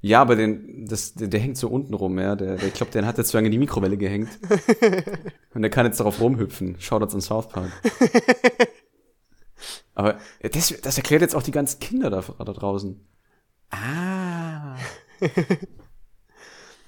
[0.00, 2.36] Ja, aber den, das, der, der hängt so unten rum, ja.
[2.36, 4.28] Der, der, ich glaube, den hat jetzt zu lange in die Mikrowelle gehängt.
[5.54, 6.76] Und der kann jetzt darauf rumhüpfen.
[6.78, 7.72] Schaut uns in South Park.
[9.94, 13.00] aber das, das erklärt jetzt auch die ganzen Kinder da, da draußen.
[13.70, 14.76] Ah.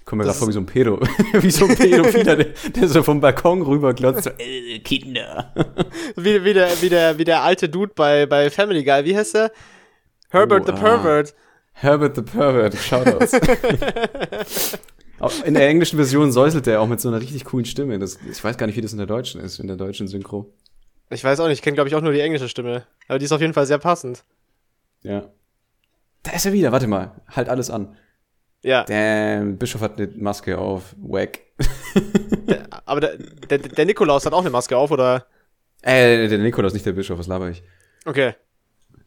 [0.07, 1.01] Kommt mir gerade vor wie so ein Pedo.
[1.33, 2.47] wie so ein Pädophiler, der,
[2.77, 4.23] der so vom Balkon rüberglotzt.
[4.23, 5.53] So, äh, Kinder.
[6.17, 9.05] wie, wie, der, wie, der, wie der alte Dude bei, bei Family Guy.
[9.05, 9.51] Wie heißt der?
[10.29, 10.77] Herbert oh, the ah.
[10.77, 11.35] Pervert.
[11.73, 12.77] Herbert the Pervert.
[12.77, 13.33] Shoutouts.
[15.45, 17.99] in der englischen Version säuselt er auch mit so einer richtig coolen Stimme.
[17.99, 20.55] Das, ich weiß gar nicht, wie das in der deutschen ist, in der deutschen Synchro.
[21.11, 21.59] Ich weiß auch nicht.
[21.59, 22.87] Ich kenne, glaube ich, auch nur die englische Stimme.
[23.09, 24.23] Aber die ist auf jeden Fall sehr passend.
[25.03, 25.31] Ja.
[26.23, 26.71] Da ist er wieder.
[26.71, 27.21] Warte mal.
[27.29, 27.97] Halt alles an.
[28.63, 28.85] Ja.
[28.85, 30.95] Damn, Bischof hat eine Maske auf.
[30.99, 31.41] Wack.
[32.87, 35.27] aber der, der, der, Nikolaus hat auch eine Maske auf, oder?
[35.83, 37.63] Äh, der Nikolaus, nicht der Bischof, was laber ich?
[38.05, 38.35] Okay.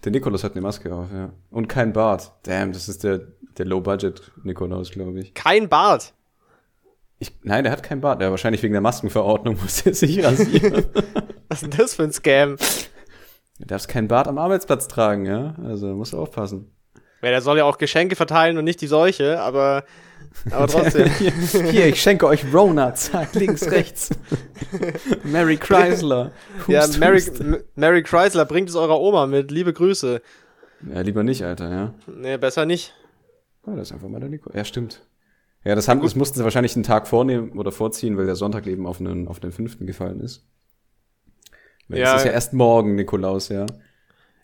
[0.03, 1.33] Der Nikolaus hat eine Maske auf, ja.
[1.49, 2.31] Und kein Bart.
[2.43, 3.19] Damn, das ist der,
[3.57, 5.33] der Low-Budget-Nikolaus, glaube ich.
[5.33, 6.13] Kein Bart?
[7.19, 8.21] Ich, nein, der hat kein Bart.
[8.21, 10.85] Ja, wahrscheinlich wegen der Maskenverordnung muss er sich rasieren.
[11.49, 12.55] was ist denn das für ein Scam?
[13.59, 15.55] Du darfst kein Bart am Arbeitsplatz tragen, ja?
[15.61, 16.71] Also musst du aufpassen.
[17.21, 19.83] Ja, der soll ja auch Geschenke verteilen und nicht die Seuche, aber,
[20.51, 21.09] aber trotzdem.
[21.09, 21.31] hier,
[21.71, 22.45] hier, ich schenke euch
[22.93, 24.09] zack, links, rechts.
[25.23, 26.31] Mary Chrysler.
[26.67, 27.23] Hust, ja, Mary,
[27.75, 29.51] Mary Chrysler, bringt es eurer Oma mit.
[29.51, 30.21] Liebe Grüße.
[30.93, 31.93] Ja, lieber nicht, Alter, ja.
[32.07, 32.93] Nee, besser nicht.
[33.65, 34.51] Oh, das ist einfach mal der Nico.
[34.53, 35.05] Ja, stimmt.
[35.65, 38.65] Ja, das, haben, das mussten sie wahrscheinlich einen Tag vornehmen oder vorziehen, weil der Sonntag
[38.65, 40.47] eben auf den, auf den fünften gefallen ist.
[41.89, 42.15] Ja.
[42.15, 43.65] Es ist ja erst morgen, Nikolaus, ja.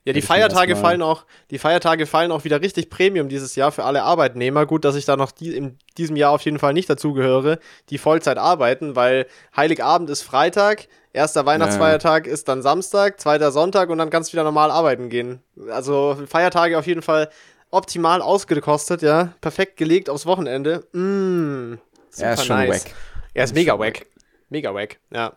[0.05, 3.83] Ja, die Feiertage fallen auch, die Feiertage fallen auch wieder richtig Premium dieses Jahr für
[3.85, 4.67] alle Arbeitnehmer.
[4.67, 7.57] Gut, dass ich da noch die, in diesem Jahr auf jeden Fall nicht dazugehöre,
[7.89, 9.25] die Vollzeit arbeiten, weil
[9.55, 14.43] Heiligabend ist Freitag, erster Weihnachtsfeiertag ist dann Samstag, zweiter Sonntag und dann kannst du wieder
[14.43, 15.41] normal arbeiten gehen.
[15.71, 17.29] Also Feiertage auf jeden Fall
[17.71, 19.33] optimal ausgekostet, ja.
[19.41, 20.85] Perfekt gelegt aufs Wochenende.
[20.93, 21.79] Mm,
[22.11, 22.85] super Ja, ist schon nice.
[22.85, 22.93] wack.
[23.33, 24.05] Ja, ist mega wack.
[24.49, 25.33] Mega wack, ja.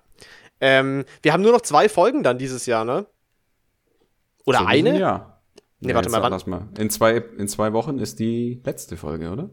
[0.61, 3.07] Ähm, wir haben nur noch zwei Folgen dann dieses Jahr, ne?
[4.49, 4.99] Oder So eine?
[4.99, 5.38] Ja.
[5.80, 6.68] Nee, warte jetzt mal, wann- mal.
[6.78, 9.51] In zwei, in zwei Wochen ist die letzte Folge, oder?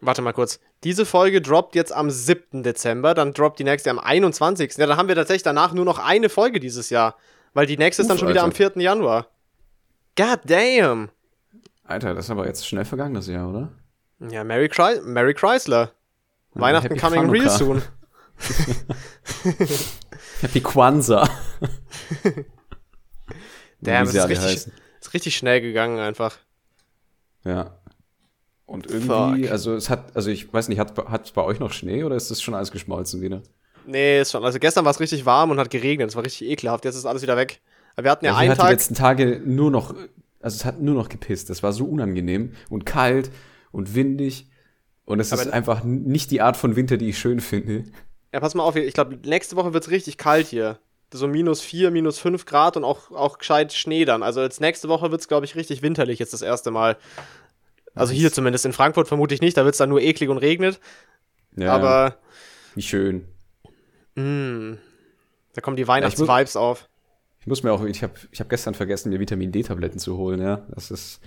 [0.00, 0.60] Warte mal kurz.
[0.84, 2.62] Diese Folge droppt jetzt am 7.
[2.62, 4.76] Dezember, dann droppt die nächste am 21.
[4.76, 7.16] Ja, dann haben wir tatsächlich danach nur noch eine Folge dieses Jahr.
[7.54, 8.72] Weil die nächste ist dann schon wieder am Alter.
[8.72, 8.82] 4.
[8.82, 9.26] Januar.
[10.16, 11.08] God damn.
[11.84, 13.72] Alter, das ist aber jetzt schnell vergangen, das Jahr, oder?
[14.30, 15.90] Ja, Merry, Chry Merry Chrysler.
[16.54, 17.58] Weihnachten Happy coming real Chanukka.
[17.58, 17.82] soon.
[20.40, 21.28] Happy Kwanzaa.
[23.84, 26.36] Damn, sie ist richtig, ist richtig schnell gegangen einfach.
[27.44, 27.78] Ja.
[28.66, 29.50] Und irgendwie, Fuck.
[29.52, 32.30] also es hat, also ich weiß nicht, hat es bei euch noch Schnee oder ist
[32.30, 33.42] das schon alles geschmolzen wieder?
[33.86, 34.42] Nee, ist schon.
[34.44, 36.08] Also gestern war es richtig warm und hat geregnet.
[36.08, 36.84] Es war richtig ekelhaft.
[36.86, 37.60] Jetzt ist alles wieder weg.
[37.94, 38.70] Aber wir hatten ja, Ja, einen hat die Tag.
[38.70, 39.94] letzten Tage nur noch,
[40.40, 41.50] also es hat nur noch gepisst.
[41.50, 43.30] Das war so unangenehm und kalt
[43.72, 44.48] und windig.
[45.04, 47.84] Und es Aber- ist einfach nicht die Art von Winter, die ich schön finde.
[48.32, 50.78] Ja, pass mal auf, ich glaube, nächste Woche wird es richtig kalt hier.
[51.16, 54.24] So minus 4, minus 5 Grad und auch, auch gescheit Schnee dann.
[54.24, 56.96] Also jetzt nächste Woche wird es, glaube ich, richtig winterlich jetzt das erste Mal.
[57.94, 58.66] Also hier zumindest.
[58.66, 60.80] In Frankfurt vermute ich nicht, da wird es dann nur eklig und regnet.
[61.56, 62.16] Ja, Aber
[62.74, 63.28] wie schön.
[64.16, 64.78] mh,
[65.52, 66.88] da kommen die Weihnachtsvibes auf.
[67.38, 70.40] Ich muss mir auch, ich habe ich hab gestern vergessen, mir Vitamin D-Tabletten zu holen,
[70.42, 70.66] ja.
[70.70, 71.20] Das ist,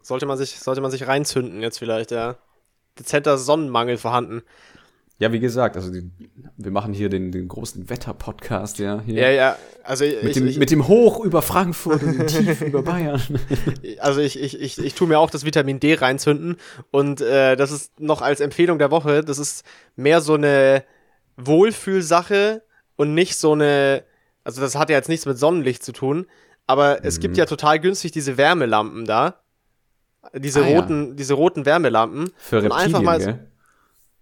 [0.00, 2.36] Sollte man sich, sollte man sich reinzünden jetzt vielleicht, ja.
[2.98, 4.42] Dezenter Sonnenmangel vorhanden.
[5.22, 6.10] Ja, wie gesagt, also die,
[6.56, 9.00] wir machen hier den, den großen Wetter-Podcast, ja.
[9.06, 9.22] Hier.
[9.22, 9.56] Ja, ja.
[9.84, 13.20] Also ich, mit, dem, ich, mit dem Hoch über Frankfurt und dem Tief über Bayern.
[13.98, 16.56] Also ich, ich, ich, ich tue mir auch das Vitamin D reinzünden
[16.90, 19.64] und äh, das ist noch als Empfehlung der Woche, das ist
[19.96, 20.84] mehr so eine
[21.36, 22.62] Wohlfühlsache
[22.96, 24.04] und nicht so eine,
[24.44, 26.26] also das hat ja jetzt nichts mit Sonnenlicht zu tun,
[26.66, 29.40] aber es gibt ja total günstig diese Wärmelampen da.
[30.36, 30.78] Diese Ah, ja.
[30.80, 32.30] roten, diese roten Wärmelampen.
[32.36, 33.48] Für Und Reptilien, einfach mal- gell?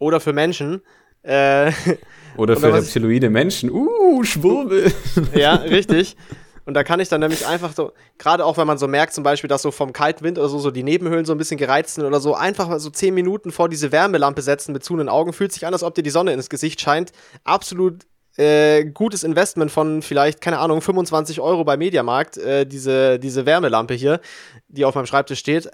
[0.00, 0.82] Oder für Menschen.
[1.22, 1.70] Äh,
[2.36, 3.70] Oder für reptiloide Menschen.
[3.70, 4.92] Uh, Schwurbel.
[5.34, 6.16] Ja, richtig.
[6.64, 9.24] Und da kann ich dann nämlich einfach so, gerade auch wenn man so merkt, zum
[9.24, 11.96] Beispiel, dass so vom kalten Wind oder so, so die Nebenhöhlen so ein bisschen gereizt
[11.96, 15.52] sind oder so, einfach so 10 Minuten vor diese Wärmelampe setzen mit zuhenden Augen, fühlt
[15.52, 17.12] sich an, als ob dir die Sonne ins Gesicht scheint.
[17.44, 23.46] Absolut äh, gutes Investment von vielleicht, keine Ahnung, 25 Euro bei Mediamarkt, äh, diese, diese
[23.46, 24.20] Wärmelampe hier,
[24.68, 25.70] die auf meinem Schreibtisch steht.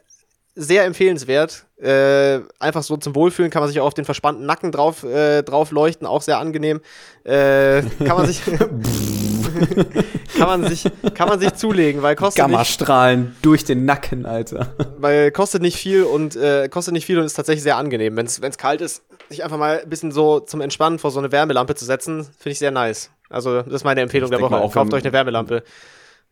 [0.58, 1.66] Sehr empfehlenswert.
[1.76, 5.42] Äh, einfach so zum Wohlfühlen kann man sich auch auf den verspannten Nacken drauf, äh,
[5.42, 6.80] drauf leuchten, auch sehr angenehm.
[7.24, 8.40] Äh, kann man sich.
[10.38, 10.84] kann man sich,
[11.14, 14.74] kann man sich zulegen, weil kostet nicht, Gammastrahlen durch den Nacken, Alter.
[14.96, 18.16] weil kostet nicht viel und äh, kostet nicht viel und ist tatsächlich sehr angenehm.
[18.16, 21.32] Wenn es kalt ist, sich einfach mal ein bisschen so zum Entspannen vor so eine
[21.32, 23.10] Wärmelampe zu setzen, finde ich sehr nice.
[23.28, 24.72] Also das ist meine Empfehlung Ich der Woche.
[24.72, 25.62] Kauft euch eine Wärmelampe.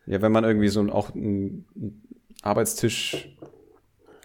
[0.07, 1.65] Ja, wenn man irgendwie so ein, auch einen
[2.41, 3.34] Arbeitstisch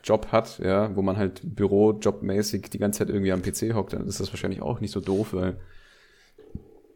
[0.03, 4.07] Job hat, ja, wo man halt Bürojobmäßig die ganze Zeit irgendwie am PC hockt, dann
[4.07, 5.59] ist das wahrscheinlich auch nicht so doof, weil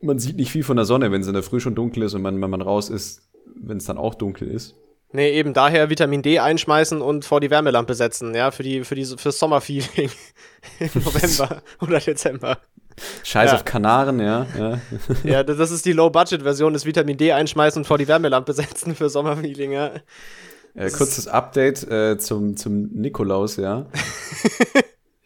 [0.00, 2.14] man sieht nicht viel von der Sonne, wenn es in der Früh schon dunkel ist
[2.14, 3.22] und man, wenn man raus ist,
[3.56, 4.74] wenn es dann auch dunkel ist.
[5.12, 8.96] Nee, eben daher Vitamin D einschmeißen und vor die Wärmelampe setzen, ja, für die, für
[8.96, 10.10] die, fürs Sommerfeeling
[10.80, 12.58] im November oder Dezember.
[13.22, 13.56] Scheiß Ja.
[13.56, 14.46] auf Kanaren, ja.
[14.58, 14.80] ja.
[15.24, 18.94] Ja, das das ist die Low-Budget-Version des Vitamin D einschmeißen und vor die Wärmelampe setzen
[18.96, 19.92] für Sommerfeeling, ja.
[20.74, 23.86] Äh, kurzes Update äh, zum, zum Nikolaus, ja.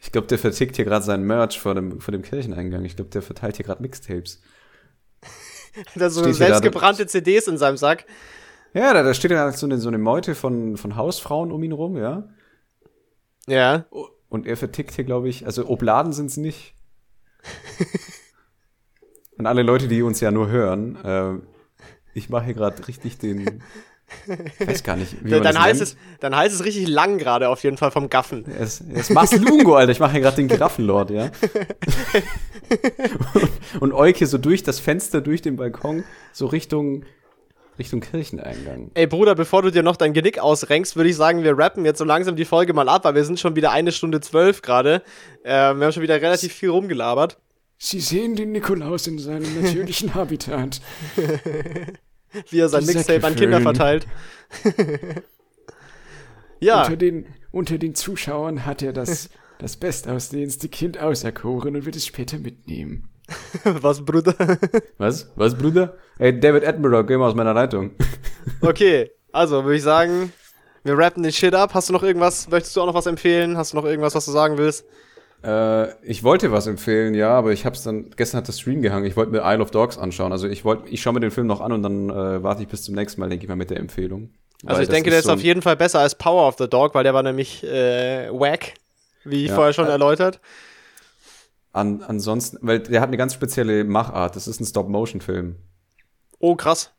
[0.01, 2.83] Ich glaube, der vertickt hier gerade sein Merch vor dem, vor dem Kircheneingang.
[2.83, 4.41] Ich glaube, der verteilt hier gerade Mixtapes.
[5.93, 8.05] Da so Steht hier selbstgebrannte CDs in seinem Sack.
[8.73, 11.73] Ja, da, da steht ja so eine, so eine Meute von, von Hausfrauen um ihn
[11.73, 12.27] rum, ja.
[13.45, 13.85] Ja.
[14.29, 16.73] Und er vertickt hier, glaube ich, also Obladen sind es nicht.
[19.37, 21.35] Und alle Leute, die uns ja nur hören, äh,
[22.13, 23.63] ich mache hier gerade richtig den.
[24.59, 25.91] Ich weiß gar nicht, wie man Dann das heißt, nennt.
[25.91, 28.45] es, dann heißt es richtig lang gerade auf jeden Fall vom Gaffen.
[28.47, 29.91] Er ist Mars Lungo, Alter.
[29.91, 31.31] Ich mache hier gerade den Giraffenlord, ja.
[33.33, 33.49] und,
[33.81, 37.05] und Euk hier so durch das Fenster, durch den Balkon, so Richtung,
[37.77, 38.91] Richtung Kircheneingang.
[38.93, 41.97] Ey Bruder, bevor du dir noch dein Genick ausrenkst, würde ich sagen, wir rappen jetzt
[41.97, 45.01] so langsam die Folge mal ab, weil wir sind schon wieder eine Stunde zwölf gerade.
[45.43, 47.37] Äh, wir haben schon wieder relativ viel rumgelabert.
[47.77, 50.81] Sie sehen den Nikolaus in seinem natürlichen Habitat.
[52.49, 54.07] Wie er sein Mixtape an Kinder verteilt.
[56.59, 62.05] ja, den, unter den Zuschauern hat er das, das bestaussehendste Kind auserkoren und wird es
[62.05, 63.09] später mitnehmen.
[63.63, 64.35] Was, Bruder?
[64.97, 65.31] Was?
[65.35, 65.97] Was, Bruder?
[66.17, 67.91] Ey, David Attenborough, geh mal aus meiner Leitung.
[68.61, 70.31] okay, also würde ich sagen,
[70.83, 71.73] wir rappen den Shit ab.
[71.73, 73.57] Hast du noch irgendwas, möchtest du auch noch was empfehlen?
[73.57, 74.85] Hast du noch irgendwas, was du sagen willst?
[75.43, 79.05] Äh, ich wollte was empfehlen, ja, aber ich hab's dann, gestern hat das Stream gehangen,
[79.05, 80.31] ich wollte mir Isle of Dogs anschauen.
[80.31, 82.67] Also ich wollte, ich schaue mir den Film noch an und dann äh, warte ich
[82.67, 84.31] bis zum nächsten Mal, denke ich mal, mit der Empfehlung.
[84.65, 86.93] Also ich denke, der ist so auf jeden Fall besser als Power of the Dog,
[86.93, 88.73] weil der war nämlich äh, wack,
[89.23, 90.41] wie ja, vorher schon äh, erläutert.
[91.71, 94.35] An, ansonsten, weil der hat eine ganz spezielle Machart.
[94.35, 95.55] Das ist ein Stop-Motion-Film.
[96.39, 96.91] Oh, krass.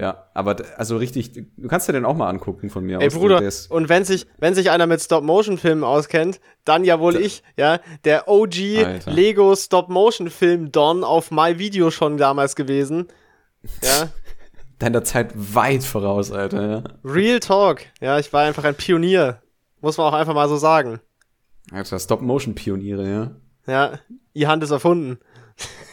[0.00, 3.14] Ja, aber also richtig, du kannst dir den auch mal angucken von mir Ey, aus.
[3.14, 7.42] Ey Bruder, und wenn sich, wenn sich einer mit Stop-Motion-Filmen auskennt, dann ja wohl ich,
[7.56, 9.10] ja, der OG Alter.
[9.10, 13.08] Lego Stop-Motion-Film Don auf My Video schon damals gewesen.
[13.82, 14.08] Ja.
[14.78, 16.84] Deiner Zeit weit voraus, Alter, ja.
[17.04, 19.42] Real Talk, ja, ich war einfach ein Pionier.
[19.80, 21.00] Muss man auch einfach mal so sagen.
[21.72, 23.30] Alter, Stop-Motion-Pioniere, ja.
[23.66, 23.98] Ja,
[24.32, 25.18] ihr Hand ist erfunden.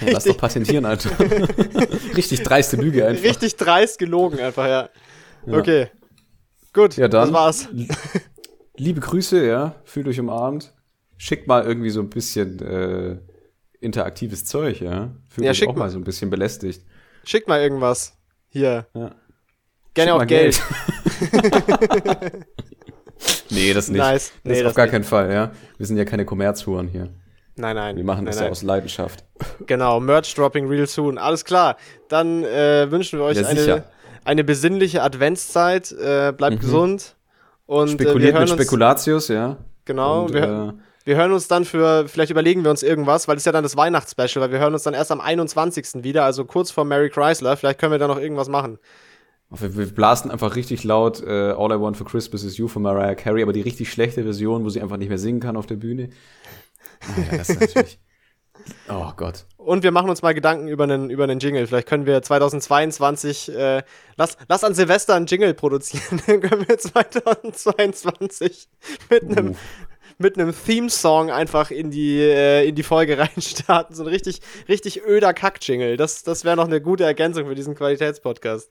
[0.00, 1.10] Ja, lass doch patentieren, Alter.
[2.16, 3.24] Richtig dreiste Lüge einfach.
[3.24, 4.88] Richtig dreist gelogen einfach, ja.
[5.46, 5.58] ja.
[5.58, 5.88] Okay.
[6.72, 7.68] Gut, ja, dann, das war's.
[8.76, 9.74] Liebe Grüße, ja.
[9.84, 10.72] Fühlt euch umarmt.
[11.16, 13.18] Schickt mal irgendwie so ein bisschen äh,
[13.80, 15.14] interaktives Zeug, ja.
[15.28, 16.84] Fühlt ja, euch auch mal so ein bisschen belästigt.
[17.24, 18.16] Schickt mal irgendwas.
[18.48, 18.86] Hier.
[18.94, 19.14] Ja.
[19.94, 20.62] Gerne auch Geld.
[21.30, 21.42] Geld.
[23.50, 23.98] nee, das nicht.
[23.98, 24.32] Nice.
[24.44, 24.92] Das nee, auf gar nicht.
[24.92, 25.52] keinen Fall, ja.
[25.76, 27.10] Wir sind ja keine Kommerzhuren hier.
[27.60, 27.96] Nein, nein.
[27.96, 28.46] Wir machen nein, das nein.
[28.46, 29.24] ja aus Leidenschaft.
[29.66, 31.18] Genau, Merch dropping real soon.
[31.18, 31.76] Alles klar.
[32.08, 33.84] Dann äh, wünschen wir euch ja, eine,
[34.24, 35.92] eine besinnliche Adventszeit.
[35.92, 36.60] Äh, bleibt mhm.
[36.60, 37.16] gesund.
[37.66, 39.56] Und, Spekuliert äh, wir hören mit Spekulatius, ja.
[39.84, 40.24] Genau.
[40.24, 40.72] Und, wir, äh,
[41.04, 43.76] wir hören uns dann für, vielleicht überlegen wir uns irgendwas, weil es ja dann das
[43.76, 46.04] Weihnachtsspecial, weil wir hören uns dann erst am 21.
[46.04, 47.56] wieder, also kurz vor Mary Chrysler.
[47.56, 48.78] Vielleicht können wir da noch irgendwas machen.
[49.50, 52.82] Wir, wir blasen einfach richtig laut äh, All I Want for Christmas is You von
[52.82, 55.66] Mariah Carey, aber die richtig schlechte Version, wo sie einfach nicht mehr singen kann auf
[55.66, 56.10] der Bühne.
[57.16, 57.98] Ja, das ist natürlich.
[58.88, 59.46] Oh Gott.
[59.56, 61.66] Und wir machen uns mal Gedanken über einen, über einen Jingle.
[61.66, 63.82] Vielleicht können wir 2022, äh,
[64.16, 66.20] lass, lass an Silvester einen Jingle produzieren.
[66.26, 68.68] Dann können wir 2022
[69.10, 69.56] mit einem, uh.
[70.18, 73.94] mit einem Theme-Song einfach in die, äh, in die Folge reinstarten.
[73.94, 75.96] So ein richtig, richtig öder Kack-Jingle.
[75.96, 78.70] Das, das wäre noch eine gute Ergänzung für diesen Qualitätspodcast.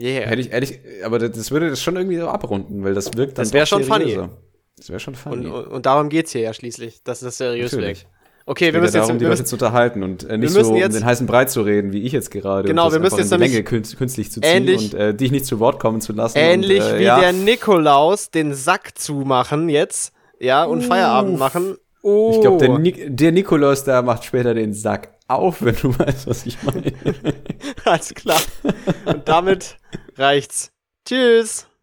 [0.00, 0.26] Yeah.
[0.26, 3.44] Hätte ich ehrlich, aber das würde das schon irgendwie so abrunden, weil das wirkt dann.
[3.44, 4.28] Das wäre schon funny.
[4.76, 5.46] Das wäre schon funny.
[5.46, 8.02] Und, und, darum geht's hier ja schließlich, dass das seriös Natürlich.
[8.02, 8.12] wirkt.
[8.44, 10.96] Okay, wir müssen darum, jetzt, die Leute zu unterhalten und äh, nicht so um jetzt,
[10.96, 12.66] den heißen Breit zu reden, wie ich jetzt gerade.
[12.66, 15.60] Genau, wir müssen jetzt die Länge künstlich zu ziehen ähnlich, und äh, dich nicht zu
[15.60, 16.38] Wort kommen zu lassen.
[16.38, 17.20] Ähnlich und, äh, wie ja.
[17.20, 20.86] der Nikolaus den Sack zumachen jetzt, ja, und Uff.
[20.86, 21.76] Feierabend machen.
[22.02, 22.32] Oh.
[22.34, 26.26] Ich glaube, der, Ni der Nikolaus da macht später den Sack auf, wenn du weißt,
[26.26, 26.92] was ich meine.
[27.84, 28.40] Alles klar.
[29.04, 29.76] Und damit
[30.16, 30.72] reicht's.
[31.06, 31.68] Tschüss.